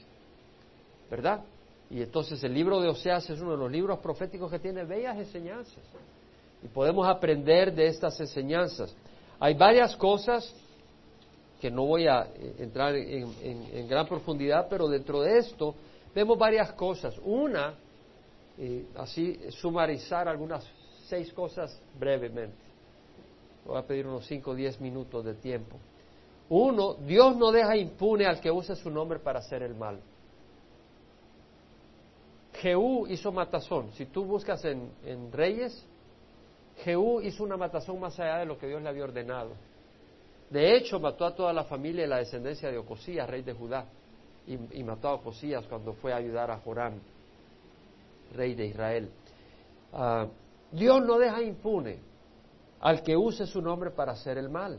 ¿verdad? 1.08 1.44
Y 1.88 2.02
entonces 2.02 2.42
el 2.42 2.52
libro 2.52 2.80
de 2.80 2.88
Oseas 2.88 3.30
es 3.30 3.40
uno 3.40 3.52
de 3.52 3.58
los 3.58 3.70
libros 3.70 4.00
proféticos 4.00 4.50
que 4.50 4.58
tiene 4.58 4.82
bellas 4.84 5.16
enseñanzas. 5.18 5.84
Y 6.64 6.66
podemos 6.66 7.06
aprender 7.06 7.72
de 7.72 7.86
estas 7.86 8.18
enseñanzas. 8.18 8.92
Hay 9.38 9.54
varias 9.54 9.94
cosas 9.94 10.52
que 11.64 11.70
no 11.70 11.86
voy 11.86 12.06
a 12.06 12.24
eh, 12.24 12.56
entrar 12.58 12.94
en, 12.94 13.88
gran 13.88 14.06
profundidad, 14.06 14.66
pero 14.68 14.86
dentro 14.86 15.22
de 15.22 15.38
esto 15.38 15.74
vemos 16.14 16.36
varias 16.36 16.70
cosas. 16.74 17.18
Una, 17.24 17.72
eh, 18.58 18.84
así 18.96 19.40
sumarizar 19.48 20.28
algunas 20.28 20.62
seis 21.08 21.32
cosas 21.32 21.80
brevemente. 21.98 22.58
Voy 23.64 23.78
a 23.78 23.82
pedir 23.82 24.06
unos 24.06 24.26
cinco 24.26 24.50
o 24.50 24.54
diez 24.54 24.78
minutos 24.78 25.24
de 25.24 25.32
tiempo. 25.36 25.78
Uno, 26.50 26.96
Dios 26.96 27.34
no 27.38 27.50
deja 27.50 27.78
impune 27.78 28.26
al 28.26 28.42
que 28.42 28.50
use 28.50 28.76
su 28.76 28.90
nombre 28.90 29.18
para 29.18 29.38
hacer 29.38 29.62
el 29.62 29.74
mal. 29.74 29.98
Jehú 32.60 33.06
hizo 33.06 33.32
matazón. 33.32 33.90
Si 33.92 34.04
tú 34.04 34.26
buscas 34.26 34.62
en, 34.66 35.32
Reyes, 35.32 35.82
Jehú 36.84 37.22
hizo 37.22 37.42
una 37.42 37.56
matazón 37.56 37.98
más 38.00 38.20
allá 38.20 38.40
de 38.40 38.44
lo 38.44 38.58
que 38.58 38.66
Dios 38.66 38.82
le 38.82 38.90
había 38.90 39.04
ordenado. 39.04 39.52
De 40.54 40.76
hecho, 40.76 41.00
mató 41.00 41.26
a 41.26 41.34
toda 41.34 41.52
la 41.52 41.64
familia 41.64 42.04
y 42.04 42.06
la 42.06 42.18
descendencia 42.18 42.70
de 42.70 42.78
Ocosías, 42.78 43.28
rey 43.28 43.42
de 43.42 43.54
Judá, 43.54 43.86
y, 44.46 44.84
mató 44.84 45.08
a 45.08 45.14
Ocosías 45.14 45.66
cuando 45.66 45.94
fue 45.94 46.12
a 46.12 46.16
ayudar 46.16 46.48
a 46.48 46.58
Joram, 46.58 47.00
rey 48.32 48.54
de 48.54 48.66
Israel. 48.66 49.10
Ah, 49.92 50.28
Dios 50.70 51.04
no 51.04 51.18
deja 51.18 51.42
impune 51.42 51.98
al 52.82 53.02
que 53.02 53.16
use 53.16 53.48
su 53.48 53.60
nombre 53.60 53.90
para 53.90 54.12
hacer 54.12 54.38
el 54.38 54.48
mal. 54.48 54.78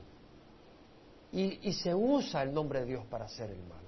Y, 1.34 1.74
se 1.74 1.94
usa 1.94 2.44
el 2.44 2.54
nombre 2.54 2.80
de 2.80 2.86
Dios 2.86 3.06
para 3.08 3.26
hacer 3.26 3.50
el 3.50 3.62
mal. 3.64 3.84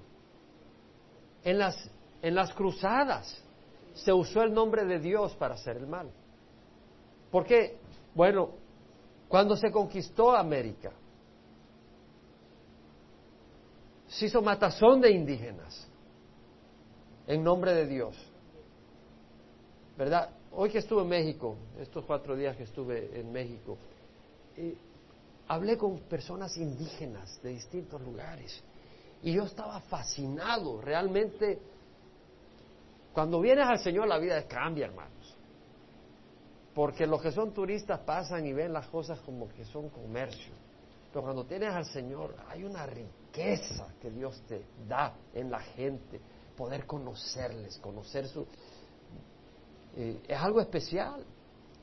En 1.42 1.58
las, 1.58 1.90
en 2.20 2.34
las 2.34 2.52
cruzadas 2.52 3.42
se 3.94 4.12
usó 4.12 4.42
el 4.42 4.52
nombre 4.52 4.84
de 4.84 4.98
Dios 4.98 5.34
para 5.36 5.54
hacer 5.54 5.78
el 5.78 5.86
mal. 5.86 6.10
Porque, 7.30 7.78
bueno, 8.14 8.50
cuando 9.26 9.56
se 9.56 9.70
conquistó 9.70 10.36
América, 10.36 10.92
se 14.18 14.26
hizo 14.26 14.42
matazón 14.42 15.00
de 15.00 15.12
indígenas 15.12 15.88
en 17.28 17.44
nombre 17.44 17.72
de 17.72 17.86
Dios. 17.86 18.16
¿Verdad? 19.96 20.30
Hoy 20.50 20.70
que 20.70 20.78
estuve 20.78 21.02
en 21.02 21.08
México, 21.08 21.56
estos 21.78 22.04
cuatro 22.04 22.34
días 22.34 22.56
que 22.56 22.64
estuve 22.64 23.20
en 23.20 23.30
México, 23.30 23.78
eh, 24.56 24.76
hablé 25.46 25.78
con 25.78 26.00
personas 26.00 26.56
indígenas 26.56 27.40
de 27.44 27.50
distintos 27.50 28.00
lugares 28.00 28.60
y 29.22 29.34
yo 29.34 29.44
estaba 29.44 29.80
fascinado, 29.82 30.80
realmente, 30.80 31.60
cuando 33.12 33.40
vienes 33.40 33.68
al 33.68 33.78
Señor 33.78 34.08
la 34.08 34.18
vida 34.18 34.42
cambia, 34.48 34.86
hermanos. 34.86 35.36
Porque 36.74 37.06
los 37.06 37.22
que 37.22 37.30
son 37.30 37.52
turistas 37.54 38.00
pasan 38.00 38.44
y 38.46 38.52
ven 38.52 38.72
las 38.72 38.88
cosas 38.88 39.20
como 39.20 39.48
que 39.48 39.64
son 39.64 39.90
comercio. 39.90 40.54
Pero 41.12 41.22
cuando 41.22 41.44
tienes 41.44 41.72
al 41.72 41.84
Señor 41.84 42.34
hay 42.48 42.64
una 42.64 42.84
riqueza 42.84 43.17
que 43.32 44.10
Dios 44.10 44.40
te 44.48 44.64
da 44.88 45.14
en 45.34 45.50
la 45.50 45.60
gente, 45.60 46.20
poder 46.56 46.86
conocerles, 46.86 47.78
conocer 47.78 48.26
su... 48.26 48.46
Eh, 49.96 50.20
es 50.26 50.38
algo 50.38 50.60
especial, 50.60 51.24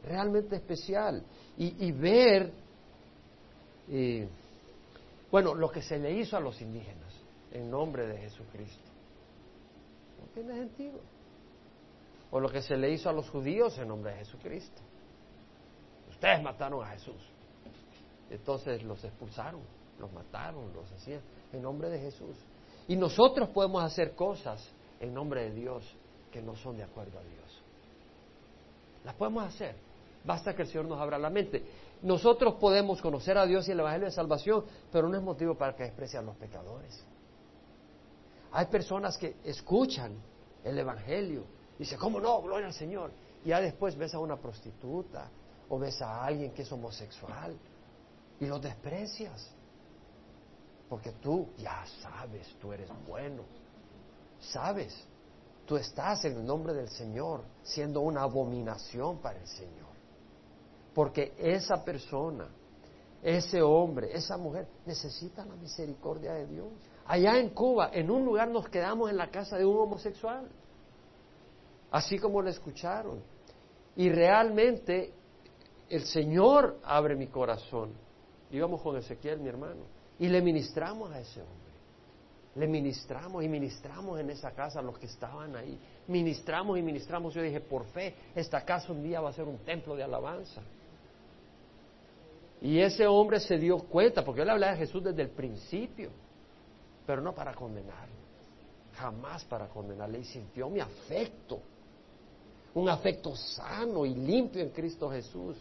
realmente 0.03 0.55
especial. 0.57 1.23
y 1.57 1.91
ver 1.91 2.51
y, 3.87 4.23
bueno, 5.31 5.53
lo 5.53 5.69
que 5.69 5.81
se 5.81 5.97
le 5.97 6.11
hizo 6.11 6.37
a 6.37 6.39
los 6.39 6.59
indígenas 6.61 7.13
en 7.51 7.69
nombre 7.69 8.07
de 8.07 8.17
Jesucristo. 8.17 8.91
No 10.19 10.27
tiene 10.33 10.53
sentido. 10.55 10.99
O 12.31 12.39
lo 12.39 12.49
que 12.49 12.61
se 12.61 12.75
le 12.75 12.91
hizo 12.91 13.09
a 13.09 13.13
los 13.13 13.29
judíos 13.29 13.77
en 13.77 13.87
nombre 13.87 14.11
de 14.11 14.17
Jesucristo. 14.19 14.81
Ustedes 16.09 16.41
mataron 16.41 16.83
a 16.83 16.87
Jesús. 16.87 17.21
Entonces 18.29 18.81
los 18.83 19.03
expulsaron, 19.03 19.61
los 19.99 20.11
mataron, 20.11 20.73
los 20.73 20.91
hacían 20.91 21.21
en 21.53 21.61
nombre 21.61 21.89
de 21.89 21.99
Jesús. 21.99 22.35
Y 22.87 22.95
nosotros 22.95 23.49
podemos 23.49 23.83
hacer 23.83 24.15
cosas 24.15 24.63
en 24.99 25.13
nombre 25.13 25.49
de 25.49 25.51
Dios 25.51 25.83
que 26.31 26.41
no 26.41 26.55
son 26.55 26.77
de 26.77 26.83
acuerdo 26.83 27.17
a 27.17 27.23
Dios. 27.23 27.61
Las 29.03 29.15
podemos 29.15 29.43
hacer. 29.43 29.75
Basta 30.23 30.55
que 30.55 30.63
el 30.63 30.67
Señor 30.67 30.85
nos 30.85 30.99
abra 30.99 31.17
la 31.17 31.29
mente. 31.29 31.63
Nosotros 32.01 32.55
podemos 32.55 33.01
conocer 33.01 33.37
a 33.37 33.45
Dios 33.45 33.67
y 33.67 33.71
el 33.71 33.79
Evangelio 33.79 34.07
de 34.07 34.11
Salvación, 34.11 34.65
pero 34.91 35.07
no 35.07 35.15
es 35.15 35.23
motivo 35.23 35.55
para 35.55 35.75
que 35.75 35.83
desprecian 35.83 36.23
a 36.23 36.27
los 36.27 36.35
pecadores. 36.35 37.03
Hay 38.51 38.65
personas 38.67 39.17
que 39.17 39.35
escuchan 39.43 40.13
el 40.63 40.77
Evangelio 40.77 41.43
y 41.75 41.79
dicen, 41.79 41.99
¿cómo 41.99 42.19
no? 42.19 42.41
Gloria 42.41 42.67
al 42.67 42.73
Señor. 42.73 43.11
Y 43.43 43.49
ya 43.49 43.61
después 43.61 43.95
ves 43.95 44.13
a 44.13 44.19
una 44.19 44.37
prostituta 44.37 45.29
o 45.69 45.77
ves 45.77 46.01
a 46.01 46.25
alguien 46.25 46.51
que 46.51 46.63
es 46.63 46.71
homosexual 46.71 47.55
y 48.39 48.45
lo 48.45 48.59
desprecias. 48.59 49.49
Porque 50.89 51.11
tú 51.13 51.49
ya 51.57 51.83
sabes, 52.01 52.55
tú 52.59 52.71
eres 52.71 52.89
bueno. 53.07 53.43
Sabes, 54.39 54.95
tú 55.65 55.77
estás 55.77 56.23
en 56.25 56.37
el 56.37 56.45
nombre 56.45 56.73
del 56.73 56.89
Señor 56.89 57.41
siendo 57.63 58.01
una 58.01 58.23
abominación 58.23 59.17
para 59.17 59.39
el 59.39 59.47
Señor. 59.47 59.95
Porque 60.93 61.33
esa 61.37 61.83
persona, 61.83 62.47
ese 63.21 63.61
hombre, 63.61 64.15
esa 64.15 64.37
mujer 64.37 64.67
necesita 64.85 65.43
la 65.43 65.55
misericordia 65.55 66.33
de 66.33 66.45
Dios. 66.45 66.67
Allá 67.07 67.37
en 67.39 67.49
Cuba, 67.49 67.89
en 67.91 68.09
un 68.09 68.23
lugar 68.23 68.49
nos 68.49 68.69
quedamos 68.69 69.09
en 69.09 69.17
la 69.17 69.29
casa 69.29 69.57
de 69.57 69.65
un 69.65 69.77
homosexual, 69.77 70.47
así 71.91 72.17
como 72.19 72.41
lo 72.41 72.49
escucharon. 72.49 73.21
Y 73.95 74.09
realmente 74.09 75.13
el 75.89 76.05
Señor 76.05 76.79
abre 76.83 77.15
mi 77.15 77.27
corazón. 77.27 77.93
Íbamos 78.51 78.81
con 78.81 78.97
Ezequiel, 78.97 79.39
mi 79.39 79.49
hermano, 79.49 79.81
y 80.19 80.27
le 80.27 80.41
ministramos 80.41 81.11
a 81.11 81.19
ese 81.19 81.41
hombre. 81.41 81.65
Le 82.55 82.67
ministramos 82.67 83.43
y 83.43 83.49
ministramos 83.49 84.17
en 84.19 84.29
esa 84.29 84.51
casa 84.51 84.79
a 84.79 84.81
los 84.81 84.97
que 84.97 85.07
estaban 85.07 85.55
ahí. 85.57 85.77
Ministramos 86.07 86.77
y 86.77 86.81
ministramos. 86.81 87.33
Yo 87.33 87.41
dije, 87.41 87.59
por 87.59 87.85
fe, 87.87 88.15
esta 88.33 88.63
casa 88.63 88.93
un 88.93 89.03
día 89.03 89.19
va 89.19 89.29
a 89.29 89.33
ser 89.33 89.43
un 89.43 89.57
templo 89.59 89.95
de 89.95 90.03
alabanza. 90.03 90.61
Y 92.61 92.79
ese 92.79 93.05
hombre 93.05 93.41
se 93.41 93.57
dio 93.57 93.79
cuenta, 93.79 94.23
porque 94.23 94.39
yo 94.39 94.45
le 94.45 94.51
hablaba 94.51 94.71
de 94.73 94.79
Jesús 94.79 95.03
desde 95.03 95.21
el 95.21 95.29
principio, 95.29 96.09
pero 97.05 97.21
no 97.21 97.35
para 97.35 97.53
condenarlo, 97.53 98.15
jamás 98.95 99.43
para 99.43 99.67
condenarle, 99.67 100.19
y 100.19 100.23
sintió 100.23 100.69
mi 100.69 100.79
afecto, 100.79 101.59
un 102.73 102.87
afecto 102.87 103.35
sano 103.35 104.05
y 104.05 104.15
limpio 104.15 104.61
en 104.61 104.69
Cristo 104.69 105.09
Jesús, 105.11 105.57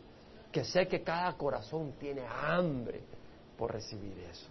que 0.52 0.64
sé 0.64 0.86
que 0.86 1.02
cada 1.02 1.32
corazón 1.36 1.94
tiene 1.98 2.22
hambre 2.24 3.02
por 3.56 3.72
recibir 3.72 4.18
eso. 4.30 4.48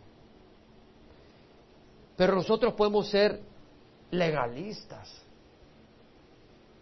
Pero 2.16 2.36
nosotros 2.36 2.74
podemos 2.74 3.10
ser 3.10 3.40
legalistas, 4.12 5.12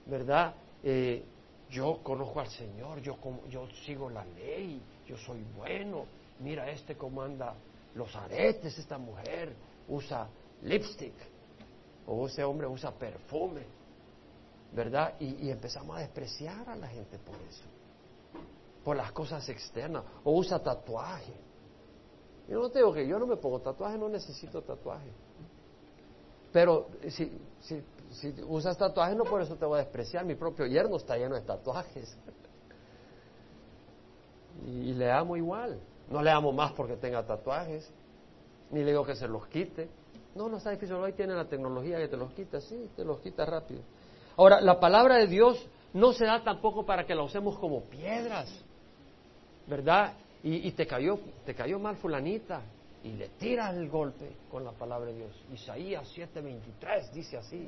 ¿verdad? 0.05 0.53
Eh, 0.83 1.23
yo 1.69 1.99
conozco 2.03 2.41
al 2.41 2.49
Señor, 2.49 3.01
yo, 3.01 3.17
yo 3.49 3.67
sigo 3.85 4.09
la 4.09 4.25
ley, 4.25 4.81
yo 5.07 5.17
soy 5.17 5.41
bueno, 5.55 6.05
mira 6.39 6.69
este 6.69 6.95
cómo 6.95 7.21
anda 7.21 7.55
los 7.95 8.13
aretes, 8.15 8.77
esta 8.77 8.97
mujer 8.97 9.53
usa 9.87 10.27
lipstick 10.63 11.13
o 12.07 12.27
ese 12.27 12.43
hombre 12.43 12.67
usa 12.67 12.91
perfume, 12.91 13.61
¿verdad? 14.73 15.15
Y, 15.19 15.49
empezamos 15.49 15.97
a 15.97 15.99
despreciar 15.99 16.69
a 16.69 16.75
la 16.75 16.87
gente 16.87 17.17
por 17.19 17.35
eso, 17.35 17.63
por 18.83 18.97
las 18.97 19.11
cosas 19.11 19.47
externas, 19.49 20.03
o 20.23 20.31
usa 20.33 20.59
tatuaje. 20.59 21.33
Yo 22.47 22.59
no 22.59 22.69
te 22.69 22.79
digo 22.79 22.93
que 22.93 23.07
yo 23.07 23.17
no 23.19 23.27
me 23.27 23.37
pongo 23.37 23.59
tatuaje, 23.59 23.97
no 23.97 24.09
necesito 24.09 24.61
tatuaje. 24.61 25.09
Pero 26.51 26.87
si, 27.07 27.31
si, 27.59 27.83
usas 28.47 28.77
tatuaje, 28.77 29.15
no 29.15 29.23
por 29.23 29.41
eso 29.41 29.55
te 29.55 29.65
voy 29.65 29.79
a 29.79 29.83
despreciar. 29.83 30.25
Mi 30.25 30.35
propio 30.35 30.65
yerno 30.65 30.97
está 30.97 31.17
lleno 31.17 31.35
de 31.35 31.41
tatuajes. 31.41 32.17
y 34.65 34.93
le 34.93 35.11
amo 35.11 35.37
igual. 35.37 35.79
No 36.09 36.21
le 36.21 36.29
amo 36.29 36.51
más 36.51 36.73
porque 36.73 36.97
tenga 36.97 37.25
tatuajes, 37.25 37.89
ni 38.69 38.81
le 38.81 38.87
digo 38.87 39.05
que 39.05 39.15
se 39.15 39.27
los 39.27 39.47
quite. 39.47 39.89
No, 40.35 40.49
no 40.49 40.57
está 40.57 40.71
difícil. 40.71 40.95
Hoy 40.95 41.13
tiene 41.13 41.33
la 41.33 41.45
tecnología 41.45 41.97
que 41.97 42.09
te 42.09 42.17
los 42.17 42.33
quita, 42.33 42.59
sí, 42.59 42.89
te 42.95 43.05
los 43.05 43.21
quita 43.21 43.45
rápido. 43.45 43.81
Ahora, 44.35 44.59
la 44.59 44.79
palabra 44.79 45.15
de 45.15 45.27
Dios 45.27 45.65
no 45.93 46.11
se 46.13 46.25
da 46.25 46.43
tampoco 46.43 46.85
para 46.85 47.05
que 47.05 47.15
la 47.15 47.23
usemos 47.23 47.57
como 47.59 47.81
piedras, 47.83 48.49
¿verdad? 49.67 50.13
Y, 50.43 50.67
y 50.67 50.71
te 50.71 50.87
cayó, 50.87 51.19
te 51.45 51.53
cayó 51.53 51.79
mal 51.79 51.97
fulanita, 51.97 52.61
y 53.03 53.13
le 53.13 53.29
tiras 53.29 53.75
el 53.75 53.89
golpe 53.89 54.31
con 54.49 54.63
la 54.63 54.71
palabra 54.71 55.11
de 55.11 55.17
Dios. 55.17 55.31
Isaías 55.53 56.07
7:23 56.15 57.11
dice 57.11 57.37
así, 57.37 57.67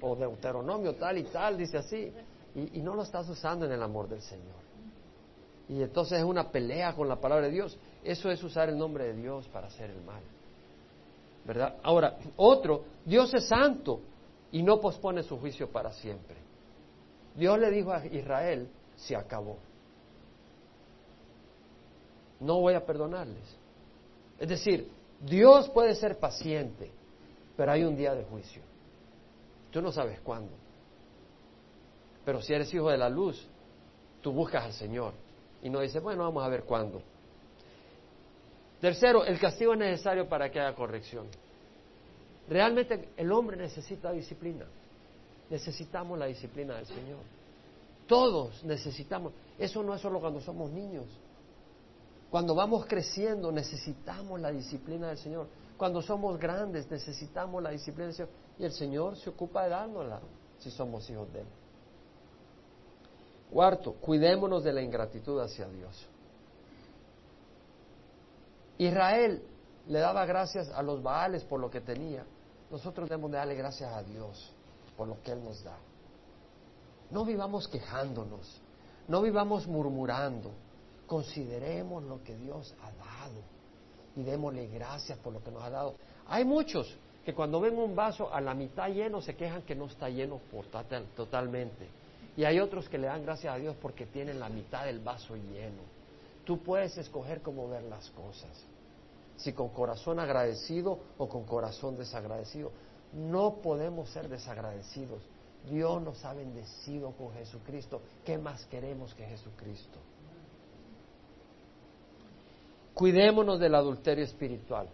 o 0.00 0.16
Deuteronomio 0.16 0.94
tal 0.94 1.18
y 1.18 1.24
tal 1.24 1.58
dice 1.58 1.78
así, 1.78 2.12
y, 2.54 2.80
no 2.80 2.94
lo 2.94 3.02
estás 3.02 3.28
usando 3.28 3.66
en 3.66 3.72
el 3.72 3.82
amor 3.82 4.08
del 4.08 4.22
Señor. 4.22 4.62
Y 5.68 5.82
entonces 5.82 6.18
es 6.18 6.24
una 6.24 6.50
pelea 6.50 6.94
con 6.94 7.08
la 7.08 7.16
palabra 7.16 7.46
de 7.46 7.52
Dios. 7.52 7.76
Eso 8.04 8.30
es 8.30 8.42
usar 8.44 8.68
el 8.68 8.78
nombre 8.78 9.06
de 9.06 9.14
Dios 9.14 9.48
para 9.48 9.66
hacer 9.66 9.90
el 9.90 10.00
mal. 10.02 10.22
¿Verdad? 11.44 11.76
Ahora, 11.82 12.16
otro, 12.36 12.84
Dios 13.04 13.34
es 13.34 13.48
santo 13.48 14.00
y 14.52 14.62
no 14.62 14.80
pospone 14.80 15.22
su 15.22 15.38
juicio 15.38 15.68
para 15.68 15.90
siempre. 15.92 16.36
Dios 17.34 17.58
le 17.58 17.70
dijo 17.70 17.92
a 17.92 18.06
Israel, 18.06 18.68
se 18.94 19.16
acabó. 19.16 19.58
No 22.40 22.60
voy 22.60 22.74
a 22.74 22.84
perdonarles. 22.84 23.56
Es 24.38 24.48
decir, 24.48 24.90
Dios 25.20 25.68
puede 25.70 25.94
ser 25.94 26.18
paciente, 26.18 26.90
pero 27.56 27.72
hay 27.72 27.84
un 27.84 27.96
día 27.96 28.14
de 28.14 28.24
juicio. 28.24 28.62
Tú 29.70 29.80
no 29.80 29.92
sabes 29.92 30.20
cuándo. 30.20 30.52
Pero 32.24 32.40
si 32.40 32.54
eres 32.54 32.72
hijo 32.72 32.90
de 32.90 32.98
la 32.98 33.08
luz, 33.08 33.46
tú 34.22 34.32
buscas 34.32 34.64
al 34.64 34.72
Señor 34.72 35.12
y 35.62 35.68
no 35.68 35.80
dices, 35.80 36.02
bueno, 36.02 36.22
vamos 36.24 36.44
a 36.44 36.48
ver 36.48 36.64
cuándo. 36.64 37.02
Tercero, 38.80 39.24
el 39.24 39.38
castigo 39.38 39.72
es 39.72 39.78
necesario 39.78 40.28
para 40.28 40.50
que 40.50 40.60
haya 40.60 40.74
corrección. 40.74 41.26
Realmente 42.48 43.08
el 43.16 43.32
hombre 43.32 43.56
necesita 43.56 44.12
disciplina. 44.12 44.66
Necesitamos 45.48 46.18
la 46.18 46.26
disciplina 46.26 46.76
del 46.76 46.86
Señor. 46.86 47.20
Todos 48.06 48.62
necesitamos. 48.64 49.32
Eso 49.58 49.82
no 49.82 49.94
es 49.94 50.00
solo 50.00 50.20
cuando 50.20 50.40
somos 50.40 50.70
niños. 50.70 51.06
Cuando 52.34 52.52
vamos 52.52 52.84
creciendo 52.86 53.52
necesitamos 53.52 54.40
la 54.40 54.50
disciplina 54.50 55.06
del 55.06 55.18
Señor. 55.18 55.46
Cuando 55.76 56.02
somos 56.02 56.36
grandes 56.36 56.90
necesitamos 56.90 57.62
la 57.62 57.70
disciplina 57.70 58.06
del 58.06 58.14
Señor. 58.16 58.30
Y 58.58 58.64
el 58.64 58.72
Señor 58.72 59.16
se 59.16 59.30
ocupa 59.30 59.62
de 59.62 59.68
dárnosla 59.68 60.20
si 60.58 60.68
somos 60.72 61.08
hijos 61.08 61.32
de 61.32 61.42
Él. 61.42 61.46
Cuarto, 63.52 63.92
cuidémonos 63.92 64.64
de 64.64 64.72
la 64.72 64.82
ingratitud 64.82 65.40
hacia 65.40 65.68
Dios. 65.68 66.08
Israel 68.78 69.40
le 69.86 69.98
daba 70.00 70.26
gracias 70.26 70.70
a 70.70 70.82
los 70.82 71.04
Baales 71.04 71.44
por 71.44 71.60
lo 71.60 71.70
que 71.70 71.82
tenía. 71.82 72.26
Nosotros 72.68 73.08
debemos 73.08 73.30
de 73.30 73.36
darle 73.36 73.54
gracias 73.54 73.92
a 73.92 74.02
Dios 74.02 74.52
por 74.96 75.06
lo 75.06 75.22
que 75.22 75.30
Él 75.30 75.44
nos 75.44 75.62
da. 75.62 75.78
No 77.12 77.24
vivamos 77.24 77.68
quejándonos, 77.68 78.60
no 79.06 79.22
vivamos 79.22 79.68
murmurando, 79.68 80.50
Consideremos 81.06 82.02
lo 82.04 82.22
que 82.22 82.36
Dios 82.36 82.74
ha 82.82 82.90
dado 82.92 83.40
y 84.16 84.22
démosle 84.22 84.66
gracias 84.68 85.18
por 85.18 85.32
lo 85.32 85.42
que 85.42 85.50
nos 85.50 85.62
ha 85.62 85.70
dado. 85.70 85.94
Hay 86.26 86.44
muchos 86.44 86.96
que 87.24 87.34
cuando 87.34 87.60
ven 87.60 87.78
un 87.78 87.96
vaso 87.96 88.32
a 88.32 88.40
la 88.40 88.54
mitad 88.54 88.88
lleno 88.88 89.20
se 89.20 89.34
quejan 89.34 89.62
que 89.62 89.74
no 89.74 89.86
está 89.86 90.08
lleno 90.08 90.40
por 90.50 90.66
totalmente. 91.16 91.88
Y 92.36 92.44
hay 92.44 92.58
otros 92.58 92.88
que 92.88 92.98
le 92.98 93.06
dan 93.06 93.22
gracias 93.22 93.54
a 93.54 93.58
Dios 93.58 93.76
porque 93.80 94.06
tienen 94.06 94.40
la 94.40 94.48
mitad 94.48 94.84
del 94.84 95.00
vaso 95.00 95.36
lleno. 95.36 95.82
Tú 96.44 96.62
puedes 96.62 96.96
escoger 96.98 97.40
cómo 97.40 97.68
ver 97.68 97.84
las 97.84 98.10
cosas. 98.10 98.64
Si 99.36 99.52
con 99.52 99.70
corazón 99.70 100.20
agradecido 100.20 100.98
o 101.18 101.28
con 101.28 101.44
corazón 101.44 101.96
desagradecido. 101.96 102.70
No 103.12 103.56
podemos 103.62 104.10
ser 104.10 104.28
desagradecidos. 104.28 105.22
Dios 105.70 106.02
nos 106.02 106.24
ha 106.24 106.34
bendecido 106.34 107.12
con 107.12 107.32
Jesucristo. 107.32 108.02
¿Qué 108.24 108.36
más 108.36 108.66
queremos 108.66 109.14
que 109.14 109.24
Jesucristo? 109.24 109.98
Cuidémonos 112.94 113.58
del 113.58 113.74
adulterio 113.74 114.24
espiritual. 114.24 114.88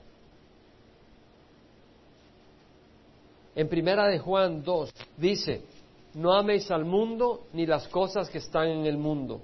En 3.54 3.68
primera 3.68 4.06
de 4.06 4.18
Juan 4.18 4.62
2 4.62 4.90
dice, 5.16 5.62
no 6.14 6.32
améis 6.32 6.70
al 6.70 6.84
mundo 6.84 7.46
ni 7.52 7.66
las 7.66 7.86
cosas 7.88 8.30
que 8.30 8.38
están 8.38 8.68
en 8.68 8.86
el 8.86 8.96
mundo. 8.96 9.42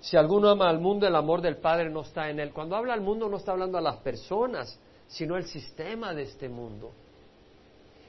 Si 0.00 0.16
alguno 0.16 0.48
ama 0.48 0.68
al 0.68 0.80
mundo, 0.80 1.06
el 1.06 1.14
amor 1.16 1.42
del 1.42 1.56
Padre 1.56 1.90
no 1.90 2.02
está 2.02 2.30
en 2.30 2.40
él. 2.40 2.52
Cuando 2.52 2.76
habla 2.76 2.94
al 2.94 3.00
mundo 3.00 3.28
no 3.28 3.36
está 3.36 3.52
hablando 3.52 3.78
a 3.78 3.82
las 3.82 3.96
personas, 3.96 4.78
sino 5.08 5.36
el 5.36 5.44
sistema 5.44 6.14
de 6.14 6.22
este 6.22 6.48
mundo. 6.48 6.92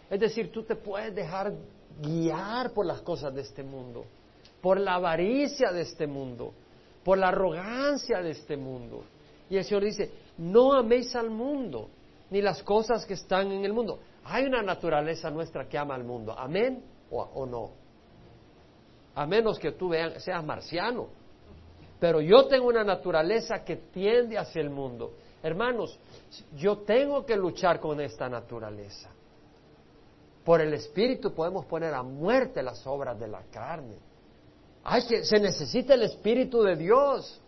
Es 0.10 0.20
decir, 0.20 0.52
tú 0.52 0.64
te 0.64 0.76
puedes 0.76 1.14
dejar 1.14 1.54
guiar 2.02 2.72
por 2.72 2.86
las 2.86 3.02
cosas 3.02 3.34
de 3.34 3.42
este 3.42 3.64
mundo, 3.64 4.06
por 4.62 4.80
la 4.80 4.96
avaricia 4.96 5.72
de 5.72 5.82
este 5.82 6.08
mundo, 6.08 6.54
por 7.04 7.18
la 7.18 7.30
arrogancia 7.30 8.22
de 8.22 8.32
este 8.32 8.58
mundo. 8.58 9.04
Y 9.50 9.58
el 9.58 9.64
Señor 9.64 9.84
dice, 9.84 10.12
no 10.38 10.74
améis 10.74 11.16
al 11.16 11.30
mundo, 11.30 11.89
ni 12.30 12.41
las 12.41 12.62
cosas 12.64 13.06
que 13.06 13.16
están 13.16 13.52
en 13.52 13.66
el 13.66 13.74
mundo. 13.74 14.00
Hay 14.26 14.45
una 14.45 14.62
naturaleza 14.62 15.30
nuestra 15.32 15.68
que 15.68 15.78
ama 15.78 15.95
al 15.95 16.04
mundo, 16.04 16.38
amén 16.38 16.84
o, 17.12 17.45
no. 17.45 17.72
A 19.16 19.26
menos 19.26 19.58
que 19.58 19.72
tú 19.72 19.91
seas 20.18 20.43
marciano. 20.43 21.08
Pero 22.00 22.22
yo 22.22 22.47
tengo 22.47 22.68
una 22.68 22.84
naturaleza 22.84 23.64
que 23.64 23.76
tiende 23.76 24.38
hacia 24.38 24.62
el 24.62 24.70
mundo. 24.70 25.14
Hermanos, 25.41 26.00
yo 26.56 26.80
tengo 26.80 27.26
que 27.26 27.36
luchar 27.36 27.80
con 27.80 28.00
esta 28.00 28.30
naturaleza. 28.30 29.10
Por 30.45 30.62
el 30.62 30.74
Espíritu 30.74 31.34
podemos 31.34 31.66
poner 31.66 31.93
a 31.93 32.04
muerte 32.04 32.64
las 32.64 32.86
obras 32.88 33.20
de 33.20 33.28
la 33.28 33.41
carne. 33.52 33.97
Que, 35.08 35.24
se 35.24 35.40
necesita 35.40 35.94
el 35.94 36.04
Espíritu 36.04 36.64
de 36.64 36.76
Dios. 36.76 37.42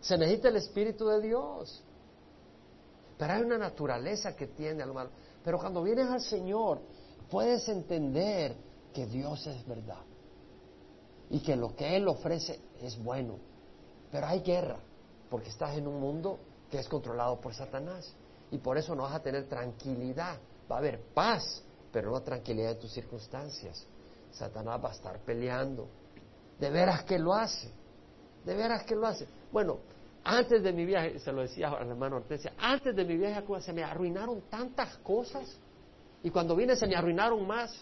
Se 0.00 0.16
necesita 0.16 0.48
el 0.48 0.56
Espíritu 0.56 1.06
de 1.06 1.20
Dios. 1.20 1.82
Pero 3.18 3.32
hay 3.32 3.42
una 3.42 3.58
naturaleza 3.58 4.34
que 4.34 4.46
tiene 4.48 4.82
al 4.82 4.92
malo. 4.92 5.10
Pero 5.42 5.58
cuando 5.58 5.82
vienes 5.82 6.08
al 6.08 6.20
Señor, 6.20 6.80
puedes 7.30 7.68
entender 7.68 8.56
que 8.92 9.06
Dios 9.06 9.46
es 9.46 9.66
verdad. 9.66 10.02
Y 11.30 11.40
que 11.40 11.54
lo 11.54 11.74
que 11.76 11.96
Él 11.96 12.08
ofrece 12.08 12.60
es 12.80 13.02
bueno. 13.02 13.38
Pero 14.10 14.26
hay 14.26 14.40
guerra, 14.40 14.78
porque 15.28 15.50
estás 15.50 15.76
en 15.76 15.86
un 15.86 16.00
mundo 16.00 16.38
que 16.70 16.78
es 16.78 16.88
controlado 16.88 17.40
por 17.40 17.54
Satanás. 17.54 18.14
Y 18.50 18.58
por 18.58 18.78
eso 18.78 18.94
no 18.94 19.02
vas 19.02 19.14
a 19.14 19.22
tener 19.22 19.48
tranquilidad. 19.48 20.38
Va 20.70 20.76
a 20.76 20.78
haber 20.78 21.00
paz, 21.12 21.62
pero 21.92 22.10
no 22.10 22.22
tranquilidad 22.22 22.72
en 22.72 22.78
tus 22.78 22.92
circunstancias. 22.92 23.86
Satanás 24.34 24.80
va 24.84 24.90
a 24.90 24.92
estar 24.92 25.18
peleando. 25.20 25.88
De 26.58 26.70
veras 26.70 27.04
que 27.04 27.18
lo 27.18 27.34
hace. 27.34 27.70
De 28.44 28.54
veras 28.54 28.84
que 28.84 28.94
lo 28.94 29.06
hace. 29.06 29.26
Bueno, 29.52 29.78
antes 30.24 30.62
de 30.62 30.72
mi 30.72 30.84
viaje, 30.84 31.18
se 31.18 31.32
lo 31.32 31.42
decía 31.42 31.68
al 31.68 31.88
hermano 31.88 32.16
Hortensia, 32.16 32.52
antes 32.58 32.94
de 32.94 33.04
mi 33.04 33.16
viaje 33.16 33.36
a 33.36 33.42
Cuba 33.42 33.60
se 33.60 33.72
me 33.72 33.82
arruinaron 33.82 34.42
tantas 34.50 34.96
cosas. 34.98 35.58
Y 36.22 36.30
cuando 36.30 36.56
vine 36.56 36.76
se 36.76 36.86
me 36.86 36.96
arruinaron 36.96 37.46
más. 37.46 37.72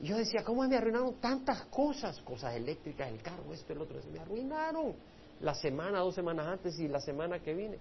Y 0.00 0.08
yo 0.08 0.16
decía, 0.16 0.42
¿cómo 0.44 0.66
me 0.66 0.76
arruinaron 0.76 1.14
tantas 1.20 1.62
cosas? 1.66 2.20
Cosas 2.22 2.54
eléctricas, 2.54 3.08
el 3.08 3.22
carro, 3.22 3.52
esto, 3.52 3.72
el 3.72 3.80
otro. 3.80 4.02
Se 4.02 4.08
me 4.10 4.18
arruinaron 4.18 4.94
la 5.40 5.54
semana, 5.54 6.00
dos 6.00 6.14
semanas 6.14 6.46
antes 6.46 6.78
y 6.78 6.88
la 6.88 7.00
semana 7.00 7.38
que 7.38 7.54
vine. 7.54 7.78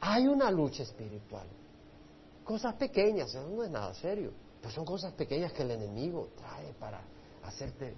Hay 0.00 0.26
una 0.26 0.50
lucha 0.50 0.82
espiritual. 0.82 1.46
Cosas 2.44 2.74
pequeñas, 2.74 3.30
eso 3.30 3.48
no 3.48 3.64
es 3.64 3.70
nada 3.70 3.94
serio. 3.94 4.32
Pues 4.62 4.74
son 4.74 4.84
cosas 4.84 5.12
pequeñas 5.14 5.52
que 5.52 5.62
el 5.62 5.72
enemigo 5.72 6.28
trae 6.36 6.72
para 6.74 7.00
hacerte 7.42 7.94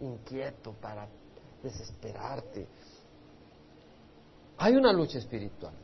inquieto, 0.00 0.72
para 0.72 1.06
desesperarte. 1.62 2.66
Hay 4.58 4.74
una 4.74 4.92
lucha 4.92 5.18
espiritual. 5.18 5.74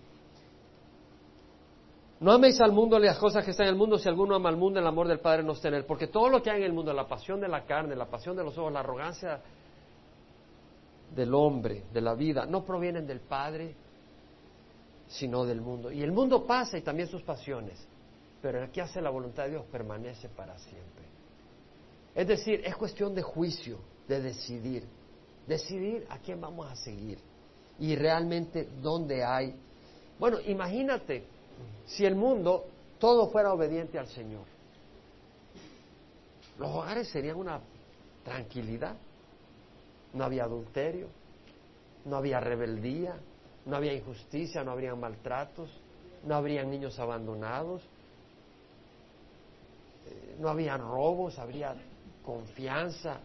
No 2.20 2.32
améis 2.32 2.60
al 2.60 2.72
mundo 2.72 2.98
las 2.98 3.18
cosas 3.18 3.44
que 3.44 3.50
están 3.52 3.66
en 3.66 3.74
el 3.74 3.78
mundo, 3.78 3.98
si 3.98 4.08
alguno 4.08 4.34
ama 4.34 4.48
al 4.48 4.56
mundo, 4.56 4.80
el 4.80 4.86
amor 4.86 5.06
del 5.06 5.20
Padre 5.20 5.42
no 5.42 5.52
está 5.52 5.68
en 5.68 5.74
él. 5.74 5.84
Porque 5.84 6.08
todo 6.08 6.28
lo 6.28 6.42
que 6.42 6.50
hay 6.50 6.58
en 6.58 6.64
el 6.64 6.72
mundo, 6.72 6.92
la 6.92 7.06
pasión 7.06 7.40
de 7.40 7.48
la 7.48 7.64
carne, 7.64 7.94
la 7.94 8.06
pasión 8.06 8.36
de 8.36 8.42
los 8.42 8.56
ojos, 8.58 8.72
la 8.72 8.80
arrogancia 8.80 9.40
del 11.14 11.34
hombre, 11.34 11.84
de 11.92 12.00
la 12.00 12.14
vida, 12.14 12.46
no 12.46 12.64
provienen 12.64 13.06
del 13.06 13.20
Padre, 13.20 13.74
sino 15.06 15.44
del 15.44 15.60
mundo. 15.60 15.92
Y 15.92 16.02
el 16.02 16.12
mundo 16.12 16.44
pasa 16.44 16.78
y 16.78 16.82
también 16.82 17.08
sus 17.08 17.22
pasiones, 17.22 17.86
pero 18.44 18.62
el 18.62 18.70
que 18.70 18.82
hace 18.82 19.00
la 19.00 19.08
voluntad 19.08 19.44
de 19.44 19.52
Dios 19.52 19.64
permanece 19.72 20.28
para 20.28 20.58
siempre. 20.58 21.02
Es 22.14 22.28
decir, 22.28 22.60
es 22.62 22.76
cuestión 22.76 23.14
de 23.14 23.22
juicio, 23.22 23.78
de 24.06 24.20
decidir, 24.20 24.84
decidir 25.46 26.06
a 26.10 26.18
quién 26.18 26.42
vamos 26.42 26.70
a 26.70 26.76
seguir 26.76 27.16
y 27.78 27.96
realmente 27.96 28.68
dónde 28.82 29.24
hay. 29.24 29.54
Bueno, 30.18 30.40
imagínate 30.40 31.24
si 31.86 32.04
el 32.04 32.16
mundo 32.16 32.66
todo 32.98 33.30
fuera 33.30 33.50
obediente 33.50 33.98
al 33.98 34.08
Señor. 34.08 34.44
Los 36.58 36.70
hogares 36.70 37.08
serían 37.08 37.36
una 37.36 37.62
tranquilidad. 38.24 38.94
No 40.12 40.22
había 40.22 40.44
adulterio, 40.44 41.08
no 42.04 42.16
había 42.16 42.40
rebeldía, 42.40 43.16
no 43.64 43.76
había 43.76 43.94
injusticia, 43.94 44.62
no 44.62 44.72
habría 44.72 44.94
maltratos, 44.94 45.70
no 46.26 46.34
habrían 46.34 46.70
niños 46.70 46.98
abandonados, 46.98 47.80
no 50.38 50.48
había 50.48 50.76
robos, 50.76 51.38
habría 51.38 51.74
confianza, 52.24 53.20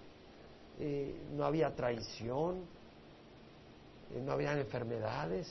eh, 0.79 1.15
no 1.35 1.45
había 1.45 1.75
traición, 1.75 2.63
eh, 4.13 4.21
no 4.23 4.31
había 4.31 4.53
enfermedades. 4.53 5.47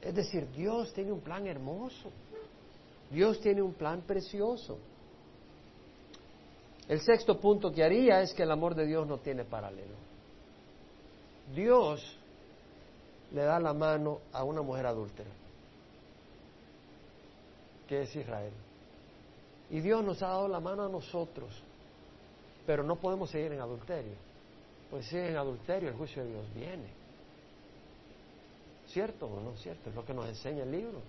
Es 0.00 0.14
decir, 0.14 0.50
Dios 0.52 0.92
tiene 0.92 1.12
un 1.12 1.20
plan 1.20 1.46
hermoso, 1.46 2.10
Dios 3.10 3.40
tiene 3.40 3.62
un 3.62 3.74
plan 3.74 4.02
precioso. 4.02 4.78
El 6.88 7.00
sexto 7.00 7.38
punto 7.38 7.70
que 7.70 7.84
haría 7.84 8.20
es 8.20 8.34
que 8.34 8.42
el 8.42 8.50
amor 8.50 8.74
de 8.74 8.86
Dios 8.86 9.06
no 9.06 9.18
tiene 9.18 9.44
paralelo. 9.44 9.94
Dios 11.54 12.16
le 13.32 13.42
da 13.42 13.60
la 13.60 13.72
mano 13.72 14.20
a 14.32 14.42
una 14.44 14.62
mujer 14.62 14.86
adúltera, 14.86 15.30
que 17.88 18.02
es 18.02 18.16
Israel. 18.16 18.52
Y 19.70 19.80
Dios 19.80 20.04
nos 20.04 20.22
ha 20.22 20.28
dado 20.28 20.48
la 20.48 20.60
mano 20.60 20.84
a 20.84 20.88
nosotros, 20.88 21.62
pero 22.66 22.82
no 22.82 22.96
podemos 22.96 23.30
seguir 23.30 23.52
en 23.52 23.60
adulterio. 23.60 24.14
Pues 24.90 25.06
si 25.06 25.16
en 25.16 25.36
adulterio 25.36 25.88
el 25.88 25.94
juicio 25.94 26.24
de 26.24 26.30
Dios 26.30 26.54
viene. 26.54 26.88
¿Cierto 28.88 29.26
o 29.26 29.40
no 29.40 29.56
cierto? 29.56 29.88
Es 29.88 29.94
lo 29.94 30.04
que 30.04 30.12
nos 30.12 30.28
enseña 30.28 30.64
el 30.64 30.72
libro. 30.72 31.00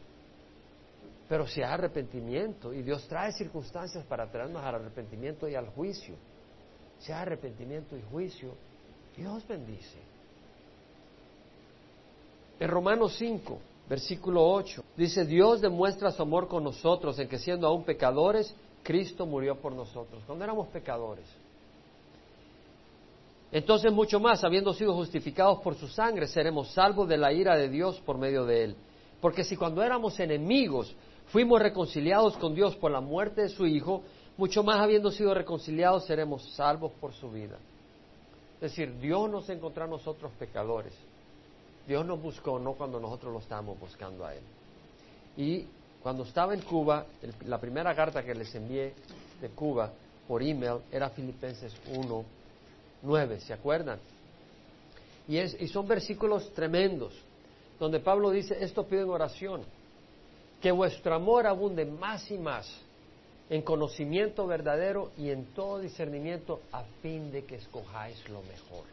Pero 1.27 1.47
si 1.47 1.61
hay 1.61 1.71
arrepentimiento, 1.71 2.73
y 2.73 2.83
Dios 2.83 3.07
trae 3.07 3.31
circunstancias 3.31 4.05
para 4.05 4.29
traernos 4.29 4.61
al 4.61 4.75
arrepentimiento 4.75 5.47
y 5.47 5.55
al 5.55 5.69
juicio, 5.69 6.15
si 6.99 7.11
hay 7.11 7.21
arrepentimiento 7.21 7.97
y 7.97 8.01
juicio, 8.03 8.53
Dios 9.17 9.47
bendice. 9.47 9.97
En 12.59 12.69
Romanos 12.69 13.15
5, 13.17 13.59
versículo 13.91 14.49
8, 14.49 14.85
dice, 14.95 15.25
Dios 15.25 15.59
demuestra 15.59 16.11
su 16.11 16.21
amor 16.21 16.47
con 16.47 16.63
nosotros 16.63 17.19
en 17.19 17.27
que 17.27 17.37
siendo 17.37 17.67
aún 17.67 17.83
pecadores, 17.83 18.55
Cristo 18.83 19.25
murió 19.25 19.59
por 19.59 19.73
nosotros, 19.73 20.23
cuando 20.25 20.45
éramos 20.45 20.69
pecadores. 20.69 21.25
Entonces 23.51 23.91
mucho 23.91 24.17
más, 24.17 24.45
habiendo 24.45 24.73
sido 24.73 24.93
justificados 24.93 25.59
por 25.59 25.75
su 25.75 25.89
sangre, 25.89 26.27
seremos 26.27 26.71
salvos 26.71 27.09
de 27.09 27.17
la 27.17 27.33
ira 27.33 27.57
de 27.57 27.67
Dios 27.67 27.99
por 28.05 28.17
medio 28.17 28.45
de 28.45 28.63
él. 28.63 28.75
Porque 29.19 29.43
si 29.43 29.57
cuando 29.57 29.83
éramos 29.83 30.17
enemigos 30.21 30.95
fuimos 31.25 31.61
reconciliados 31.61 32.37
con 32.37 32.55
Dios 32.55 32.77
por 32.77 32.91
la 32.91 33.01
muerte 33.01 33.41
de 33.41 33.49
su 33.49 33.67
Hijo, 33.67 34.03
mucho 34.37 34.63
más 34.63 34.79
habiendo 34.79 35.11
sido 35.11 35.33
reconciliados 35.33 36.05
seremos 36.05 36.49
salvos 36.55 36.93
por 37.01 37.11
su 37.11 37.29
vida. 37.29 37.57
Es 38.55 38.71
decir, 38.71 38.97
Dios 39.01 39.29
nos 39.29 39.49
encontró 39.49 39.83
a 39.83 39.87
nosotros 39.87 40.31
pecadores. 40.39 40.93
Dios 41.87 42.05
nos 42.05 42.21
buscó 42.21 42.59
no 42.59 42.73
cuando 42.73 42.99
nosotros 42.99 43.33
lo 43.33 43.39
estábamos 43.39 43.79
buscando 43.79 44.25
a 44.25 44.35
Él. 44.35 44.43
Y 45.37 45.65
cuando 46.01 46.23
estaba 46.23 46.53
en 46.53 46.61
Cuba, 46.61 47.05
la 47.45 47.59
primera 47.59 47.95
carta 47.95 48.23
que 48.23 48.33
les 48.33 48.53
envié 48.55 48.93
de 49.39 49.49
Cuba 49.49 49.91
por 50.27 50.41
email 50.41 50.79
era 50.91 51.09
Filipenses 51.09 51.73
1, 51.93 52.25
9, 53.03 53.39
¿se 53.39 53.53
acuerdan? 53.53 53.99
Y, 55.27 55.37
es, 55.37 55.55
y 55.59 55.67
son 55.67 55.87
versículos 55.87 56.53
tremendos, 56.53 57.13
donde 57.79 57.99
Pablo 57.99 58.31
dice, 58.31 58.57
esto 58.63 58.85
pido 58.85 59.03
en 59.03 59.09
oración, 59.09 59.61
que 60.61 60.71
vuestro 60.71 61.15
amor 61.15 61.47
abunde 61.47 61.85
más 61.85 62.29
y 62.31 62.37
más 62.37 62.71
en 63.49 63.61
conocimiento 63.63 64.47
verdadero 64.47 65.11
y 65.17 65.29
en 65.29 65.45
todo 65.53 65.79
discernimiento 65.79 66.61
a 66.71 66.83
fin 67.01 67.31
de 67.31 67.43
que 67.43 67.55
escojáis 67.55 68.17
lo 68.29 68.41
mejor. 68.43 68.85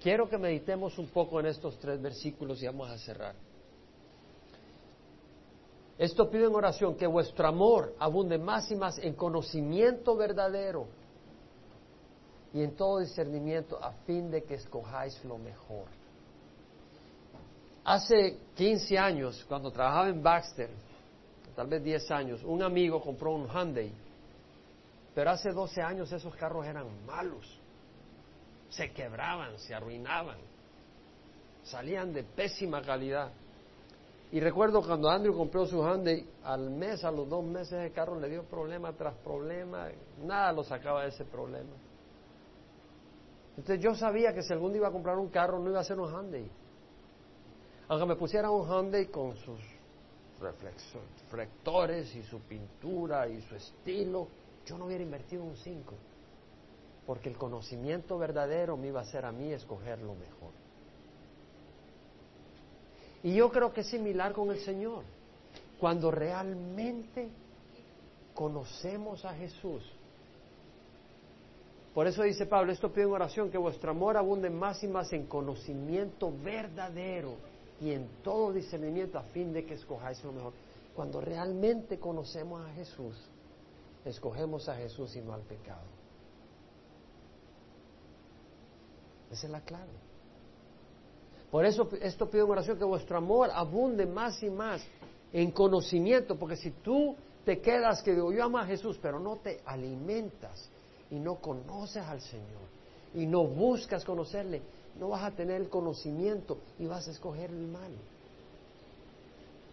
Quiero 0.00 0.28
que 0.28 0.38
meditemos 0.38 0.98
un 0.98 1.08
poco 1.08 1.40
en 1.40 1.46
estos 1.46 1.78
tres 1.78 2.00
versículos 2.00 2.62
y 2.62 2.66
vamos 2.66 2.90
a 2.90 2.96
cerrar. 2.96 3.34
Esto 5.98 6.30
pido 6.30 6.48
en 6.48 6.54
oración, 6.54 6.96
que 6.96 7.06
vuestro 7.06 7.46
amor 7.46 7.94
abunde 7.98 8.38
más 8.38 8.70
y 8.70 8.76
más 8.76 8.98
en 8.98 9.12
conocimiento 9.12 10.16
verdadero 10.16 10.86
y 12.54 12.62
en 12.62 12.74
todo 12.74 13.00
discernimiento 13.00 13.78
a 13.82 13.92
fin 14.06 14.30
de 14.30 14.42
que 14.42 14.54
escojáis 14.54 15.22
lo 15.26 15.36
mejor. 15.36 15.84
Hace 17.84 18.38
15 18.56 18.98
años, 18.98 19.44
cuando 19.46 19.70
trabajaba 19.70 20.08
en 20.08 20.22
Baxter, 20.22 20.70
tal 21.54 21.66
vez 21.66 21.84
10 21.84 22.10
años, 22.10 22.42
un 22.44 22.62
amigo 22.62 23.02
compró 23.02 23.32
un 23.32 23.46
Hyundai, 23.46 23.92
pero 25.14 25.30
hace 25.30 25.50
12 25.50 25.82
años 25.82 26.10
esos 26.10 26.34
carros 26.36 26.64
eran 26.64 26.86
malos 27.04 27.59
se 28.70 28.92
quebraban, 28.92 29.58
se 29.58 29.74
arruinaban, 29.74 30.38
salían 31.64 32.12
de 32.12 32.22
pésima 32.22 32.80
calidad. 32.82 33.30
Y 34.32 34.38
recuerdo 34.38 34.80
cuando 34.80 35.10
Andrew 35.10 35.36
compró 35.36 35.66
su 35.66 35.82
Hyundai, 35.82 36.24
al 36.44 36.70
mes, 36.70 37.04
a 37.04 37.10
los 37.10 37.28
dos 37.28 37.44
meses, 37.44 37.72
el 37.72 37.92
carro 37.92 38.18
le 38.18 38.28
dio 38.28 38.44
problema 38.44 38.92
tras 38.92 39.14
problema, 39.16 39.88
nada 40.22 40.52
lo 40.52 40.62
sacaba 40.62 41.02
de 41.02 41.08
ese 41.08 41.24
problema. 41.24 41.74
Entonces 43.56 43.82
yo 43.82 43.94
sabía 43.96 44.32
que 44.32 44.42
si 44.42 44.52
algún 44.52 44.74
iba 44.74 44.86
a 44.86 44.92
comprar 44.92 45.18
un 45.18 45.28
carro, 45.28 45.58
no 45.58 45.68
iba 45.68 45.80
a 45.80 45.84
ser 45.84 45.98
un 45.98 46.08
Hyundai. 46.08 46.48
Aunque 47.88 48.06
me 48.06 48.14
pusiera 48.14 48.52
un 48.52 48.68
Hyundai 48.68 49.06
con 49.06 49.34
sus 49.36 49.58
reflectores 51.28 52.14
y 52.14 52.22
su 52.22 52.38
pintura 52.42 53.26
y 53.26 53.42
su 53.42 53.56
estilo, 53.56 54.28
yo 54.64 54.78
no 54.78 54.86
hubiera 54.86 55.02
invertido 55.02 55.42
un 55.42 55.56
5 55.56 55.94
porque 57.10 57.28
el 57.28 57.36
conocimiento 57.36 58.18
verdadero 58.18 58.76
me 58.76 58.86
iba 58.86 59.00
a 59.00 59.02
hacer 59.02 59.24
a 59.24 59.32
mí 59.32 59.52
escoger 59.52 59.98
lo 59.98 60.14
mejor. 60.14 60.52
Y 63.24 63.34
yo 63.34 63.50
creo 63.50 63.72
que 63.72 63.80
es 63.80 63.88
similar 63.88 64.32
con 64.32 64.48
el 64.52 64.60
Señor. 64.60 65.02
Cuando 65.80 66.12
realmente 66.12 67.28
conocemos 68.32 69.24
a 69.24 69.34
Jesús. 69.34 69.82
Por 71.94 72.06
eso 72.06 72.22
dice 72.22 72.46
Pablo, 72.46 72.70
esto 72.70 72.92
pido 72.92 73.08
en 73.08 73.14
oración, 73.14 73.50
que 73.50 73.58
vuestro 73.58 73.90
amor 73.90 74.16
abunde 74.16 74.48
más 74.48 74.80
y 74.84 74.86
más 74.86 75.12
en 75.12 75.26
conocimiento 75.26 76.32
verdadero 76.44 77.34
y 77.80 77.90
en 77.90 78.06
todo 78.22 78.52
discernimiento 78.52 79.18
a 79.18 79.24
fin 79.24 79.52
de 79.52 79.66
que 79.66 79.74
escojáis 79.74 80.22
lo 80.22 80.30
mejor. 80.30 80.52
Cuando 80.94 81.20
realmente 81.20 81.98
conocemos 81.98 82.64
a 82.64 82.72
Jesús, 82.74 83.16
escogemos 84.04 84.68
a 84.68 84.76
Jesús 84.76 85.16
y 85.16 85.20
no 85.22 85.34
al 85.34 85.42
pecado. 85.42 85.98
Esa 89.30 89.46
es 89.46 89.52
la 89.52 89.60
clave. 89.60 89.92
Por 91.50 91.64
eso 91.64 91.88
esto 92.00 92.30
pido 92.30 92.44
en 92.44 92.50
oración 92.52 92.78
que 92.78 92.84
vuestro 92.84 93.18
amor 93.18 93.50
abunde 93.52 94.06
más 94.06 94.42
y 94.42 94.50
más 94.50 94.82
en 95.32 95.50
conocimiento, 95.50 96.36
porque 96.36 96.56
si 96.56 96.70
tú 96.70 97.16
te 97.44 97.60
quedas 97.60 98.02
que 98.02 98.12
digo, 98.14 98.32
yo 98.32 98.44
amo 98.44 98.58
a 98.58 98.66
Jesús, 98.66 98.98
pero 99.00 99.18
no 99.18 99.36
te 99.36 99.60
alimentas 99.64 100.68
y 101.10 101.16
no 101.16 101.36
conoces 101.36 102.04
al 102.04 102.20
Señor 102.20 102.70
y 103.14 103.26
no 103.26 103.44
buscas 103.44 104.04
conocerle, 104.04 104.62
no 104.98 105.08
vas 105.08 105.24
a 105.24 105.30
tener 105.32 105.60
el 105.60 105.68
conocimiento 105.68 106.58
y 106.78 106.86
vas 106.86 107.08
a 107.08 107.10
escoger 107.10 107.50
el 107.50 107.66
mal. 107.66 107.92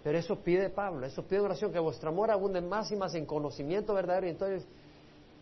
Pero 0.04 0.18
eso 0.18 0.38
pide 0.38 0.70
Pablo, 0.70 1.06
eso 1.06 1.24
pide 1.24 1.42
oración, 1.42 1.72
que 1.72 1.80
vuestro 1.80 2.10
amor 2.10 2.32
abunde 2.32 2.62
más 2.62 2.92
y 2.92 2.96
más 2.96 3.14
en 3.14 3.26
conocimiento 3.26 3.94
verdadero 3.94 4.28
y 4.28 4.32
entonces 4.32 4.66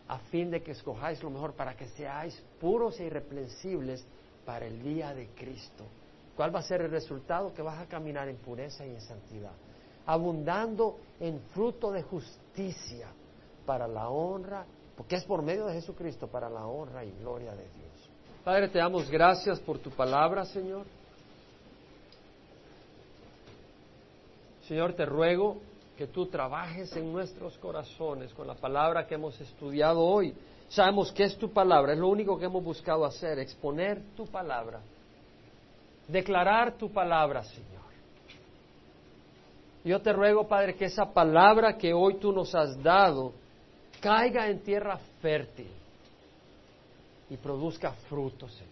a 0.08 0.20
fin 0.20 0.52
de 0.52 0.62
que 0.62 0.72
escojáis 0.72 1.22
lo 1.24 1.30
mejor 1.30 1.54
para 1.54 1.76
que 1.76 1.88
seáis 1.90 2.42
puros 2.60 3.00
e 3.00 3.06
irreprensibles 3.06 4.06
para 4.46 4.66
el 4.66 4.82
día 4.82 5.14
de 5.14 5.30
Cristo. 5.30 5.86
¿Cuál 6.36 6.54
va 6.54 6.60
a 6.60 6.64
ser 6.64 6.82
el 6.82 6.92
resultado? 6.92 7.54
Que 7.54 7.62
vas 7.62 7.80
a 7.80 7.88
caminar 7.88 8.28
en 8.28 8.38
pureza 8.38 8.86
y 8.86 8.90
en 8.90 9.02
santidad, 9.02 9.54
abundando 10.06 10.98
en 11.20 11.40
fruto 11.54 11.92
de 11.92 12.04
justicia 12.04 13.08
para 13.66 13.88
la 13.88 14.10
honra, 14.10 14.66
porque 14.96 15.16
es 15.16 15.24
por 15.24 15.42
medio 15.42 15.66
de 15.66 15.74
Jesucristo, 15.74 16.28
para 16.28 16.50
la 16.50 16.68
honra 16.68 17.04
y 17.04 17.12
gloria 17.20 17.52
de 17.52 17.64
Dios. 17.64 18.10
Padre, 18.44 18.68
te 18.70 18.78
damos 18.78 19.10
gracias 19.10 19.60
por 19.60 19.80
tu 19.80 19.90
palabra, 19.90 20.46
Señor. 20.46 20.86
Señor, 24.68 24.94
te 24.94 25.06
ruego 25.06 25.58
que 25.98 26.08
tú 26.08 26.26
trabajes 26.28 26.96
en 26.96 27.12
nuestros 27.12 27.58
corazones 27.58 28.34
con 28.34 28.48
la 28.48 28.56
palabra 28.56 29.08
que 29.08 29.16
hemos 29.16 29.40
estudiado 29.40 30.02
hoy. 30.02 30.34
Sabemos 30.68 31.12
que 31.12 31.24
es 31.24 31.38
tu 31.38 31.52
palabra, 31.52 31.94
es 31.94 32.00
lo 32.00 32.10
único 32.10 32.38
que 32.38 32.46
hemos 32.46 32.64
buscado 32.64 33.06
hacer, 33.06 33.40
exponer 33.40 34.02
tu 34.16 34.26
palabra. 34.28 34.82
declarar 36.08 36.78
tu 36.78 36.92
palabra, 36.92 37.44
Señor. 37.44 37.82
Yo 39.84 40.00
te 40.02 40.14
ruego, 40.14 40.48
Padre, 40.48 40.76
que 40.76 40.86
esa 40.86 41.12
palabra 41.12 41.78
que 41.78 41.94
hoy 41.94 42.20
tú 42.20 42.32
nos 42.32 42.54
has 42.54 42.82
dado 42.84 43.34
caiga 44.02 44.48
en 44.48 44.60
tierra 44.60 45.00
fértil 45.22 45.72
y 47.30 47.38
produzca 47.38 47.94
fruto, 48.08 48.48
Señor. 48.50 48.72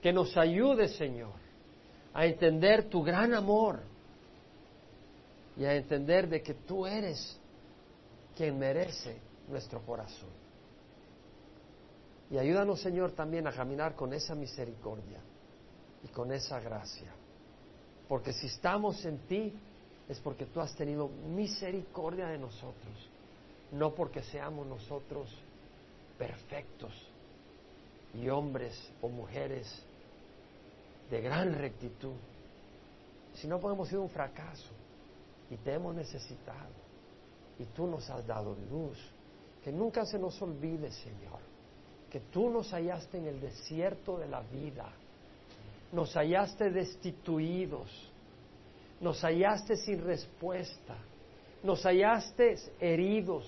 Que 0.00 0.12
nos 0.12 0.34
ayude, 0.36 0.88
Señor, 0.88 1.34
a 2.14 2.24
entender 2.24 2.88
tu 2.88 3.02
gran 3.02 3.34
amor 3.34 3.80
y 5.56 5.64
a 5.64 5.74
entender 5.74 6.28
de 6.28 6.42
que 6.42 6.54
tú 6.54 6.86
eres 6.86 7.38
quien 8.36 8.58
merece 8.58 9.16
nuestro 9.48 9.80
corazón. 9.80 10.28
Y 12.30 12.38
ayúdanos, 12.38 12.80
Señor, 12.80 13.12
también 13.12 13.46
a 13.46 13.52
caminar 13.52 13.94
con 13.94 14.12
esa 14.12 14.34
misericordia 14.34 15.20
y 16.04 16.08
con 16.08 16.32
esa 16.32 16.60
gracia. 16.60 17.12
Porque 18.08 18.32
si 18.32 18.46
estamos 18.46 19.04
en 19.04 19.18
ti 19.26 19.52
es 20.08 20.20
porque 20.20 20.46
tú 20.46 20.60
has 20.60 20.74
tenido 20.74 21.08
misericordia 21.08 22.26
de 22.26 22.38
nosotros, 22.38 23.10
no 23.72 23.94
porque 23.94 24.22
seamos 24.22 24.66
nosotros 24.66 25.34
perfectos 26.18 26.92
y 28.14 28.28
hombres 28.28 28.78
o 29.00 29.08
mujeres 29.08 29.66
de 31.10 31.20
gran 31.20 31.54
rectitud, 31.54 32.14
sino 33.34 33.58
porque 33.60 33.74
hemos 33.74 33.88
sido 33.88 34.02
un 34.02 34.10
fracaso 34.10 34.70
y 35.50 35.56
te 35.56 35.74
hemos 35.74 35.94
necesitado 35.94 36.86
y 37.58 37.64
tú 37.66 37.86
nos 37.86 38.08
has 38.10 38.26
dado 38.26 38.56
luz. 38.70 38.98
Que 39.62 39.72
nunca 39.72 40.04
se 40.06 40.18
nos 40.18 40.40
olvide, 40.42 40.90
Señor, 40.90 41.40
que 42.10 42.20
tú 42.20 42.50
nos 42.50 42.70
hallaste 42.72 43.18
en 43.18 43.26
el 43.26 43.40
desierto 43.40 44.18
de 44.18 44.28
la 44.28 44.40
vida, 44.40 44.92
nos 45.92 46.14
hallaste 46.14 46.70
destituidos, 46.70 47.90
nos 49.00 49.20
hallaste 49.22 49.76
sin 49.76 50.04
respuesta, 50.04 50.96
nos 51.62 51.82
hallaste 51.84 52.56
heridos, 52.80 53.44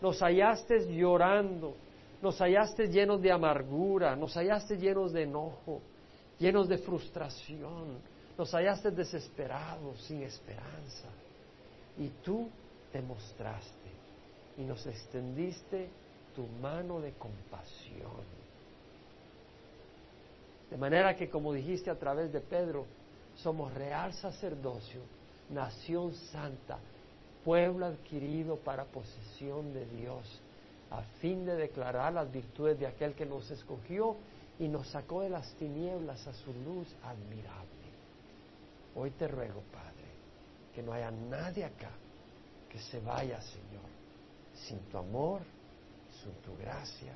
nos 0.00 0.20
hallaste 0.20 0.92
llorando, 0.92 1.74
nos 2.20 2.38
hallaste 2.40 2.88
llenos 2.88 3.22
de 3.22 3.30
amargura, 3.30 4.16
nos 4.16 4.34
hallaste 4.34 4.76
llenos 4.76 5.12
de 5.12 5.22
enojo, 5.22 5.80
llenos 6.38 6.68
de 6.68 6.78
frustración, 6.78 7.98
nos 8.36 8.52
hallaste 8.52 8.90
desesperados, 8.90 10.00
sin 10.02 10.22
esperanza. 10.22 11.08
Y 11.98 12.08
tú 12.24 12.48
te 12.92 13.00
mostraste 13.00 13.90
y 14.58 14.62
nos 14.62 14.84
extendiste 14.86 15.88
tu 16.34 16.46
mano 16.60 17.00
de 17.00 17.12
compasión. 17.12 18.44
De 20.70 20.76
manera 20.76 21.14
que, 21.14 21.30
como 21.30 21.52
dijiste 21.52 21.90
a 21.90 21.98
través 21.98 22.32
de 22.32 22.40
Pedro, 22.40 22.86
somos 23.36 23.72
real 23.74 24.12
sacerdocio, 24.14 25.00
nación 25.50 26.14
santa, 26.32 26.78
pueblo 27.44 27.86
adquirido 27.86 28.56
para 28.56 28.84
posesión 28.84 29.72
de 29.72 29.86
Dios, 29.86 30.40
a 30.90 31.02
fin 31.20 31.44
de 31.44 31.54
declarar 31.56 32.12
las 32.12 32.30
virtudes 32.32 32.78
de 32.78 32.86
aquel 32.86 33.14
que 33.14 33.26
nos 33.26 33.50
escogió 33.50 34.16
y 34.58 34.68
nos 34.68 34.88
sacó 34.88 35.22
de 35.22 35.30
las 35.30 35.52
tinieblas 35.54 36.26
a 36.26 36.32
su 36.32 36.52
luz 36.52 36.88
admirable. 37.02 37.73
Hoy 38.96 39.10
te 39.10 39.26
ruego, 39.26 39.62
Padre, 39.72 40.08
que 40.74 40.82
no 40.82 40.92
haya 40.92 41.10
nadie 41.10 41.64
acá 41.64 41.90
que 42.74 42.80
se 42.80 42.98
vaya, 42.98 43.40
Señor, 43.40 43.84
sin 44.52 44.80
tu 44.90 44.98
amor, 44.98 45.42
sin 46.22 46.32
tu 46.42 46.56
gracia, 46.56 47.14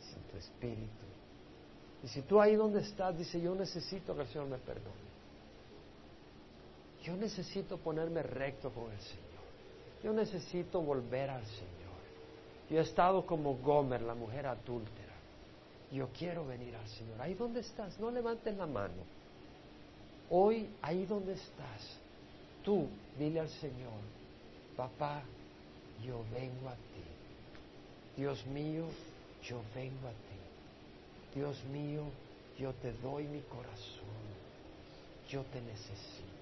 sin 0.00 0.22
tu 0.22 0.38
espíritu. 0.38 1.04
Y 2.02 2.08
si 2.08 2.22
tú 2.22 2.40
ahí 2.40 2.56
donde 2.56 2.80
estás 2.80 3.16
dices, 3.16 3.42
yo 3.42 3.54
necesito 3.54 4.14
que 4.14 4.22
el 4.22 4.28
Señor 4.28 4.48
me 4.48 4.56
perdone. 4.56 5.14
Yo 7.02 7.14
necesito 7.16 7.76
ponerme 7.76 8.22
recto 8.22 8.70
con 8.70 8.90
el 8.90 9.00
Señor. 9.00 9.44
Yo 10.02 10.14
necesito 10.14 10.80
volver 10.80 11.28
al 11.28 11.44
Señor. 11.44 11.74
Yo 12.70 12.78
he 12.78 12.82
estado 12.82 13.26
como 13.26 13.56
Gomer, 13.56 14.00
la 14.00 14.14
mujer 14.14 14.46
adúltera. 14.46 15.12
Yo 15.92 16.08
quiero 16.18 16.46
venir 16.46 16.74
al 16.76 16.88
Señor. 16.88 17.20
Ahí 17.20 17.34
donde 17.34 17.60
estás, 17.60 18.00
no 18.00 18.10
levantes 18.10 18.56
la 18.56 18.66
mano. 18.66 19.02
Hoy, 20.30 20.68
ahí 20.82 21.04
donde 21.06 21.34
estás, 21.34 21.98
tú 22.64 22.88
dile 23.18 23.40
al 23.40 23.48
Señor, 23.48 24.00
papá, 24.76 25.22
yo 26.04 26.24
vengo 26.32 26.68
a 26.68 26.74
ti. 26.74 27.04
Dios 28.16 28.44
mío, 28.46 28.86
yo 29.42 29.60
vengo 29.74 30.08
a 30.08 30.12
ti. 30.12 31.38
Dios 31.38 31.56
mío, 31.64 32.04
yo 32.58 32.72
te 32.74 32.92
doy 32.92 33.24
mi 33.24 33.40
corazón. 33.42 34.14
Yo 35.28 35.42
te 35.42 35.60
necesito. 35.60 36.33